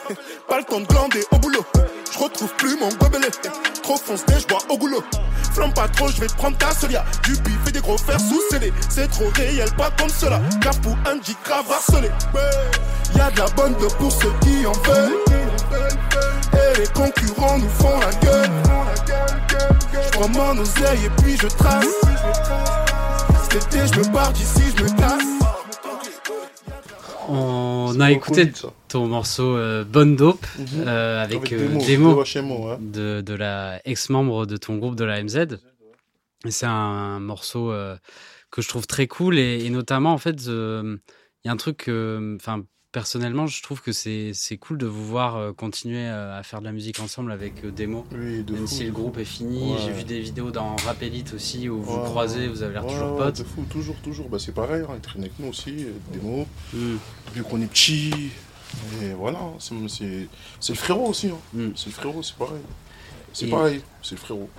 Pas 0.48 0.58
le 0.58 0.64
temps 0.64 0.80
de 0.80 0.86
glander 0.86 1.24
au 1.32 1.38
boulot. 1.38 1.66
Je 2.12 2.20
retrouve 2.20 2.54
plus 2.56 2.78
mon 2.78 2.90
gobelet. 2.90 3.32
Trop 3.84 3.98
foncé, 3.98 4.24
je 4.40 4.48
bois 4.48 4.60
au 4.70 4.78
goulot. 4.78 5.04
Flamme 5.54 5.74
pas 5.74 5.88
trop, 5.90 6.08
je 6.08 6.22
vais 6.22 6.28
prendre 6.28 6.58
ta 6.58 6.72
solia. 6.72 7.04
Du 7.24 7.34
et 7.68 7.72
des 7.72 7.82
gros 7.82 7.98
fers 7.98 8.20
sous 8.20 8.42
scellés. 8.50 8.74
C'est 8.90 9.10
trop 9.10 9.30
réel, 9.36 9.70
pas 9.78 9.90
comme 9.98 10.10
cela. 10.10 10.40
Car 10.62 10.74
pour 10.82 10.98
un 11.06 11.22
G 11.22 11.36
grave 11.44 11.66
harcelé. 11.70 12.10
Y'a 13.16 13.32
de 13.32 13.40
la 13.40 13.46
bonne 13.50 13.74
de 13.74 13.88
pour 13.96 14.12
ceux 14.12 14.32
qui 14.42 14.66
en 14.66 14.72
veulent. 14.72 15.18
Et 16.54 16.80
les 16.80 16.88
concurrents 16.88 17.58
nous 17.60 17.70
font 17.70 18.00
la 18.00 18.12
gueule. 18.26 18.50
Je 19.94 20.10
prends 20.12 20.30
mon 20.30 20.58
oseille 20.60 21.06
et 21.06 21.22
puis 21.22 21.38
je 21.38 21.48
trace. 21.48 21.86
Cet 23.52 23.74
été, 23.74 23.88
je 23.94 24.00
me 24.00 24.14
barre 24.14 24.32
d'ici, 24.32 24.64
je 24.78 24.84
me 24.84 24.90
casse. 24.90 25.31
On 27.30 28.00
a 28.00 28.12
écouté 28.12 28.52
ton 28.88 29.08
morceau 29.08 29.56
euh, 29.56 29.84
Bonne 29.84 30.16
Dope 30.16 30.46
Mhm. 30.58 30.66
euh, 30.88 31.24
avec, 31.24 31.38
Avec 31.38 31.54
euh, 31.54 31.78
Demo 31.88 32.24
HMO, 32.24 32.70
ouais. 32.70 32.78
de, 32.80 33.22
de 33.22 33.34
la 33.34 33.80
ex-membre 33.86 34.46
de 34.46 34.58
ton 34.58 34.78
groupe 34.78 34.96
de 34.96 35.06
la 35.06 35.22
MZ. 35.24 35.38
Et 36.46 36.52
c'est 36.52 36.66
un 36.66 37.20
morceau 37.20 37.72
euh, 37.72 37.96
que 38.50 38.62
je 38.62 38.68
trouve 38.70 38.88
très 38.88 39.08
cool 39.08 39.38
et, 39.38 39.64
et 39.66 39.70
notamment 39.70 40.14
en 40.14 40.18
fait 40.18 40.48
euh, 40.48 40.98
il 41.44 41.48
y 41.48 41.50
a 41.50 41.54
un 41.54 41.58
truc 41.58 41.78
que, 41.78 42.36
enfin 42.40 42.64
personnellement 42.92 43.48
je 43.48 43.62
trouve 43.64 43.82
que 43.82 43.92
c'est 43.92 44.32
c'est 44.34 44.58
cool 44.58 44.78
de 44.78 44.86
vous 44.86 45.06
voir 45.06 45.36
euh, 45.38 45.54
continuer 45.54 46.08
euh, 46.08 46.38
à 46.38 46.44
faire 46.44 46.60
de 46.60 46.66
la 46.66 46.72
musique 46.72 47.00
ensemble 47.00 47.32
avec 47.32 47.64
euh, 47.64 47.72
Demo. 47.72 48.06
Oui, 48.12 48.44
de 48.44 48.54
Même 48.54 48.68
fou. 48.68 48.74
si 48.76 48.84
le 48.86 48.92
groupe 48.92 49.18
est 49.18 49.26
fini, 49.26 49.72
Ouais. 49.74 49.78
j'ai 49.86 49.92
vu 49.92 50.04
des 50.04 50.20
vidéos 50.20 50.52
dans 50.52 50.76
Rap 50.78 51.02
Elite 51.02 51.34
aussi 51.34 51.70
où 51.70 51.82
vous 51.82 51.98
Ouais, 51.98 52.04
croisez, 52.06 52.48
vous 52.48 52.64
avez 52.64 52.74
l'air 52.74 52.86
Ouais, 52.86 52.92
toujours 52.94 53.18
potes. 53.18 53.38
De 53.40 53.44
fou, 53.44 53.66
toujours, 53.70 53.96
toujours. 54.04 54.30
Bah, 54.30 54.38
c'est 54.40 54.54
pareil, 54.54 54.84
hein, 54.88 54.94
ils 54.96 55.02
traînent 55.02 55.22
avec 55.24 55.40
nous 55.40 55.48
aussi, 55.50 55.72
des 56.12 56.20
mots. 56.22 56.46
Mm. 56.74 56.96
Vu 57.34 57.44
qu'on 57.44 57.62
est 57.62 57.68
petit. 57.72 58.12
Et 59.02 59.14
voilà, 59.14 59.40
c'est 59.60 59.76
c'est- 59.90 60.28
c'est 60.60 60.74
le 60.74 60.78
frérot 60.78 61.08
aussi. 61.10 61.28
hein. 61.28 61.38
Mm. 61.54 61.70
C'est 61.76 61.88
le 61.88 61.92
frérot, 61.94 62.24
c'est 62.24 62.36
pareil. 62.38 62.62
C'est 63.34 63.48
Et- 63.48 63.50
pareil, 63.50 63.82
c'est 64.02 64.16
le 64.16 64.20
frérot. 64.22 64.50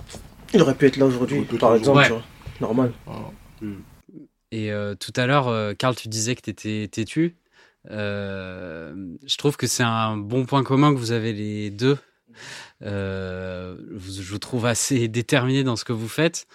Il 0.53 0.61
aurait 0.61 0.75
pu 0.75 0.85
être 0.85 0.97
là 0.97 1.05
aujourd'hui, 1.05 1.41
par 1.59 1.75
exemple. 1.75 1.99
aujourd'hui. 1.99 2.03
tu 2.05 2.13
vois. 2.59 2.67
Normal. 2.67 2.93
Voilà. 3.05 3.25
Et 4.51 4.71
euh, 4.71 4.93
tout 4.95 5.13
à 5.15 5.25
l'heure, 5.25 5.47
euh, 5.47 5.73
Karl, 5.73 5.95
tu 5.95 6.07
disais 6.09 6.35
que 6.35 6.41
tu 6.41 6.49
étais 6.51 6.87
têtu. 6.91 7.35
Euh, 7.91 8.93
je 9.25 9.37
trouve 9.37 9.57
que 9.57 9.67
c'est 9.67 9.83
un 9.83 10.17
bon 10.17 10.45
point 10.45 10.63
commun 10.63 10.93
que 10.93 10.99
vous 10.99 11.11
avez 11.11 11.33
les 11.33 11.69
deux. 11.69 11.97
Euh, 12.81 13.77
je 13.97 14.31
vous 14.31 14.39
trouve 14.39 14.65
assez 14.65 15.07
déterminé 15.09 15.63
dans 15.63 15.75
ce 15.75 15.85
que 15.85 15.93
vous 15.93 16.07
faites. 16.07 16.45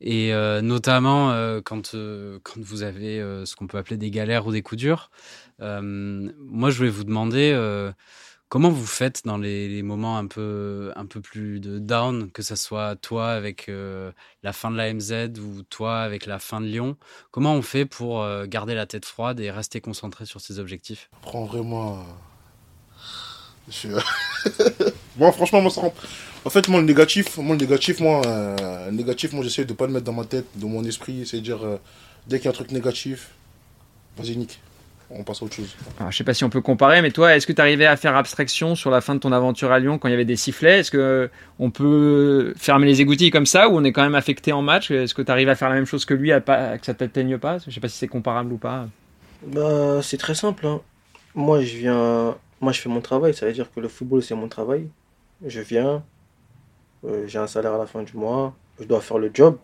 Et 0.00 0.32
euh, 0.32 0.60
notamment 0.62 1.30
euh, 1.30 1.60
quand, 1.64 1.94
euh, 1.94 2.38
quand 2.42 2.60
vous 2.60 2.82
avez 2.82 3.20
euh, 3.20 3.44
ce 3.44 3.56
qu'on 3.56 3.66
peut 3.66 3.78
appeler 3.78 3.96
des 3.96 4.10
galères 4.10 4.46
ou 4.46 4.52
des 4.52 4.62
coups 4.62 4.80
durs. 4.80 5.10
Moi, 5.58 6.70
je 6.70 6.76
voulais 6.76 6.90
vous 6.90 7.04
demander 7.04 7.52
comment 8.48 8.70
vous 8.70 8.86
faites 8.86 9.22
dans 9.24 9.38
les, 9.38 9.82
moments 9.82 10.18
un 10.18 10.26
peu, 10.26 10.92
un 10.96 11.06
peu 11.06 11.20
plus 11.20 11.60
de 11.60 11.78
down, 11.78 12.30
que 12.30 12.42
ce 12.42 12.56
soit 12.56 12.96
toi 12.96 13.30
avec 13.30 13.68
euh, 13.68 14.12
la 14.42 14.52
fin 14.52 14.70
de 14.70 14.76
la 14.76 14.92
MZ 14.92 15.38
ou 15.38 15.62
toi 15.62 16.00
avec 16.00 16.26
la 16.26 16.38
fin 16.38 16.60
de 16.60 16.66
Lyon? 16.66 16.96
Comment 17.30 17.54
on 17.54 17.62
fait 17.62 17.86
pour 17.86 18.22
euh, 18.22 18.46
garder 18.46 18.74
la 18.74 18.86
tête 18.86 19.04
froide 19.04 19.40
et 19.40 19.50
rester 19.50 19.80
concentré 19.80 20.26
sur 20.26 20.40
ses 20.40 20.58
objectifs? 20.58 21.10
Prends 21.22 21.44
vraiment. 21.44 22.04
Je... 23.68 23.88
moi, 25.16 25.32
franchement, 25.32 25.60
moi, 25.60 25.70
ça 25.70 25.80
rend- 25.80 25.94
En 26.44 26.50
fait, 26.50 26.68
moi, 26.68 26.80
le 26.80 26.86
négatif, 26.86 27.36
moi, 27.38 27.56
le 27.56 27.60
négatif, 27.62 28.00
moi, 28.00 28.22
euh, 28.26 28.90
négatif, 28.90 29.32
moi, 29.32 29.42
j'essaie 29.42 29.64
de 29.64 29.72
pas 29.72 29.86
le 29.86 29.92
mettre 29.92 30.04
dans 30.04 30.12
ma 30.12 30.24
tête, 30.24 30.46
dans 30.54 30.68
mon 30.68 30.84
esprit. 30.84 31.26
C'est-à-dire, 31.26 31.60
dès 32.28 32.38
qu'il 32.38 32.44
y 32.44 32.48
a 32.48 32.50
un 32.50 32.54
truc 32.54 32.70
négatif, 32.70 33.30
vas-y, 34.16 34.36
nique. 34.36 34.60
On 35.08 35.22
passe 35.22 35.40
à 35.40 35.44
autre 35.44 35.54
chose. 35.54 35.76
Alors, 35.98 36.10
je 36.10 36.16
sais 36.16 36.24
pas 36.24 36.34
si 36.34 36.42
on 36.42 36.50
peut 36.50 36.60
comparer, 36.60 37.00
mais 37.00 37.12
toi, 37.12 37.36
est-ce 37.36 37.46
que 37.46 37.52
tu 37.52 37.60
arrivais 37.60 37.86
à 37.86 37.96
faire 37.96 38.16
abstraction 38.16 38.74
sur 38.74 38.90
la 38.90 39.00
fin 39.00 39.14
de 39.14 39.20
ton 39.20 39.30
aventure 39.30 39.70
à 39.70 39.78
Lyon 39.78 39.98
quand 39.98 40.08
il 40.08 40.10
y 40.10 40.14
avait 40.14 40.24
des 40.24 40.34
sifflets? 40.36 40.80
Est-ce 40.80 40.90
que 40.90 41.30
on 41.60 41.70
peut 41.70 42.52
fermer 42.56 42.86
les 42.86 43.00
égouttilles 43.00 43.30
comme 43.30 43.46
ça 43.46 43.68
ou 43.68 43.76
on 43.76 43.84
est 43.84 43.92
quand 43.92 44.02
même 44.02 44.16
affecté 44.16 44.52
en 44.52 44.62
match? 44.62 44.90
Est-ce 44.90 45.14
que 45.14 45.22
tu 45.22 45.30
arrives 45.30 45.48
à 45.48 45.54
faire 45.54 45.68
la 45.68 45.76
même 45.76 45.86
chose 45.86 46.04
que 46.04 46.14
lui, 46.14 46.32
à 46.32 46.40
pas, 46.40 46.76
que 46.78 46.84
ça 46.86 46.92
t'atteigne 46.94 47.38
pas? 47.38 47.58
Je 47.66 47.70
sais 47.70 47.80
pas 47.80 47.88
si 47.88 47.98
c'est 47.98 48.08
comparable 48.08 48.52
ou 48.52 48.56
pas. 48.56 48.88
Bah, 49.46 50.00
c'est 50.02 50.16
très 50.16 50.34
simple. 50.34 50.66
hein. 50.66 50.80
Moi, 51.36 51.60
je 51.62 51.76
viens. 51.76 52.34
Moi, 52.60 52.72
je 52.72 52.80
fais 52.80 52.88
mon 52.88 53.00
travail. 53.00 53.32
Ça 53.32 53.46
veut 53.46 53.52
dire 53.52 53.70
que 53.72 53.78
le 53.78 53.88
football, 53.88 54.22
c'est 54.22 54.34
mon 54.34 54.48
travail. 54.48 54.88
Je 55.46 55.60
viens. 55.60 56.02
euh, 57.04 57.24
j'ai 57.28 57.38
un 57.38 57.46
salaire 57.46 57.74
à 57.74 57.78
la 57.78 57.86
fin 57.86 58.02
du 58.02 58.16
mois. 58.16 58.54
Je 58.80 58.84
dois 58.86 59.00
faire 59.00 59.18
le 59.18 59.30
job. 59.32 59.56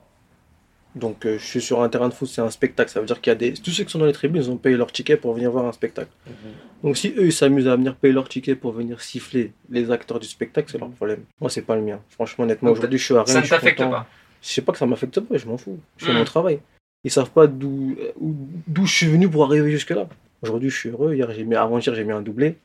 Donc, 0.94 1.24
euh, 1.24 1.38
je 1.38 1.44
suis 1.44 1.60
sur 1.62 1.82
un 1.82 1.88
terrain 1.88 2.08
de 2.08 2.14
foot, 2.14 2.28
c'est 2.28 2.42
un 2.42 2.50
spectacle. 2.50 2.90
Ça 2.90 3.00
veut 3.00 3.06
dire 3.06 3.20
qu'il 3.20 3.30
y 3.30 3.32
a 3.32 3.36
des. 3.36 3.54
Tous 3.54 3.70
ceux 3.70 3.84
qui 3.84 3.90
sont 3.90 3.98
dans 3.98 4.04
les 4.06 4.12
tribunes, 4.12 4.42
ils 4.42 4.50
ont 4.50 4.56
payé 4.58 4.76
leur 4.76 4.92
ticket 4.92 5.16
pour 5.16 5.32
venir 5.32 5.50
voir 5.50 5.64
un 5.66 5.72
spectacle. 5.72 6.10
Donc, 6.82 6.96
si 6.98 7.08
eux, 7.16 7.26
ils 7.26 7.32
s'amusent 7.32 7.68
à 7.68 7.76
venir 7.76 7.94
payer 7.94 8.12
leur 8.12 8.28
ticket 8.28 8.54
pour 8.56 8.72
venir 8.72 9.00
siffler 9.00 9.52
les 9.70 9.90
acteurs 9.90 10.20
du 10.20 10.26
spectacle, 10.28 10.68
c'est 10.70 10.78
leur 10.78 10.90
problème. 10.90 11.20
Moi, 11.40 11.48
c'est 11.48 11.62
pas 11.62 11.76
le 11.76 11.82
mien. 11.82 12.00
Franchement, 12.10 12.44
honnêtement, 12.44 12.70
aujourd'hui, 12.70 12.98
je 12.98 13.04
suis 13.04 13.14
à 13.14 13.22
Rennes. 13.22 13.26
Ça 13.28 13.40
ne 13.40 13.46
t'affecte 13.48 13.78
pas. 13.78 14.06
Je 14.42 14.48
sais 14.48 14.60
pas 14.62 14.72
que 14.72 14.78
ça 14.78 14.86
m'affecte 14.86 15.18
pas, 15.20 15.36
je 15.38 15.46
m'en 15.46 15.56
fous. 15.56 15.78
Je 15.96 16.04
fais 16.06 16.12
Mm. 16.12 16.16
mon 16.18 16.24
travail. 16.24 16.60
Ils 17.04 17.10
savent 17.10 17.30
pas 17.30 17.46
d'où 17.46 17.96
où- 18.20 18.34
d'où 18.66 18.86
je 18.86 18.92
suis 18.94 19.06
venu 19.06 19.28
pour 19.30 19.44
arriver 19.44 19.70
jusque-là. 19.70 20.08
Aujourd'hui, 20.42 20.68
je 20.70 20.76
suis 20.76 20.88
heureux. 20.90 21.14
Hier, 21.14 21.30
j'ai 21.32 21.44
mis, 21.44 21.54
avant-hier, 21.54 21.94
j'ai 21.94 22.04
mis 22.04 22.12
un 22.12 22.20
doublé. 22.22 22.56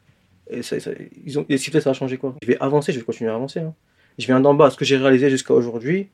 Et 0.49 0.63
ça, 0.63 0.79
ça- 0.79 0.91
ils 1.25 1.37
ont, 1.39 1.45
les 1.47 1.57
sifflets, 1.57 1.81
ça 1.81 1.91
a 1.91 1.93
changé 1.93 2.17
quoi? 2.17 2.35
Je 2.41 2.47
vais 2.47 2.57
avancer, 2.59 2.91
je 2.91 2.99
vais 2.99 3.05
continuer 3.05 3.29
à 3.29 3.35
avancer. 3.35 3.59
hein. 3.59 3.73
Je 4.17 4.25
viens 4.25 4.39
d'en 4.39 4.53
bas. 4.55 4.69
Ce 4.71 4.77
que 4.77 4.85
j'ai 4.85 4.97
réalisé 4.97 5.29
jusqu'à 5.29 5.53
aujourd'hui, 5.53 6.07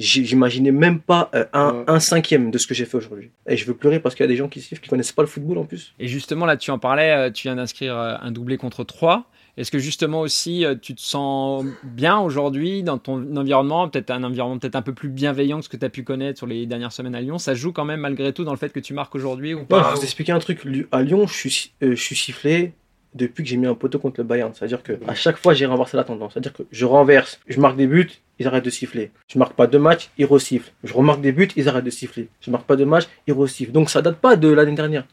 j'imaginais 0.00 0.72
même 0.72 1.00
pas 1.00 1.30
euh, 1.34 1.44
un, 1.52 1.70
Ouais. 1.72 1.84
un 1.86 2.00
cinquième 2.00 2.50
de 2.50 2.58
ce 2.58 2.66
que 2.66 2.74
j'ai 2.74 2.84
fait 2.84 2.96
aujourd'hui. 2.96 3.30
Et 3.46 3.56
je 3.56 3.64
veux 3.66 3.74
pleurer 3.74 4.00
parce 4.00 4.14
qu'il 4.14 4.24
y 4.24 4.28
a 4.28 4.28
des 4.28 4.36
gens 4.36 4.48
qui 4.48 4.60
sifflent, 4.60 4.82
qui 4.82 4.88
connaissent 4.88 5.12
pas 5.12 5.22
le 5.22 5.28
football 5.28 5.58
en 5.58 5.64
plus. 5.64 5.94
Et 5.98 6.08
justement, 6.08 6.46
là, 6.46 6.56
tu 6.56 6.70
en 6.70 6.78
parlais, 6.78 7.10
euh, 7.10 7.30
tu 7.30 7.48
viens 7.48 7.56
d'inscrire 7.56 7.96
euh, 7.96 8.16
un 8.20 8.30
doublé 8.30 8.56
contre 8.56 8.84
3. 8.84 9.24
Est-ce 9.56 9.70
que 9.70 9.78
justement 9.78 10.20
aussi, 10.20 10.64
tu 10.80 10.94
te 10.94 11.00
sens 11.00 11.64
bien 11.82 12.18
aujourd'hui 12.18 12.82
dans 12.82 12.96
ton 12.98 13.36
environnement, 13.36 13.88
peut-être 13.88 14.10
un 14.10 14.22
environnement 14.22 14.58
peut-être 14.58 14.76
un 14.76 14.80
peu 14.82 14.94
plus 14.94 15.08
bienveillant 15.10 15.58
que 15.58 15.64
ce 15.64 15.68
que 15.68 15.76
tu 15.76 15.84
as 15.84 15.90
pu 15.90 16.02
connaître 16.02 16.38
sur 16.38 16.46
les 16.46 16.64
dernières 16.66 16.92
semaines 16.92 17.14
à 17.16 17.20
Lyon 17.20 17.36
Ça 17.38 17.52
joue 17.54 17.72
quand 17.72 17.84
même 17.84 18.00
malgré 18.00 18.32
tout 18.32 18.44
dans 18.44 18.52
le 18.52 18.56
fait 18.56 18.72
que 18.72 18.80
tu 18.80 18.94
marques 18.94 19.14
aujourd'hui 19.14 19.52
ou 19.52 19.64
pas? 19.64 19.82
Je 19.82 19.88
vais 19.88 19.94
vous 19.96 20.04
expliquer 20.04 20.32
un 20.32 20.38
truc. 20.38 20.62
À 20.92 21.02
Lyon, 21.02 21.26
je 21.26 21.34
suis, 21.34 21.72
euh, 21.82 21.90
je 21.90 22.00
suis 22.00 22.16
sifflé 22.16 22.72
depuis 23.14 23.42
que 23.42 23.50
j'ai 23.50 23.56
mis 23.56 23.66
un 23.66 23.74
poteau 23.74 23.98
contre 23.98 24.20
le 24.20 24.24
Bayern. 24.24 24.52
C'est-à-dire 24.54 24.82
que 24.82 24.92
à 25.06 25.14
chaque 25.14 25.36
fois, 25.36 25.52
j'ai 25.52 25.66
renversé 25.66 25.96
la 25.96 26.04
tendance. 26.04 26.32
C'est-à-dire 26.32 26.52
que 26.54 26.62
je 26.70 26.86
renverse, 26.86 27.40
je 27.48 27.60
marque 27.60 27.76
des 27.76 27.88
buts, 27.88 28.08
ils 28.40 28.46
arrêtent 28.48 28.64
de 28.64 28.70
siffler. 28.70 29.10
Je 29.28 29.38
marque 29.38 29.52
pas 29.52 29.66
de 29.68 29.78
match, 29.78 30.10
ils 30.18 30.26
resifflent. 30.26 30.72
Je 30.82 30.92
remarque 30.92 31.20
des 31.20 31.30
buts, 31.30 31.48
ils 31.56 31.68
arrêtent 31.68 31.84
de 31.84 31.90
siffler. 31.90 32.28
Je 32.40 32.50
marque 32.50 32.64
pas 32.64 32.74
de 32.76 32.84
match, 32.84 33.04
ils 33.28 33.32
resifflent. 33.34 33.70
Donc 33.72 33.90
ça 33.90 34.02
date 34.02 34.16
pas 34.16 34.34
de 34.36 34.48
l'année 34.48 34.74
dernière. 34.74 35.04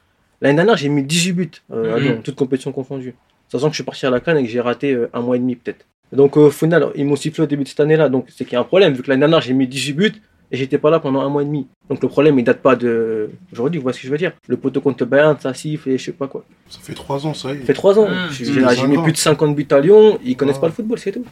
L'année 0.41 0.55
dernière, 0.55 0.77
j'ai 0.77 0.89
mis 0.89 1.03
18 1.03 1.33
buts 1.33 1.51
euh, 1.71 1.95
à 1.95 1.97
Mhm. 1.99 2.03
Lyon, 2.03 2.21
toutes 2.23 2.35
compétitions 2.35 2.71
confondues. 2.71 3.13
Sachant 3.51 3.67
que 3.67 3.73
je 3.73 3.77
suis 3.77 3.83
parti 3.83 4.05
à 4.05 4.09
la 4.09 4.19
canne 4.19 4.37
et 4.37 4.43
que 4.43 4.49
j'ai 4.49 4.61
raté 4.61 4.93
euh, 4.93 5.09
un 5.13 5.21
mois 5.21 5.35
et 5.35 5.39
demi 5.39 5.55
peut-être. 5.55 5.85
Donc 6.11 6.37
au 6.37 6.49
final, 6.51 6.87
ils 6.95 7.05
m'ont 7.05 7.15
sifflé 7.17 7.43
au 7.43 7.47
début 7.47 7.63
de 7.63 7.69
cette 7.69 7.79
année-là. 7.81 8.07
Donc 8.09 8.27
c'est 8.29 8.45
qu'il 8.45 8.53
y 8.53 8.55
a 8.55 8.61
un 8.61 8.63
problème, 8.63 8.93
vu 8.93 9.03
que 9.03 9.09
l'année 9.09 9.19
dernière, 9.21 9.41
j'ai 9.41 9.53
mis 9.53 9.67
18 9.67 9.93
buts 9.93 10.13
et 10.49 10.55
j'étais 10.55 10.77
pas 10.77 10.89
là 10.89 10.99
pendant 11.01 11.19
un 11.19 11.27
mois 11.27 11.41
et 11.41 11.45
demi. 11.45 11.67
Donc 11.89 12.01
le 12.01 12.07
problème, 12.07 12.39
il 12.39 12.43
date 12.45 12.61
pas 12.61 12.75
de 12.77 13.29
aujourd'hui, 13.51 13.79
vous 13.79 13.83
voyez 13.83 13.97
ce 13.97 14.01
que 14.01 14.07
je 14.07 14.11
veux 14.13 14.17
dire. 14.17 14.31
Le 14.47 14.55
poteau 14.55 14.79
contre 14.79 15.03
Bayern, 15.05 15.35
ça 15.39 15.53
siffle 15.53 15.89
et 15.89 15.97
je 15.97 16.03
sais 16.05 16.11
pas 16.13 16.27
quoi. 16.27 16.45
Ça 16.69 16.79
fait 16.81 16.93
trois 16.93 17.25
ans, 17.27 17.33
ça 17.33 17.49
y 17.49 17.57
est. 17.57 17.59
Ça 17.59 17.65
fait 17.65 17.73
3 17.73 17.99
ans. 17.99 18.07
Mmh. 18.07 18.31
J'ai 18.31 18.87
mis 18.87 18.97
plus 19.03 19.11
de 19.11 19.17
50 19.17 19.53
buts 19.55 19.67
à 19.71 19.79
Lyon, 19.81 20.17
ils 20.23 20.37
connaissent 20.37 20.59
pas 20.59 20.67
le 20.67 20.73
football, 20.73 20.99
c'est 20.99 21.11
tout. 21.11 21.25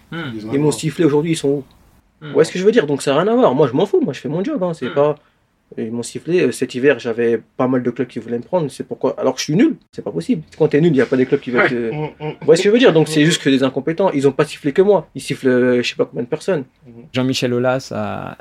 Ils 0.51 0.60
m'ont 0.60 0.71
sifflé 0.71 1.05
aujourd'hui, 1.05 1.31
ils 1.34 1.38
sont 1.38 1.49
où? 1.49 1.63
Hmm. 2.25 2.27
Vous 2.29 2.33
voyez 2.33 2.45
ce 2.45 2.51
que 2.51 2.59
je 2.59 2.65
veux 2.65 2.71
dire 2.71 2.88
Donc 2.88 3.01
ça 3.01 3.13
n'a 3.13 3.21
rien 3.23 3.31
à 3.31 3.35
voir. 3.35 3.53
Moi, 3.55 3.67
je 3.67 3.73
m'en 3.73 3.85
fous, 3.85 4.01
moi 4.01 4.13
je 4.13 4.19
fais 4.19 4.29
mon 4.29 4.43
job. 4.43 4.61
Hein. 4.63 4.73
C'est 4.73 4.89
Hmm. 4.89 4.93
pas. 4.95 5.15
Ils 5.79 5.91
m'ont 5.91 6.03
sifflé. 6.03 6.41
Euh, 6.41 6.51
Cet 6.51 6.75
hiver, 6.75 6.99
j'avais 6.99 7.41
pas 7.57 7.67
mal 7.67 7.81
de 7.81 7.89
clubs 7.89 8.07
qui 8.07 8.19
voulaient 8.19 8.38
me 8.38 8.43
prendre. 8.43 8.69
C'est 8.69 8.83
pourquoi. 8.88 9.19
Alors 9.19 9.33
que 9.33 9.39
je 9.39 9.45
suis 9.45 9.55
nul, 9.55 9.75
c'est 9.91 10.03
pas 10.03 10.11
possible. 10.11 10.43
Quand 10.59 10.67
t'es 10.67 10.79
nul, 10.79 10.91
il 10.91 10.93
n'y 10.93 11.01
a 11.01 11.07
pas 11.07 11.17
des 11.17 11.25
clubs 11.25 11.41
qui 11.41 11.49
veulent 11.49 11.67
te. 11.67 11.91
Hum. 11.91 12.09
Vous 12.19 12.45
voyez 12.45 12.57
ce 12.57 12.63
que 12.63 12.69
je 12.69 12.73
veux 12.73 12.79
dire 12.79 12.93
Donc 12.93 13.07
c'est 13.07 13.25
juste 13.25 13.41
que 13.41 13.49
des 13.49 13.63
incompétents. 13.63 14.11
Ils 14.11 14.27
ont 14.27 14.31
pas 14.31 14.45
sifflé 14.45 14.73
que 14.73 14.83
moi. 14.83 15.09
Ils 15.15 15.21
sifflent 15.21 15.47
euh, 15.49 15.81
je 15.81 15.89
sais 15.89 15.95
pas 15.95 16.05
combien 16.05 16.21
de 16.23 16.29
personnes. 16.29 16.65
Jean-Michel 17.13 17.51
Aulas 17.53 17.91
a, 17.93 18.38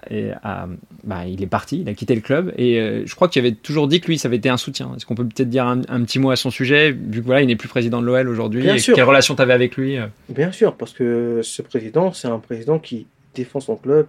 bah, 1.03 1.27
il 1.27 1.43
est 1.43 1.47
parti, 1.47 1.81
il 1.81 1.89
a 1.89 1.95
quitté 1.95 2.15
le 2.15 2.21
club 2.21 2.53
et 2.59 2.79
euh, 2.79 3.03
je 3.07 3.15
crois 3.15 3.29
que 3.29 3.33
tu 3.33 3.39
avais 3.39 3.53
toujours 3.53 3.89
dit 3.89 4.01
que 4.01 4.07
lui 4.09 4.19
ça 4.19 4.29
avait 4.29 4.37
été 4.37 4.49
un 4.51 4.57
soutien. 4.59 4.93
Est-ce 4.97 5.07
qu'on 5.07 5.15
peut 5.15 5.25
peut-être 5.27 5.49
dire 5.51 5.67
un, 5.67 5.81
un 5.89 6.05
petit 6.05 6.19
mot 6.19 6.31
à 6.31 6.37
son 6.37 6.51
sujet 6.51 6.93
vu 6.93 7.21
que 7.21 7.27
voilà 7.27 7.41
il 7.41 7.47
n'est 7.47 7.57
plus 7.57 7.69
président 7.69 8.01
de 8.01 8.07
l'OL 8.07 8.29
aujourd'hui 8.29 8.63
Bien 8.63 8.75
et 8.75 8.79
sûr. 8.79 8.95
Quelle 8.95 9.05
relation 9.05 9.35
tu 9.35 9.43
avais 9.43 9.55
avec 9.55 9.77
lui 9.77 9.97
Bien 10.29 10.53
sûr, 10.53 10.75
parce 10.77 10.93
que 10.93 11.41
ce 11.43 11.63
président, 11.63 12.13
c'est 12.13 12.29
un 12.29 12.39
président 12.39 12.79
qui 12.79 13.07
défend 13.35 13.61
son 13.61 13.77
club, 13.77 14.07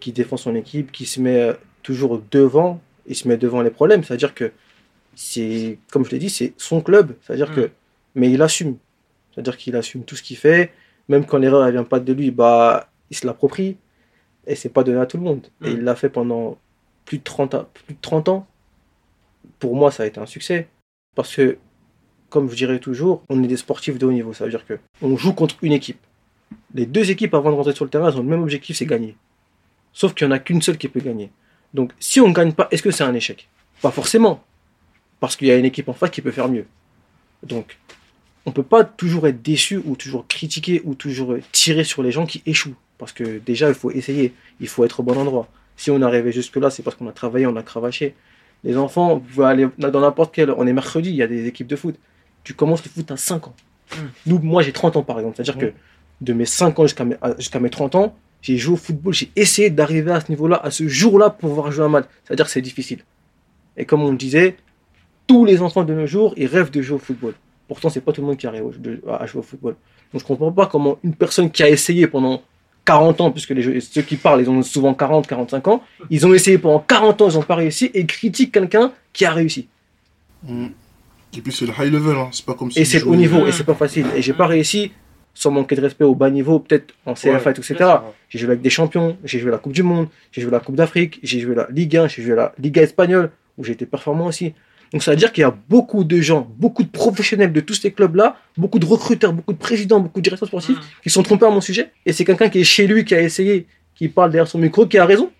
qui 0.00 0.12
défend 0.12 0.36
son 0.36 0.54
équipe, 0.54 0.92
qui 0.92 1.06
se 1.06 1.20
met 1.20 1.40
euh, 1.42 1.54
toujours 1.82 2.22
devant, 2.30 2.80
il 3.06 3.14
se 3.16 3.28
met 3.28 3.36
devant 3.36 3.62
les 3.62 3.70
problèmes. 3.70 4.02
C'est-à-dire 4.04 4.34
que 4.34 4.52
c'est, 5.14 5.78
comme 5.92 6.04
je 6.04 6.10
l'ai 6.10 6.18
dit, 6.18 6.30
c'est 6.30 6.54
son 6.56 6.80
club. 6.80 7.14
C'est-à-dire 7.22 7.50
Mm. 7.50 7.54
que, 7.54 7.70
mais 8.14 8.30
il 8.30 8.40
assume. 8.42 8.76
C'est-à-dire 9.32 9.56
qu'il 9.56 9.76
assume 9.76 10.04
tout 10.04 10.16
ce 10.16 10.22
qu'il 10.22 10.36
fait. 10.36 10.72
même 11.08 11.26
quand 11.26 11.38
l'erreur 11.38 11.66
ne 11.66 11.72
vient 11.72 11.82
pas 11.84 11.98
de 11.98 12.12
lui, 12.12 12.30
bah, 12.30 12.88
il 13.10 13.16
se 13.16 13.26
l'approprie. 13.26 13.76
Et 14.46 14.54
c'est 14.54 14.68
pas 14.68 14.84
donné 14.84 15.00
à 15.00 15.06
tout 15.06 15.16
le 15.16 15.24
monde. 15.24 15.48
Et 15.64 15.70
Mm. 15.70 15.72
il 15.72 15.80
l'a 15.84 15.96
fait 15.96 16.08
pendant 16.08 16.56
plus 17.04 17.18
de 17.18 17.24
30 17.24 17.54
ans. 17.56 17.66
Plus 17.74 17.94
de 17.94 17.98
30 18.00 18.28
ans. 18.28 18.46
Pour 19.58 19.74
moi, 19.76 19.90
ça 19.90 20.04
a 20.04 20.06
été 20.06 20.20
un 20.20 20.26
succès. 20.26 20.68
Parce 21.16 21.34
que, 21.34 21.58
comme 22.28 22.48
je 22.48 22.54
dirais 22.54 22.78
toujours, 22.78 23.24
on 23.28 23.42
est 23.42 23.46
des 23.48 23.56
sportifs 23.56 23.98
de 23.98 24.06
haut 24.06 24.12
niveau. 24.12 24.32
Ça 24.32 24.44
veut 24.44 24.50
dire 24.50 24.64
que 24.64 24.78
on 25.02 25.16
joue 25.16 25.32
contre 25.32 25.56
une 25.62 25.72
équipe. 25.72 25.98
Les 26.74 26.86
deux 26.86 27.10
équipes, 27.10 27.34
avant 27.34 27.50
de 27.50 27.56
rentrer 27.56 27.74
sur 27.74 27.84
le 27.84 27.90
terrain, 27.90 28.08
elles 28.08 28.16
ont 28.16 28.22
le 28.22 28.28
même 28.28 28.42
objectif, 28.42 28.76
c'est 28.76 28.86
gagner. 28.86 29.16
Sauf 29.92 30.14
qu'il 30.14 30.26
n'y 30.26 30.32
en 30.32 30.36
a 30.36 30.38
qu'une 30.38 30.62
seule 30.62 30.78
qui 30.78 30.88
peut 30.88 31.00
gagner. 31.00 31.30
Donc, 31.74 31.92
si 31.98 32.20
on 32.20 32.28
ne 32.28 32.34
gagne 32.34 32.52
pas, 32.52 32.68
est-ce 32.70 32.82
que 32.82 32.90
c'est 32.90 33.04
un 33.04 33.14
échec? 33.14 33.48
Pas 33.82 33.90
forcément. 33.90 34.42
Parce 35.18 35.36
qu'il 35.36 35.48
y 35.48 35.50
a 35.50 35.56
une 35.56 35.64
équipe 35.64 35.88
en 35.88 35.92
face 35.92 36.10
qui 36.10 36.22
peut 36.22 36.30
faire 36.30 36.48
mieux. 36.48 36.66
Donc, 37.42 37.78
on 38.46 38.52
peut 38.52 38.62
pas 38.62 38.84
toujours 38.84 39.26
être 39.26 39.42
déçu 39.42 39.80
ou 39.84 39.96
toujours 39.96 40.26
critiquer 40.26 40.80
ou 40.84 40.94
toujours 40.94 41.36
tirer 41.52 41.84
sur 41.84 42.02
les 42.02 42.12
gens 42.12 42.26
qui 42.26 42.42
échouent. 42.46 42.76
Parce 42.98 43.12
que 43.12 43.38
déjà, 43.38 43.68
il 43.68 43.74
faut 43.74 43.90
essayer. 43.90 44.32
Il 44.60 44.68
faut 44.68 44.84
être 44.84 45.00
au 45.00 45.02
bon 45.02 45.16
endroit. 45.16 45.48
Si 45.76 45.90
on 45.90 46.00
est 46.00 46.04
arrivé 46.04 46.32
jusque-là, 46.32 46.70
c'est 46.70 46.82
parce 46.82 46.96
qu'on 46.96 47.08
a 47.08 47.12
travaillé, 47.12 47.46
on 47.46 47.56
a 47.56 47.62
cravaché. 47.62 48.14
Les 48.64 48.76
enfants, 48.76 49.14
vous 49.14 49.20
pouvez 49.20 49.46
aller 49.46 49.68
dans 49.78 50.00
n'importe 50.00 50.34
quel. 50.34 50.50
On 50.50 50.66
est 50.66 50.72
mercredi, 50.72 51.10
il 51.10 51.16
y 51.16 51.22
a 51.22 51.26
des 51.26 51.46
équipes 51.46 51.66
de 51.66 51.76
foot. 51.76 51.96
Tu 52.44 52.54
commences 52.54 52.84
le 52.84 52.90
foot 52.90 53.10
à 53.10 53.16
5 53.16 53.48
ans. 53.48 53.54
Nous, 54.26 54.38
moi, 54.38 54.62
j'ai 54.62 54.72
30 54.72 54.96
ans 54.96 55.02
par 55.02 55.18
exemple. 55.18 55.36
C'est-à-dire 55.36 55.58
que 55.58 55.72
de 56.20 56.32
mes 56.32 56.44
5 56.46 56.78
ans 56.78 56.82
jusqu'à 56.84 57.04
mes, 57.04 57.16
à- 57.22 57.34
jusqu'à 57.38 57.60
mes 57.60 57.70
30 57.70 57.94
ans, 57.94 58.14
j'ai 58.42 58.56
joué 58.56 58.74
au 58.74 58.76
football. 58.76 59.12
J'ai 59.14 59.30
essayé 59.36 59.70
d'arriver 59.70 60.12
à 60.12 60.20
ce 60.20 60.30
niveau-là, 60.30 60.60
à 60.62 60.70
ce 60.70 60.86
jour-là, 60.88 61.30
pour 61.30 61.50
pouvoir 61.50 61.70
jouer 61.72 61.84
un 61.84 61.88
match. 61.88 62.06
C'est-à-dire 62.24 62.46
que 62.46 62.50
c'est 62.50 62.62
difficile. 62.62 63.00
Et 63.76 63.84
comme 63.84 64.02
on 64.02 64.10
le 64.10 64.16
disait, 64.16 64.56
tous 65.26 65.44
les 65.44 65.60
enfants 65.62 65.84
de 65.84 65.94
nos 65.94 66.06
jours, 66.06 66.34
ils 66.36 66.46
rêvent 66.46 66.70
de 66.70 66.82
jouer 66.82 66.96
au 66.96 66.98
football. 66.98 67.34
Pourtant, 67.68 67.88
c'est 67.88 68.00
pas 68.00 68.12
tout 68.12 68.20
le 68.20 68.26
monde 68.26 68.36
qui 68.36 68.46
arrive 68.46 68.64
à 69.08 69.26
jouer 69.26 69.40
au 69.40 69.42
football. 69.42 69.76
Donc, 70.12 70.22
je 70.22 70.26
comprends 70.26 70.50
pas 70.52 70.66
comment 70.66 70.98
une 71.04 71.14
personne 71.14 71.50
qui 71.50 71.62
a 71.62 71.68
essayé 71.68 72.06
pendant 72.08 72.42
40 72.84 73.20
ans, 73.20 73.30
puisque 73.30 73.50
les 73.50 73.62
jeux- 73.62 73.78
ceux 73.80 74.02
qui 74.02 74.16
parlent, 74.16 74.40
ils 74.40 74.50
ont 74.50 74.62
souvent 74.62 74.92
40, 74.94 75.26
45 75.26 75.68
ans, 75.68 75.82
ils 76.08 76.26
ont 76.26 76.34
essayé 76.34 76.58
pendant 76.58 76.80
40 76.80 77.20
ans, 77.22 77.28
ils 77.30 77.36
n'ont 77.36 77.42
pas 77.42 77.54
réussi, 77.54 77.90
et 77.94 78.04
critiquent 78.06 78.52
quelqu'un 78.52 78.92
qui 79.12 79.24
a 79.24 79.32
réussi. 79.32 79.68
Mm. 80.42 80.66
Et 81.36 81.40
puis 81.42 81.52
c'est 81.52 81.66
le 81.66 81.72
high 81.78 81.92
level, 81.92 82.16
hein. 82.16 82.28
c'est 82.32 82.44
pas 82.44 82.54
comme 82.54 82.70
si. 82.72 82.80
Et 82.80 82.84
c'est 82.84 82.98
le 82.98 83.06
haut 83.06 83.14
niveau, 83.14 83.46
et 83.46 83.52
c'est 83.52 83.62
pas 83.64 83.74
facile. 83.74 84.06
Et 84.16 84.22
j'ai 84.22 84.32
pas 84.32 84.46
réussi, 84.48 84.90
sans 85.40 85.50
manquer 85.50 85.74
de 85.74 85.80
respect 85.80 86.04
au 86.04 86.14
bas 86.14 86.28
niveau, 86.28 86.58
peut-être 86.58 86.94
en 87.06 87.14
CFA 87.14 87.54
tout, 87.54 87.62
etc. 87.62 87.90
J'ai 88.28 88.38
joué 88.38 88.48
avec 88.48 88.60
des 88.60 88.68
champions, 88.68 89.16
j'ai 89.24 89.38
joué 89.38 89.50
la 89.50 89.56
Coupe 89.56 89.72
du 89.72 89.82
Monde, 89.82 90.08
j'ai 90.32 90.42
joué 90.42 90.50
la 90.50 90.60
Coupe 90.60 90.76
d'Afrique, 90.76 91.18
j'ai 91.22 91.40
joué 91.40 91.54
la 91.54 91.66
Ligue 91.70 91.96
1, 91.96 92.08
j'ai 92.08 92.22
joué 92.22 92.34
la 92.34 92.52
Liga 92.58 92.82
espagnole, 92.82 93.30
où 93.56 93.64
j'ai 93.64 93.72
été 93.72 93.86
performant 93.86 94.26
aussi. 94.26 94.52
Donc 94.92 95.02
ça 95.02 95.12
veut 95.12 95.16
dire 95.16 95.32
qu'il 95.32 95.40
y 95.40 95.44
a 95.44 95.56
beaucoup 95.70 96.04
de 96.04 96.20
gens, 96.20 96.46
beaucoup 96.58 96.82
de 96.82 96.90
professionnels 96.90 97.54
de 97.54 97.60
tous 97.60 97.72
ces 97.72 97.90
clubs-là, 97.90 98.36
beaucoup 98.58 98.78
de 98.78 98.84
recruteurs, 98.84 99.32
beaucoup 99.32 99.54
de 99.54 99.58
présidents, 99.58 100.00
beaucoup 100.00 100.20
de 100.20 100.24
directeurs 100.24 100.48
sportifs 100.48 100.76
qui 101.02 101.08
sont 101.08 101.22
trompés 101.22 101.46
à 101.46 101.50
mon 101.50 101.62
sujet. 101.62 101.90
Et 102.04 102.12
c'est 102.12 102.26
quelqu'un 102.26 102.50
qui 102.50 102.60
est 102.60 102.64
chez 102.64 102.86
lui, 102.86 103.06
qui 103.06 103.14
a 103.14 103.22
essayé, 103.22 103.66
qui 103.94 104.08
parle 104.08 104.30
derrière 104.30 104.48
son 104.48 104.58
micro, 104.58 104.86
qui 104.86 104.98
a 104.98 105.06
raison. 105.06 105.30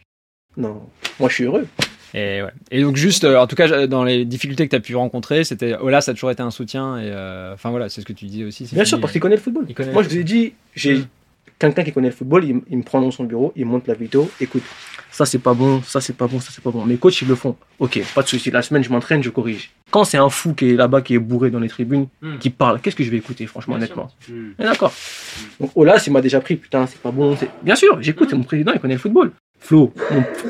Non, 0.56 0.80
moi 1.18 1.28
je 1.28 1.34
suis 1.34 1.44
heureux. 1.44 1.66
Et, 2.14 2.42
ouais. 2.42 2.50
et 2.70 2.82
donc 2.82 2.96
juste, 2.96 3.24
euh, 3.24 3.38
en 3.38 3.46
tout 3.46 3.56
cas, 3.56 3.86
dans 3.86 4.04
les 4.04 4.24
difficultés 4.24 4.64
que 4.66 4.70
tu 4.70 4.76
as 4.76 4.80
pu 4.80 4.96
rencontrer, 4.96 5.44
c'était 5.44 5.74
Ola, 5.76 6.00
ça 6.00 6.10
a 6.10 6.14
toujours 6.14 6.30
été 6.30 6.42
un 6.42 6.50
soutien. 6.50 6.98
Et 6.98 7.04
euh, 7.06 7.54
enfin 7.54 7.70
voilà, 7.70 7.88
c'est 7.88 8.00
ce 8.00 8.06
que 8.06 8.12
tu 8.12 8.24
disais 8.26 8.44
aussi. 8.44 8.64
Bien 8.64 8.70
fini, 8.70 8.86
sûr, 8.86 9.00
parce 9.00 9.12
qu'il 9.12 9.20
connaît 9.20 9.36
le 9.36 9.40
football. 9.42 9.66
connaît 9.74 9.92
Moi, 9.92 10.02
le 10.02 10.08
je 10.08 10.14
vous 10.14 10.20
ai 10.20 10.24
dit, 10.24 10.52
j'ai 10.74 11.04
quelqu'un 11.58 11.84
qui 11.84 11.92
connaît 11.92 12.08
le 12.08 12.14
football, 12.14 12.44
il, 12.44 12.60
il 12.70 12.78
me 12.78 12.82
prend 12.82 13.00
dans 13.00 13.10
son 13.10 13.24
bureau, 13.24 13.52
il 13.54 13.66
monte 13.66 13.86
la 13.86 13.94
vidéo, 13.94 14.30
écoute, 14.40 14.62
ça 15.10 15.26
c'est 15.26 15.38
pas 15.40 15.52
bon, 15.54 15.82
ça 15.82 16.00
c'est 16.00 16.16
pas 16.16 16.26
bon, 16.26 16.40
ça 16.40 16.50
c'est 16.52 16.62
pas 16.64 16.70
bon. 16.70 16.84
Mes 16.86 16.96
coachs, 16.96 17.20
ils 17.20 17.28
le 17.28 17.34
font. 17.34 17.54
Ok, 17.78 18.00
pas 18.14 18.22
de 18.22 18.28
souci. 18.28 18.50
La 18.50 18.62
semaine, 18.62 18.82
je 18.82 18.90
m'entraîne, 18.90 19.22
je 19.22 19.30
corrige. 19.30 19.70
Quand 19.90 20.04
c'est 20.04 20.16
un 20.18 20.30
fou 20.30 20.54
qui 20.54 20.70
est 20.70 20.74
là-bas, 20.74 21.02
qui 21.02 21.14
est 21.14 21.18
bourré 21.18 21.50
dans 21.50 21.58
les 21.60 21.68
tribunes, 21.68 22.06
Hmm. 22.22 22.38
qui 22.38 22.50
parle, 22.50 22.80
qu'est-ce 22.80 22.96
que 22.96 23.04
je 23.04 23.10
vais 23.10 23.16
écouter, 23.18 23.46
franchement, 23.46 23.76
Bien 23.76 23.84
honnêtement. 23.86 24.10
Mais 24.58 24.64
D'accord. 24.64 24.92
Donc, 25.60 25.70
Olas, 25.74 26.02
il 26.06 26.12
m'a 26.12 26.20
déjà 26.22 26.40
pris, 26.40 26.56
putain, 26.56 26.86
c'est 26.86 27.00
pas 27.00 27.10
bon. 27.10 27.36
Bien 27.62 27.74
sûr, 27.76 28.00
j'écoute, 28.00 28.32
mon 28.32 28.42
président, 28.44 28.72
il 28.72 28.80
connaît 28.80 28.94
le 28.94 29.00
football. 29.00 29.32
Flo, 29.60 29.92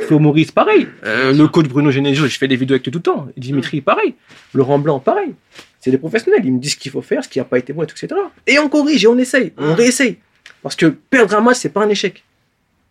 Flo 0.07 0.19
Maurice, 0.19 0.53
pareil. 0.53 0.89
Euh, 1.05 1.33
le 1.33 1.49
coach 1.49 1.67
Bruno 1.67 1.91
Genesio, 1.91 2.27
je 2.27 2.39
fais 2.39 2.49
des 2.49 2.57
vidéos 2.57 2.75
avec 2.75 2.87
lui 2.87 2.93
tout 2.93 2.99
le 2.99 3.03
temps. 3.03 3.27
Dimitri, 3.37 3.81
pareil. 3.81 4.15
Laurent 4.55 4.79
Blanc, 4.79 5.01
pareil. 5.01 5.35
C'est 5.81 5.91
des 5.91 5.99
professionnels, 5.99 6.43
ils 6.45 6.53
me 6.53 6.59
disent 6.59 6.73
ce 6.73 6.77
qu'il 6.77 6.93
faut 6.93 7.03
faire, 7.03 7.25
ce 7.25 7.29
qui 7.29 7.39
n'a 7.39 7.45
pas 7.45 7.59
été 7.59 7.73
bon, 7.73 7.83
etc. 7.83 8.09
Et 8.47 8.59
on 8.59 8.69
corrige 8.69 9.05
et 9.05 9.09
on 9.09 9.19
essaye, 9.19 9.53
on 9.59 9.75
réessaye. 9.75 10.19
Parce 10.63 10.77
que 10.77 10.87
perdre 10.87 11.37
un 11.37 11.41
match, 11.41 11.57
c'est 11.59 11.71
pas 11.71 11.85
un 11.85 11.89
échec. 11.89 12.23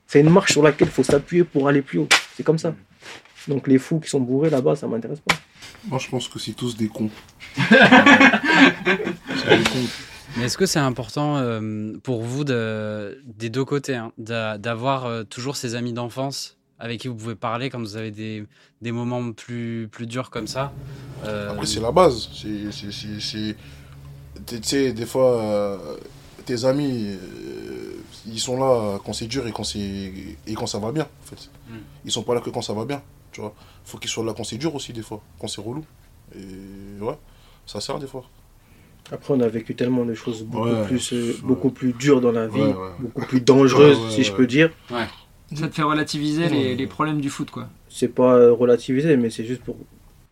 C'est 0.08 0.20
une 0.20 0.30
marche 0.30 0.52
sur 0.54 0.64
laquelle 0.64 0.88
il 0.88 0.92
faut 0.92 1.04
s'appuyer 1.04 1.44
pour 1.44 1.68
aller 1.68 1.82
plus 1.82 2.00
haut. 2.00 2.10
C'est 2.36 2.44
comme 2.44 2.58
ça. 2.58 2.76
Donc 3.48 3.68
les 3.68 3.78
fous 3.78 4.00
qui 4.00 4.10
sont 4.10 4.20
bourrés 4.20 4.50
là-bas, 4.50 4.76
ça 4.76 4.88
m'intéresse 4.88 5.20
pas. 5.20 5.36
Moi, 5.88 6.00
je 6.00 6.10
pense 6.10 6.28
que 6.28 6.40
c'est 6.40 6.54
tous 6.54 6.76
des 6.76 6.88
cons. 6.88 7.10
c'est 7.56 7.70
des 9.58 9.64
cons. 9.64 9.88
Mais 10.38 10.46
est-ce 10.46 10.58
que 10.58 10.66
c'est 10.66 10.80
important 10.80 11.38
euh, 11.38 11.94
pour 12.04 12.22
vous 12.24 12.44
de, 12.44 13.22
des 13.26 13.50
deux 13.50 13.66
côtés, 13.66 13.96
hein, 13.96 14.12
d'a- 14.18 14.58
d'avoir 14.58 15.06
euh, 15.06 15.24
toujours 15.24 15.56
ces 15.56 15.76
amis 15.76 15.94
d'enfance 15.94 16.56
avec 16.82 17.02
qui 17.02 17.08
vous 17.10 17.16
pouvez 17.16 17.36
parler 17.36 17.70
quand 17.70 17.80
vous 17.80 17.98
avez 17.98 18.12
des, 18.12 18.46
des 18.82 18.92
moments 18.94 19.34
plus, 19.34 19.90
plus 19.92 20.08
durs 20.08 20.30
comme 20.30 20.48
ça 20.48 20.72
Euh, 21.26 21.52
Après, 21.52 21.66
c'est 21.66 21.82
la 21.82 21.92
base. 21.92 22.30
Tu 22.34 22.72
sais, 24.64 24.94
des 24.94 25.06
fois, 25.06 25.42
euh, 25.42 25.98
tes 26.46 26.64
amis, 26.66 27.18
ils 28.26 28.40
sont 28.40 28.58
là 28.58 28.98
quand 29.04 29.12
c'est 29.14 29.28
dur 29.28 29.46
et 29.48 29.52
quand, 29.52 29.64
et 29.76 30.54
quand 30.56 30.68
ça 30.68 30.80
va 30.80 30.92
bien, 30.92 31.04
en 31.04 31.26
fait. 31.26 31.50
Mm. 31.70 31.74
Ils 32.06 32.12
sont 32.12 32.24
pas 32.24 32.34
là 32.36 32.40
que 32.42 32.50
quand 32.50 32.62
ça 32.62 32.74
va 32.74 32.86
bien, 32.86 33.02
tu 33.32 33.42
vois. 33.42 33.54
faut 33.84 33.98
qu'ils 33.98 34.10
soient 34.10 34.24
là 34.24 34.34
quand 34.36 34.44
c'est 34.46 34.58
dur 34.58 34.74
aussi, 34.74 34.94
des 34.94 35.02
fois, 35.02 35.22
quand 35.40 35.48
c'est 35.48 35.62
relou. 35.62 35.84
Et 36.36 37.02
ouais, 37.02 37.18
ça 37.66 37.82
sert 37.82 38.00
des 38.00 38.08
fois. 38.08 38.24
Après, 39.12 39.34
on 39.34 39.40
a 39.40 39.48
vécu 39.48 39.74
tellement 39.76 40.06
de 40.06 40.14
choses 40.14 40.44
beaucoup, 40.44 40.68
Ouais, 40.70 40.86
plus, 40.86 41.14
euh, 41.14 41.34
beaucoup 41.44 41.72
plus 41.72 41.94
dures 41.94 42.22
dans 42.22 42.32
la 42.32 42.48
vie, 42.48 42.60
Ouais, 42.62 42.68
ouais. 42.68 42.90
beaucoup 43.00 43.26
plus 43.26 43.42
dangereuses, 43.42 43.98
Ouais, 43.98 44.06
ouais, 44.06 44.12
si 44.12 44.24
je 44.24 44.34
peux 44.34 44.46
dire. 44.48 44.70
Ça 45.56 45.68
te 45.68 45.74
fait 45.74 45.82
relativiser 45.82 46.48
les, 46.48 46.76
les 46.76 46.88
problèmes 46.88 47.20
du 47.22 47.30
foot, 47.30 47.50
quoi. 47.50 47.68
C'est 47.90 48.14
pas 48.14 48.52
relativisé, 48.52 49.18
mais 49.18 49.30
c'est 49.32 49.46
juste 49.46 49.64
pour. 49.64 49.78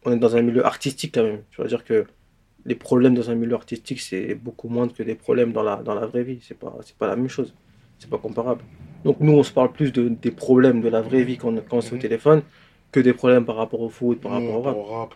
On 0.05 0.11
est 0.11 0.17
dans 0.17 0.35
un 0.35 0.41
milieu 0.43 0.63
artistique 0.65 1.15
quand 1.15 1.23
même. 1.23 1.41
Je 1.51 1.61
veux 1.61 1.67
dire 1.67 1.83
que 1.83 2.05
les 2.65 2.75
problèmes 2.75 3.15
dans 3.15 3.29
un 3.31 3.35
milieu 3.35 3.55
artistique, 3.55 3.99
c'est 3.99 4.35
beaucoup 4.35 4.69
moins 4.69 4.87
que 4.87 5.01
des 5.01 5.15
problèmes 5.15 5.53
dans 5.53 5.63
la, 5.63 5.77
dans 5.77 5.95
la 5.95 6.05
vraie 6.05 6.23
vie. 6.23 6.39
C'est 6.47 6.57
pas, 6.57 6.77
c'est 6.85 6.95
pas 6.95 7.07
la 7.07 7.15
même 7.15 7.29
chose. 7.29 7.53
C'est 7.97 8.09
pas 8.09 8.19
comparable. 8.19 8.61
Donc 9.05 9.19
nous, 9.21 9.33
on 9.33 9.41
se 9.43 9.51
parle 9.51 9.71
plus 9.71 9.91
de, 9.91 10.07
des 10.09 10.31
problèmes 10.31 10.81
de 10.81 10.89
la 10.89 11.01
vraie 11.01 11.23
vie 11.23 11.37
quand, 11.37 11.53
quand 11.67 11.81
c'est 11.81 11.95
au 11.95 11.97
téléphone 11.97 12.43
que 12.91 12.99
des 12.99 13.13
problèmes 13.13 13.43
par 13.45 13.55
rapport 13.55 13.81
au 13.81 13.89
foot, 13.89 14.21
par 14.21 14.33
rapport 14.33 14.55
au 14.55 14.61
rap. 14.61 14.75
Au 14.77 14.83
rap, 14.83 15.13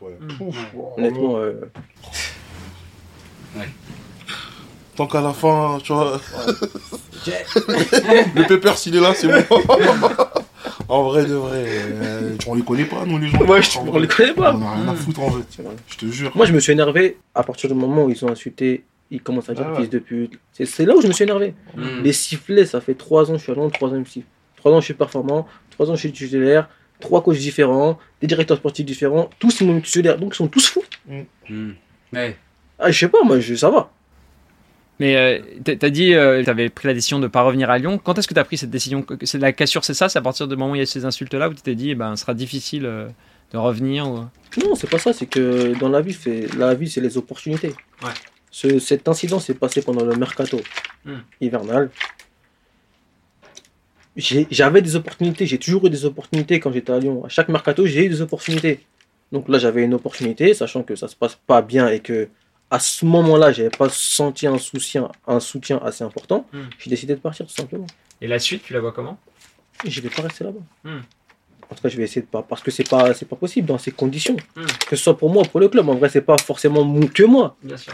ouais. 3.57 3.69
Tant 4.95 5.07
qu'à 5.07 5.21
la 5.21 5.33
fin, 5.33 5.79
tu 5.83 5.93
vois. 5.93 6.19
le 8.35 8.47
pépère, 8.47 8.77
s'il 8.77 8.95
est 8.95 8.99
là, 8.99 9.13
c'est 9.15 9.27
bon. 9.27 9.43
en 10.89 11.03
vrai, 11.03 11.25
de 11.25 11.33
vrai. 11.35 11.63
euh, 11.65 12.35
on 12.47 12.55
les 12.55 12.63
connaît 12.63 12.85
pas, 12.85 13.05
nous, 13.05 13.17
les 13.17 13.27
gens. 13.27 13.39
Ouais, 13.45 13.61
je- 13.61 13.77
on 13.79 13.97
les 13.99 14.07
connaît 14.07 14.33
pas. 14.33 14.53
On 14.55 14.61
a 14.61 14.71
rien 14.75 14.87
à 14.87 14.93
Mm. 14.93 14.97
foutre, 14.97 15.21
en 15.21 15.29
vrai. 15.29 15.43
Je 15.87 15.97
te 15.97 16.05
jure. 16.07 16.31
Moi, 16.35 16.45
je 16.45 16.53
me 16.53 16.59
suis 16.59 16.71
énervé 16.73 17.17
à 17.35 17.43
partir 17.43 17.69
du 17.69 17.75
moment 17.75 18.05
où 18.05 18.09
ils 18.09 18.25
ont 18.25 18.29
insulté, 18.29 18.83
ils 19.11 19.21
commencent 19.21 19.49
à 19.49 19.53
dire 19.53 19.65
Ah 19.67 19.71
ouais. 19.73 19.81
fils 19.81 19.89
de 19.89 19.99
pute. 19.99 20.39
C'est- 20.53 20.85
là 20.85 20.95
où 20.95 21.01
je 21.01 21.07
me 21.07 21.13
suis 21.13 21.23
énervé. 21.23 21.53
Mm. 21.75 22.01
Les 22.03 22.13
sifflets, 22.13 22.65
ça 22.65 22.81
fait 22.81 22.95
trois 22.95 23.29
ans, 23.31 23.37
je 23.37 23.43
suis 23.43 23.51
à 23.51 23.55
Londres, 23.55 23.71
troisième 23.73 24.05
siffle. 24.05 24.27
Trois 24.57 24.71
ans, 24.73 24.79
je 24.79 24.85
suis 24.85 24.93
performant, 24.93 25.47
trois 25.71 25.89
ans, 25.89 25.95
je 25.95 25.99
suis 26.01 26.11
titulaire, 26.11 26.69
trois 26.99 27.23
coachs 27.23 27.37
différents, 27.37 27.97
des 28.21 28.27
directeurs 28.27 28.57
sportifs 28.57 28.85
différents, 28.85 29.29
tous 29.39 29.61
ils 29.61 29.67
m'ont 29.67 29.79
titulaire, 29.81 30.17
donc 30.17 30.33
ils 30.33 30.37
sont 30.37 30.47
tous 30.47 30.67
fous. 30.67 30.83
Mm. 31.49 31.71
Ouais. 32.13 32.37
Ah, 32.81 32.91
je 32.91 32.99
sais 32.99 33.07
pas, 33.09 33.23
moi, 33.23 33.39
je, 33.39 33.53
ça 33.55 33.69
va. 33.69 33.91
Mais 34.99 35.15
euh, 35.15 35.39
t'as- 35.77 35.89
dit, 35.89 36.13
euh, 36.13 36.43
t'avais 36.43 36.69
pris 36.69 36.87
la 36.87 36.93
décision 36.93 37.19
de 37.19 37.27
pas 37.27 37.41
revenir 37.41 37.69
à 37.69 37.77
Lyon. 37.79 37.97
Quand 37.97 38.17
est-ce 38.19 38.27
que 38.27 38.33
t'as 38.33 38.43
pris 38.43 38.57
cette 38.57 38.69
décision? 38.69 39.05
C'est 39.23 39.39
la 39.39 39.51
cassure, 39.51 39.83
c'est 39.83 39.93
ça? 39.95 40.09
C'est 40.09 40.19
à 40.19 40.21
partir 40.21 40.47
du 40.47 40.55
moment 40.55 40.71
où 40.73 40.75
il 40.75 40.79
y 40.79 40.81
a 40.81 40.85
ces 40.85 41.05
insultes-là 41.05 41.49
où 41.49 41.53
tu 41.53 41.61
t'es 41.61 41.73
dit, 41.75 41.91
eh 41.91 41.95
ben, 41.95 42.15
ce 42.15 42.21
sera 42.21 42.33
difficile 42.35 42.85
euh, 42.85 43.07
de 43.51 43.57
revenir 43.57 44.07
ou... 44.07 44.17
Non, 44.63 44.75
c'est 44.75 44.89
pas 44.89 44.99
ça, 44.99 45.11
c'est 45.13 45.25
que 45.25 45.77
dans 45.79 45.89
la 45.89 46.01
vie, 46.01 46.13
c'est 46.13 46.53
la 46.55 46.73
vie, 46.75 46.89
c'est 46.89 47.01
les 47.01 47.17
opportunités. 47.17 47.73
Ouais. 48.03 48.11
Ce- 48.51 48.79
cet 48.79 49.07
incident 49.07 49.39
s'est 49.39 49.53
passé 49.55 49.81
pendant 49.81 50.03
le 50.05 50.15
mercato 50.15 50.59
Hmm. 51.05 51.21
hivernal. 51.39 51.89
J'ai- 54.15 54.45
J'avais 54.51 54.81
des 54.81 54.95
opportunités, 54.95 55.45
j'ai 55.47 55.57
toujours 55.57 55.87
eu 55.87 55.89
des 55.89 56.05
opportunités 56.05 56.59
quand 56.59 56.71
j'étais 56.71 56.91
à 56.91 56.99
Lyon. 56.99 57.23
À 57.25 57.29
chaque 57.29 57.49
mercato, 57.49 57.85
j'ai 57.85 58.05
eu 58.05 58.09
des 58.09 58.21
opportunités. 58.21 58.81
Donc 59.31 59.47
là, 59.47 59.57
j'avais 59.57 59.83
une 59.83 59.93
opportunité, 59.93 60.53
sachant 60.53 60.83
que 60.83 60.95
ça 60.95 61.07
se 61.07 61.15
passe 61.15 61.35
pas 61.47 61.61
bien 61.61 61.87
et 61.87 62.01
que 62.01 62.27
à 62.71 62.79
ce 62.79 63.05
moment-là, 63.05 63.51
j'avais 63.51 63.69
pas 63.69 63.89
senti 63.89 64.47
un 64.47 64.57
soutien, 64.57 65.09
un 65.27 65.39
soutien 65.39 65.79
assez 65.83 66.03
important. 66.03 66.47
Hmm. 66.53 66.61
J'ai 66.79 66.89
décidé 66.89 67.13
de 67.15 67.19
partir 67.19 67.45
tout 67.45 67.53
simplement. 67.53 67.85
Et 68.21 68.27
la 68.27 68.39
suite, 68.39 68.63
tu 68.63 68.73
la 68.73 68.79
vois 68.79 68.91
comment? 68.93 69.19
Je 69.85 69.99
vais 70.01 70.09
pas 70.09 70.23
rester 70.23 70.43
là-bas. 70.43 70.61
Hmm. 70.83 71.01
En 71.69 71.75
tout 71.75 71.81
cas, 71.83 71.89
je 71.89 71.97
vais 71.97 72.03
essayer 72.03 72.21
de 72.21 72.27
pas, 72.27 72.41
parce 72.43 72.61
que 72.63 72.71
c'est 72.71 72.87
pas, 72.89 73.13
c'est 73.13 73.27
pas 73.27 73.35
possible 73.35 73.67
dans 73.67 73.77
ces 73.77 73.91
conditions. 73.91 74.37
Hmm. 74.55 74.65
Que 74.87 74.95
ce 74.95 75.03
soit 75.03 75.17
pour 75.17 75.29
moi 75.29 75.43
ou 75.43 75.45
pour 75.47 75.59
le 75.59 75.67
club. 75.69 75.87
En 75.89 75.95
vrai, 75.95 76.09
c'est 76.09 76.21
pas 76.21 76.37
forcément 76.37 76.83
que 77.07 77.23
moi. 77.23 77.55
Bien 77.61 77.77
sûr. 77.77 77.93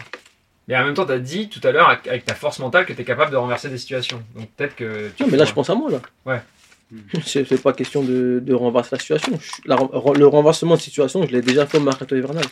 Mais 0.68 0.76
en 0.78 0.84
même 0.84 0.94
temps, 0.96 1.06
tu 1.06 1.12
as 1.14 1.20
dit 1.20 1.48
tout 1.50 1.62
à 1.66 1.72
l'heure, 1.72 1.90
avec- 1.90 2.26
ta 2.26 2.36
force 2.36 2.60
mentale, 2.60 2.86
que 2.86 2.94
tu 2.94 3.02
es 3.02 3.06
capable 3.06 3.32
de 3.32 3.38
renverser 3.38 3.70
des 3.70 3.78
situations. 3.78 4.22
Donc 4.36 4.50
peut-être 4.58 4.76
que. 4.76 5.10
tu 5.16 5.24
Non, 5.24 5.30
mais 5.32 5.38
là, 5.38 5.46
je 5.46 5.54
pense 5.54 5.70
à 5.70 5.76
moi, 5.76 5.90
là. 5.90 6.02
Ouais. 6.26 6.42
C'est 7.26 7.62
pas 7.62 7.74
question 7.74 8.04
de, 8.04 8.40
de 8.44 8.54
renverser 8.54 8.90
la 8.96 9.00
situation. 9.00 9.40
La- 9.66 9.78
le 10.16 10.28
renversement 10.28 10.76
de 10.76 10.82
situation, 10.82 11.26
je 11.26 11.32
l'ai 11.32 11.42
déjà 11.42 11.66
fait 11.66 11.78
au 11.78 11.82
mercato 11.82 12.16
hivernal. 12.16 12.46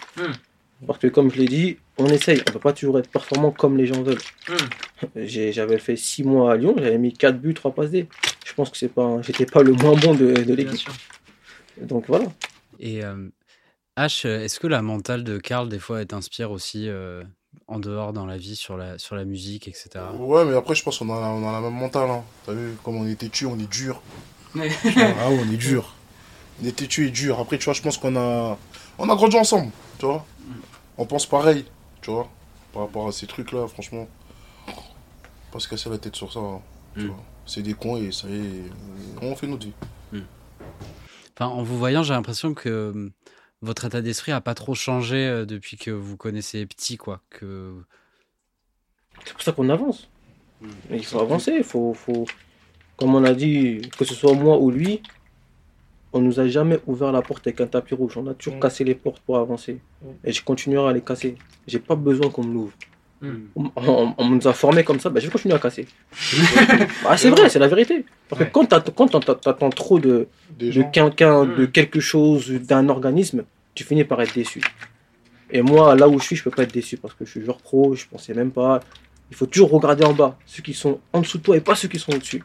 Hmm. 0.81 0.85
Parce 0.87 0.99
que 0.99 1.07
comme 1.07 1.31
je 1.31 1.37
l'ai 1.37 1.47
dit, 1.47 1.77
on 1.97 2.07
essaye. 2.07 2.41
On 2.47 2.51
peut 2.51 2.59
pas 2.59 2.73
toujours 2.73 2.99
être 2.99 3.09
performant 3.09 3.51
comme 3.51 3.77
les 3.77 3.85
gens 3.87 4.01
veulent. 4.03 4.17
J'ai- 5.15 5.51
J'avais 5.53 5.77
fait 5.79 5.95
6 5.95 6.23
mois 6.23 6.53
à 6.53 6.57
Lyon, 6.57 6.75
j'avais 6.77 6.97
mis 6.97 7.13
4 7.13 7.39
buts, 7.39 7.53
3 7.53 7.73
passes 7.73 7.91
D. 7.91 8.07
Je 8.45 8.53
pense 8.53 8.69
que 8.69 8.77
c'est 8.77 8.89
pas, 8.93 9.21
j'étais 9.21 9.45
pas 9.45 9.63
le 9.63 9.71
moins 9.73 9.95
bon 9.95 10.13
de, 10.13 10.33
de 10.33 10.53
l'équipe. 10.53 10.89
Donc 11.81 12.05
voilà. 12.07 12.25
Et 12.79 13.03
euh, 13.03 13.27
H, 13.97 14.27
est-ce 14.27 14.59
que 14.59 14.67
la 14.67 14.81
mentale 14.81 15.23
de 15.23 15.37
Karl, 15.37 15.69
des 15.69 15.79
fois, 15.79 16.01
elle 16.01 16.07
t'inspire 16.07 16.51
aussi 16.51 16.87
euh, 16.89 17.23
en 17.67 17.79
dehors 17.79 18.11
dans 18.13 18.25
la 18.25 18.37
vie, 18.37 18.55
sur 18.55 18.77
la, 18.77 18.97
sur 18.97 19.15
la 19.15 19.23
musique, 19.25 19.67
etc. 19.67 19.89
Ouais, 20.17 20.45
mais 20.45 20.55
après, 20.55 20.75
je 20.75 20.83
pense 20.83 20.99
qu'on 20.99 21.09
a, 21.09 21.27
on 21.29 21.47
a 21.47 21.51
la 21.53 21.61
même 21.61 21.73
mentale. 21.73 22.09
Hein. 22.09 22.23
T'as 22.45 22.53
vu, 22.53 22.73
comme 22.83 22.97
on 22.97 23.07
est 23.07 23.15
têtu, 23.15 23.45
on 23.45 23.57
est 23.57 23.69
dur. 23.69 24.01
Ah 24.55 24.59
ouais, 24.59 25.39
on 25.47 25.51
est 25.51 25.57
dur. 25.57 25.95
On 26.61 26.67
est 26.67 26.75
têtu 26.75 27.07
et 27.07 27.11
dur. 27.11 27.39
Après, 27.39 27.57
tu 27.57 27.65
vois, 27.65 27.73
je 27.73 27.81
pense 27.81 27.97
qu'on 27.97 28.15
a, 28.15 28.57
on 28.97 29.09
a 29.09 29.15
grandi 29.15 29.37
ensemble, 29.37 29.71
tu 29.99 30.05
vois. 30.05 30.25
On 30.97 31.05
pense 31.05 31.25
pareil, 31.25 31.65
tu 32.01 32.11
vois, 32.11 32.29
par 32.73 32.83
rapport 32.83 33.07
à 33.07 33.11
ces 33.11 33.27
trucs-là, 33.27 33.67
franchement. 33.67 34.07
Pas 35.51 35.59
se 35.59 35.67
casser 35.67 35.89
la 35.89 35.97
tête 35.97 36.15
sur 36.15 36.31
ça, 36.31 36.39
hein, 36.39 36.61
tu 36.95 37.03
Mm. 37.03 37.07
vois. 37.07 37.23
C'est 37.45 37.61
des 37.61 37.73
cons 37.73 37.97
et 37.97 38.11
ça 38.11 38.27
y 38.27 38.35
est, 38.35 38.63
on 39.21 39.35
fait 39.35 39.47
notre 39.47 39.65
vie. 39.67 39.73
Enfin, 41.37 41.47
en 41.51 41.63
vous 41.63 41.77
voyant, 41.77 42.01
j'ai 42.01 42.13
l'impression 42.13 42.53
que 42.53 42.69
euh, 42.69 43.09
votre 43.61 43.83
état 43.85 44.01
d'esprit 44.01 44.31
a 44.31 44.39
pas 44.39 44.55
trop 44.55 44.73
changé 44.73 45.17
euh, 45.27 45.45
depuis 45.45 45.75
que 45.77 45.91
vous 45.91 46.15
connaissez 46.15 46.65
petit, 46.65 46.95
quoi. 46.95 47.21
Que... 47.29 47.73
C'est 49.25 49.33
pour 49.33 49.41
ça 49.41 49.51
qu'on 49.51 49.69
avance. 49.69 50.07
Il 50.89 51.05
faut 51.05 51.19
avancer, 51.19 51.53
il 51.57 51.63
faut, 51.63 51.93
faut, 51.93 52.25
comme 52.95 53.13
on 53.15 53.23
a 53.25 53.33
dit, 53.33 53.81
que 53.97 54.05
ce 54.05 54.15
soit 54.15 54.33
moi 54.33 54.57
ou 54.57 54.71
lui, 54.71 55.03
on 56.15 56.21
nous 56.21 56.39
a 56.39 56.47
jamais 56.47 56.79
ouvert 56.87 57.11
la 57.11 57.21
porte 57.21 57.45
avec 57.47 57.61
un 57.61 57.67
tapis 57.67 57.93
rouge. 57.93 58.17
On 58.17 58.25
a 58.27 58.33
toujours 58.33 58.57
Mm. 58.57 58.61
cassé 58.61 58.83
les 58.83 58.95
portes 58.95 59.21
pour 59.25 59.37
avancer. 59.37 59.79
Et 60.23 60.31
je 60.31 60.41
continuerai 60.43 60.89
à 60.89 60.93
les 60.93 61.01
casser. 61.01 61.35
J'ai 61.67 61.79
pas 61.79 61.95
besoin 61.95 62.29
qu'on 62.29 62.43
me 62.43 62.53
l'ouvre. 62.53 62.73
On, 63.55 63.71
on- 63.75 64.13
on 64.17 64.29
nous 64.29 64.47
a 64.47 64.53
formés 64.53 64.83
comme 64.83 64.99
ça, 64.99 65.09
ben 65.09 65.19
je 65.19 65.25
vais 65.25 65.31
continuer 65.31 65.55
à 65.55 65.59
casser. 65.59 65.87
ah, 67.07 67.17
c'est 67.17 67.29
vrai, 67.29 67.49
c'est 67.49 67.59
la 67.59 67.67
vérité. 67.67 68.05
Parce 68.29 68.39
Ouais. 68.41 68.47
que 68.47 68.53
quand 68.53 68.65
t'attends 68.65 69.07
t'attends 69.07 69.69
trop 69.71 69.99
de, 69.99 70.27
quelqu'un, 70.93 71.45
de 71.45 71.65
quelque 71.65 71.99
chose, 71.99 72.51
d'un 72.51 72.87
organisme, 72.89 73.43
tu 73.73 73.83
finis 73.83 74.03
par 74.03 74.21
être 74.21 74.33
déçu. 74.35 74.61
Et 75.51 75.61
moi, 75.61 75.95
là 75.95 76.07
où 76.07 76.19
je 76.19 76.25
suis, 76.25 76.35
je 76.35 76.43
peux 76.43 76.51
pas 76.51 76.63
être 76.63 76.73
déçu 76.73 76.97
parce 76.97 77.13
que 77.13 77.25
je 77.25 77.31
suis 77.31 77.41
joueur 77.41 77.57
pro, 77.57 77.95
je 77.95 78.05
pensais 78.07 78.33
même 78.33 78.51
pas. 78.51 78.79
Il 79.31 79.35
faut 79.35 79.45
toujours 79.47 79.71
regarder 79.71 80.03
en 80.05 80.13
bas, 80.13 80.37
ceux 80.45 80.61
qui 80.61 80.73
sont 80.73 80.99
en 81.13 81.21
dessous 81.21 81.39
de 81.39 81.43
toi 81.43 81.57
et 81.57 81.61
pas 81.61 81.75
ceux 81.75 81.87
qui 81.87 81.97
sont 81.99 82.13
au-dessus. 82.13 82.43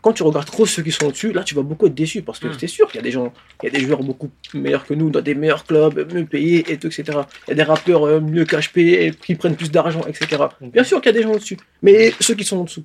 Quand 0.00 0.12
tu 0.12 0.22
regardes 0.22 0.46
trop 0.46 0.64
ceux 0.64 0.82
qui 0.82 0.92
sont 0.92 1.06
au-dessus, 1.06 1.32
là 1.32 1.42
tu 1.42 1.54
vas 1.56 1.62
beaucoup 1.62 1.86
être 1.86 1.94
déçu 1.94 2.22
parce 2.22 2.38
que 2.38 2.46
c'est 2.58 2.68
sûr 2.68 2.86
qu'il 2.86 2.96
y 2.96 3.00
a 3.00 3.02
des 3.02 3.10
gens, 3.10 3.32
il 3.62 3.66
y 3.66 3.68
a 3.68 3.78
des 3.78 3.84
joueurs 3.84 4.02
beaucoup 4.02 4.30
meilleurs 4.54 4.86
que 4.86 4.94
nous, 4.94 5.10
dans 5.10 5.20
des 5.20 5.34
meilleurs 5.34 5.64
clubs, 5.64 6.12
mieux 6.14 6.24
payés, 6.24 6.64
et 6.72 6.76
tout, 6.78 6.86
etc. 6.86 7.04
Il 7.46 7.50
y 7.50 7.52
a 7.52 7.54
des 7.56 7.62
rappeurs 7.64 8.04
euh, 8.06 8.20
mieux 8.20 8.44
qu'HP 8.44 8.78
et 8.78 9.10
qui 9.10 9.34
prennent 9.34 9.56
plus 9.56 9.70
d'argent, 9.72 10.02
etc. 10.06 10.44
Bien 10.60 10.84
sûr 10.84 11.00
qu'il 11.00 11.12
y 11.12 11.16
a 11.16 11.18
des 11.18 11.24
gens 11.24 11.32
au-dessus, 11.32 11.56
mais 11.82 12.12
ceux 12.20 12.34
qui 12.34 12.44
sont 12.44 12.58
en 12.58 12.64
dessous, 12.64 12.84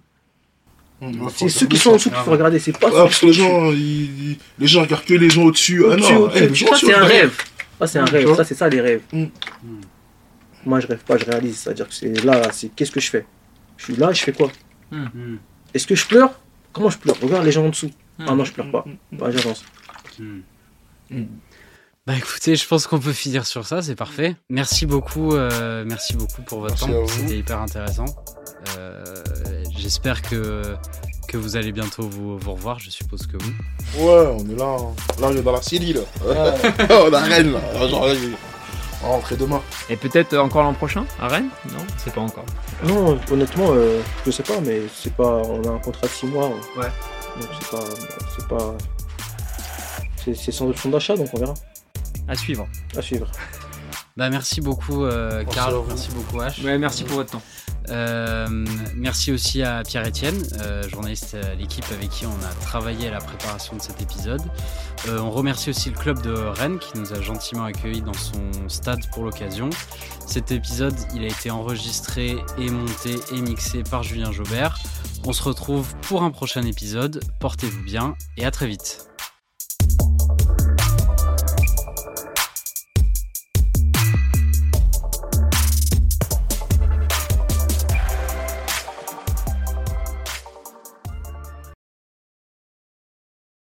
Mm, 1.01 1.05
ouais, 1.07 1.17
faut 1.17 1.29
c'est 1.35 1.49
ceux 1.49 1.65
qui 1.67 1.75
sont 1.77 1.89
en 1.91 1.93
dessous 1.95 2.09
qu'il 2.09 2.19
faut 2.19 2.31
regarder, 2.31 2.59
c'est 2.59 2.77
pas 2.77 2.87
Ouais, 2.87 2.93
ceux 2.93 3.03
parce 3.03 3.19
que 3.19 3.25
les 3.25 3.31
qui 3.33 3.37
sont 3.39 3.43
gens, 3.49 3.71
ils, 3.71 4.31
ils- 4.31 4.37
les 4.59 4.67
gens 4.67 4.81
regardent 4.83 5.03
que 5.03 5.13
les 5.15 5.29
gens 5.29 5.43
au-dessus. 5.43 5.83
Ah 5.91 5.97
non, 5.97 6.29
eh, 6.33 6.39
les 6.39 6.45
au-dessus. 6.45 6.65
gens 6.65 6.67
Ça, 6.75 6.77
c'est 6.79 6.93
un 6.93 7.03
rêve. 7.03 7.35
Ça, 7.79 7.87
c'est 7.87 7.99
un 7.99 8.05
rêve. 8.05 8.35
Ça, 8.35 8.43
c'est 8.45 8.55
ça, 8.55 8.69
les 8.69 8.79
rêves. 8.81 9.01
Moi, 10.65 10.79
je 10.79 10.87
rêve 10.87 11.03
pas, 11.05 11.17
je 11.17 11.25
réalise. 11.25 11.57
C'est-à-dire 11.57 11.87
que 11.89 11.93
c'est 11.93 12.23
là, 12.23 12.49
c'est 12.53 12.69
qu'est-ce 12.73 12.91
que 12.91 13.01
je 13.01 13.09
fais? 13.09 13.25
Je 13.77 13.83
suis 13.85 13.95
là, 13.97 14.13
je 14.13 14.21
fais 14.23 14.31
quoi? 14.31 14.49
Est-ce 15.73 15.85
que 15.87 15.95
je 15.95 16.05
pleure? 16.05 16.39
Comment 16.73 16.89
je 16.89 16.97
pleure 16.97 17.15
Regarde 17.21 17.45
les 17.45 17.51
gens 17.51 17.65
en 17.65 17.69
dessous. 17.69 17.91
Ah 18.19 18.35
non, 18.35 18.43
je 18.43 18.51
pleure 18.51 18.71
pas. 18.71 18.83
Bah, 19.11 19.29
j'avance. 19.31 19.63
Bah 22.05 22.15
écoutez, 22.17 22.55
je 22.57 22.67
pense 22.67 22.85
qu'on 22.87 22.99
peut 22.99 23.13
finir 23.13 23.45
sur 23.45 23.65
ça, 23.65 23.81
c'est 23.81 23.95
parfait. 23.95 24.35
Merci 24.49 24.85
beaucoup, 24.85 25.33
euh, 25.35 25.85
merci 25.87 26.13
beaucoup 26.15 26.41
pour 26.41 26.59
votre 26.59 26.73
Merci 26.87 26.91
temps, 26.91 27.07
c'était 27.07 27.37
hyper 27.37 27.61
intéressant. 27.61 28.05
Euh, 28.77 29.03
J'espère 29.77 30.21
que, 30.21 30.75
que 31.29 31.37
vous 31.37 31.55
allez 31.55 31.71
bientôt 31.71 32.03
vous, 32.07 32.37
vous 32.37 32.53
revoir, 32.53 32.79
je 32.79 32.89
suppose 32.89 33.25
que 33.27 33.37
oui. 33.37 33.53
Ouais, 34.03 34.27
on 34.37 34.49
est 34.49 34.55
là. 34.55 34.65
hein. 34.79 34.93
Là, 35.21 35.27
on 35.31 35.35
est 35.35 35.41
dans 35.41 35.51
la 35.53 35.61
Syrie, 35.61 35.93
là. 35.93 36.01
on 36.89 37.13
a 37.13 37.19
Rennes, 37.19 37.53
là. 37.53 37.87
Genre, 37.87 38.05
là, 38.07 38.13
rentrer 39.07 39.35
demain. 39.35 39.61
Et 39.89 39.95
peut-être 39.97 40.37
encore 40.37 40.63
l'an 40.63 40.73
prochain 40.73 41.05
à 41.19 41.27
Rennes? 41.27 41.49
Non, 41.71 41.85
c'est 41.97 42.13
pas 42.13 42.21
encore. 42.21 42.45
Non, 42.83 43.19
honnêtement, 43.31 43.67
euh, 43.71 44.01
je 44.25 44.31
sais 44.31 44.43
pas, 44.43 44.59
mais 44.61 44.81
c'est 44.93 45.13
pas. 45.13 45.41
On 45.45 45.63
a 45.63 45.71
un 45.73 45.79
contrat 45.79 46.07
de 46.07 46.11
6 46.11 46.25
mois. 46.27 46.49
Ouais. 46.77 46.89
Donc 47.39 47.49
c'est 47.59 47.69
pas. 47.71 47.83
C'est 48.37 48.47
pas. 48.47 48.75
C'est 50.23 50.33
c'est 50.35 50.51
sans 50.51 50.69
option 50.69 50.89
d'achat, 50.89 51.15
donc 51.17 51.27
on 51.33 51.39
verra. 51.39 51.53
À 52.27 52.35
suivre. 52.35 52.67
À 52.97 53.01
suivre. 53.01 53.27
Bah 54.15 54.29
merci 54.29 54.61
beaucoup 54.61 55.05
euh, 55.05 55.43
Merci 55.87 56.09
beaucoup 56.11 56.37
H. 56.37 56.63
Ouais, 56.63 56.77
merci 56.77 57.03
pour 57.03 57.17
votre 57.17 57.31
temps. 57.31 57.41
Euh, 57.89 58.47
merci 58.95 59.31
aussi 59.31 59.61
à 59.63 59.83
Pierre-Etienne, 59.83 60.41
euh, 60.61 60.87
journaliste 60.87 61.35
à 61.35 61.55
l'équipe 61.55 61.85
avec 61.91 62.09
qui 62.09 62.25
on 62.25 62.45
a 62.45 62.53
travaillé 62.61 63.07
à 63.07 63.11
la 63.11 63.19
préparation 63.19 63.75
de 63.75 63.81
cet 63.81 64.01
épisode. 64.01 64.41
Euh, 65.07 65.19
on 65.19 65.31
remercie 65.31 65.69
aussi 65.69 65.89
le 65.89 65.97
club 65.97 66.21
de 66.21 66.33
Rennes 66.33 66.79
qui 66.79 66.97
nous 66.97 67.13
a 67.13 67.21
gentiment 67.21 67.65
accueillis 67.65 68.01
dans 68.01 68.13
son 68.13 68.69
stade 68.69 69.01
pour 69.11 69.23
l'occasion. 69.23 69.69
Cet 70.25 70.51
épisode, 70.51 70.95
a 71.15 71.25
été 71.25 71.51
enregistré 71.51 72.37
et 72.57 72.69
monté 72.69 73.15
et 73.31 73.41
mixé 73.41 73.83
par 73.83 74.03
Julien 74.03 74.31
Jaubert. 74.31 74.77
On 75.25 75.33
se 75.33 75.43
retrouve 75.43 75.95
pour 76.01 76.23
un 76.23 76.31
prochain 76.31 76.63
épisode. 76.63 77.21
Portez-vous 77.39 77.83
bien 77.83 78.15
et 78.37 78.45
à 78.45 78.51
très 78.51 78.67
vite. 78.67 79.07